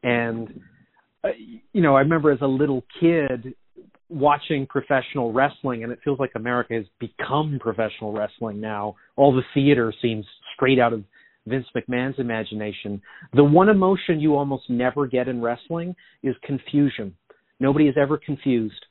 [0.03, 0.61] And,
[1.24, 1.29] uh,
[1.73, 3.55] you know, I remember as a little kid,
[4.09, 8.97] watching professional wrestling, and it feels like America has become professional wrestling now.
[9.16, 11.03] All the theater seems straight out of
[11.47, 13.01] Vince McMahon's imagination.
[13.35, 17.15] The one emotion you almost never get in wrestling is confusion.
[17.59, 18.85] Nobody is ever confused.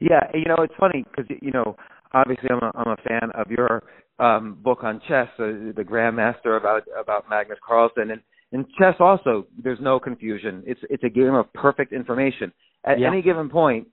[0.00, 1.76] Yeah, you know it's funny because you know
[2.14, 3.82] obviously I'm a, I'm a fan of your
[4.18, 8.20] um book on chess, uh, the Grandmaster about about Magnus Carlsen, and
[8.52, 10.62] in chess also there's no confusion.
[10.66, 12.52] It's it's a game of perfect information.
[12.84, 13.08] At yeah.
[13.08, 13.88] any given point,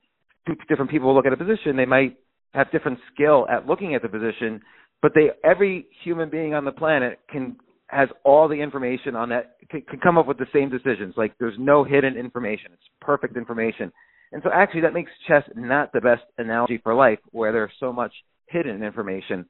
[0.47, 1.75] two different people look at a position.
[1.75, 2.17] They might
[2.53, 4.61] have different skill at looking at the position,
[5.01, 7.55] but they every human being on the planet can
[7.87, 11.13] has all the information on that can, can come up with the same decisions.
[11.17, 12.71] Like there's no hidden information.
[12.73, 13.91] It's perfect information.
[14.31, 17.91] And so actually that makes chess not the best analogy for life where there's so
[17.91, 18.13] much
[18.47, 19.45] hidden information.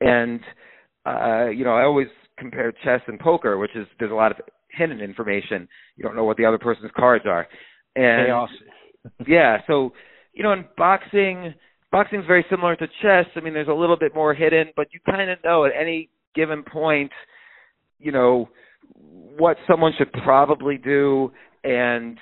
[0.00, 0.40] And
[1.06, 4.38] uh you know, I always compare chess and poker, which is there's a lot of
[4.70, 5.68] hidden information.
[5.96, 7.46] You don't know what the other person's cards are.
[7.96, 8.50] And Chaos.
[9.26, 9.92] yeah, so
[10.32, 11.54] you know, in boxing
[11.90, 13.26] boxing's very similar to chess.
[13.34, 16.10] I mean, there's a little bit more hidden, but you kind of know at any
[16.34, 17.10] given point,
[17.98, 18.48] you know,
[18.94, 21.32] what someone should probably do,
[21.64, 22.18] and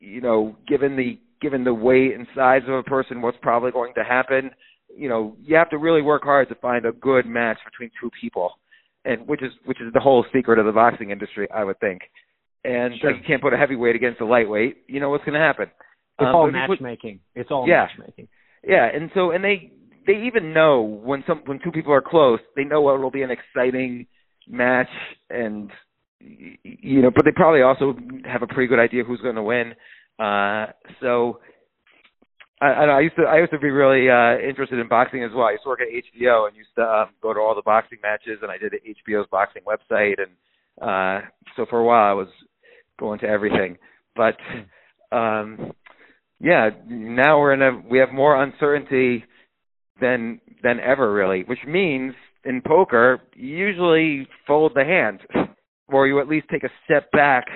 [0.00, 3.94] you know, given the given the weight and size of a person, what's probably going
[3.94, 4.50] to happen.
[4.96, 8.10] You know, you have to really work hard to find a good match between two
[8.20, 8.52] people,
[9.04, 12.02] and which is which is the whole secret of the boxing industry, I would think.
[12.64, 13.12] And Sure.
[13.12, 14.78] like you can't put a heavyweight against a lightweight.
[14.88, 15.70] You know what's going to happen.
[16.18, 17.20] It's Um, all if put- matchmaking.
[17.36, 17.82] It's all Yeah.
[17.86, 18.28] matchmaking.
[18.66, 19.70] yeah, and so and they
[20.06, 23.22] they even know when some when two people are close, they know what will be
[23.22, 24.06] an exciting
[24.48, 24.90] match,
[25.30, 25.70] and
[26.20, 29.74] you know, but they probably also have a pretty good idea who's going to win.
[30.18, 30.66] Uh,
[31.00, 31.40] so
[32.60, 35.30] I, I, I used to I used to be really uh, interested in boxing as
[35.34, 35.46] well.
[35.46, 37.98] I used to work at HBO and used to um, go to all the boxing
[38.02, 40.32] matches, and I did HBO's boxing website, and
[40.82, 41.26] uh,
[41.56, 42.28] so for a while I was
[42.98, 43.78] going to everything.
[44.16, 44.36] But
[45.16, 45.72] um,
[46.40, 49.24] yeah, now we're in a we have more uncertainty
[50.00, 52.14] than than ever really, which means
[52.44, 55.20] in poker you usually fold the hand,
[55.88, 57.46] or you at least take a step back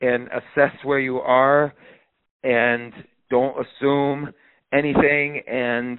[0.00, 1.72] and assess where you are,
[2.42, 2.92] and
[3.30, 4.32] don't assume
[4.72, 5.98] anything, and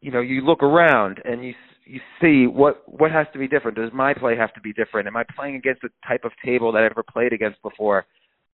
[0.00, 3.76] you know you look around and you you see what what has to be different.
[3.76, 5.06] Does my play have to be different?
[5.06, 8.06] Am I playing against a type of table that i've ever played against before?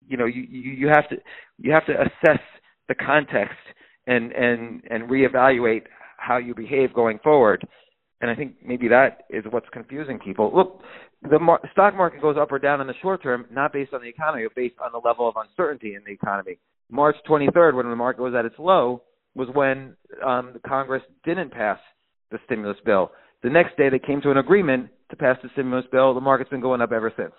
[0.06, 1.16] You know, you you, you have to
[1.58, 2.40] you have to assess
[2.88, 3.58] the context
[4.06, 5.82] and and and reevaluate
[6.16, 7.66] how you behave going forward.
[8.20, 10.50] And I think maybe that is what's confusing people.
[10.54, 10.80] Look,
[11.28, 14.02] the mar- stock market goes up or down in the short term, not based on
[14.02, 16.58] the economy, but based on the level of uncertainty in the economy.
[16.90, 19.02] March 23rd, when the market was at its low,
[19.34, 19.94] was when
[20.26, 21.78] um, the Congress didn't pass
[22.30, 23.12] the stimulus bill.
[23.42, 26.12] The next day, they came to an agreement to pass the stimulus bill.
[26.14, 27.32] The market's been going up ever since.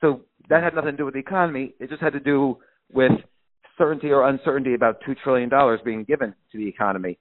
[0.00, 1.74] So that had nothing to do with the economy.
[1.80, 2.58] It just had to do
[2.92, 3.12] with
[3.76, 7.18] certainty or uncertainty about two trillion dollars being given to the economy.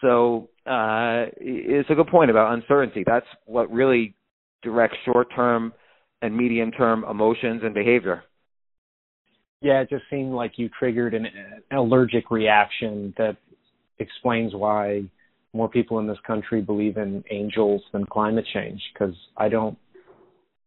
[0.00, 3.02] So uh, it's a good point about uncertainty.
[3.06, 4.14] That's what really
[4.62, 5.72] directs short-term
[6.22, 8.22] and medium-term emotions and behavior.
[9.60, 11.26] Yeah, it just seemed like you triggered an,
[11.70, 13.36] an allergic reaction that
[13.98, 15.02] explains why
[15.52, 18.80] more people in this country believe in angels than climate change.
[18.92, 19.76] Because I don't,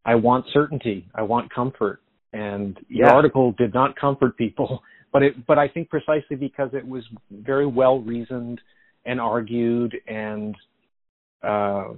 [0.06, 2.02] I want certainty, I want comfort,
[2.34, 3.08] and Yeah.
[3.08, 4.82] the article did not comfort people.
[5.14, 8.60] But it, but I think precisely because it was very well reasoned
[9.06, 10.56] and argued, and
[11.44, 11.90] uh,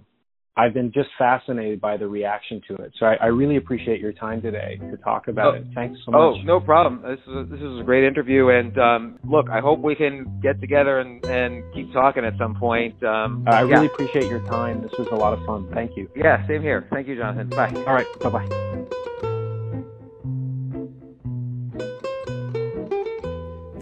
[0.58, 2.92] I've been just fascinated by the reaction to it.
[3.00, 5.58] So I, I really appreciate your time today to talk about Oh.
[5.58, 5.68] it.
[5.76, 6.20] Thanks so much.
[6.20, 7.02] Oh, no problem.
[7.04, 10.60] This is this is a great interview, and um, look, I hope we can get
[10.60, 13.02] together and and keep talking at some point.
[13.04, 13.76] Um, I yeah.
[13.76, 14.82] really appreciate your time.
[14.82, 15.70] This was a lot of fun.
[15.74, 16.10] Thank you.
[16.16, 16.88] yeah, same here.
[16.92, 17.54] Thank you, Jonathan.
[17.56, 17.72] Bye.
[17.86, 18.08] All right.
[18.24, 18.67] Bye bye.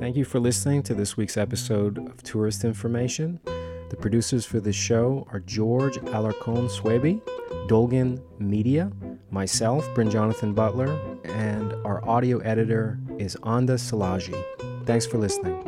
[0.06, 3.40] Thank you for listening to this week's episode of Tourist Information.
[3.90, 7.20] The producers for this show are George Alarcon Swaby,
[7.68, 8.92] Dolgan Media,
[9.32, 14.40] myself, Brin-Jonathan Butler, and our audio editor is Anda Salaji.
[14.86, 15.65] Thanks for listening.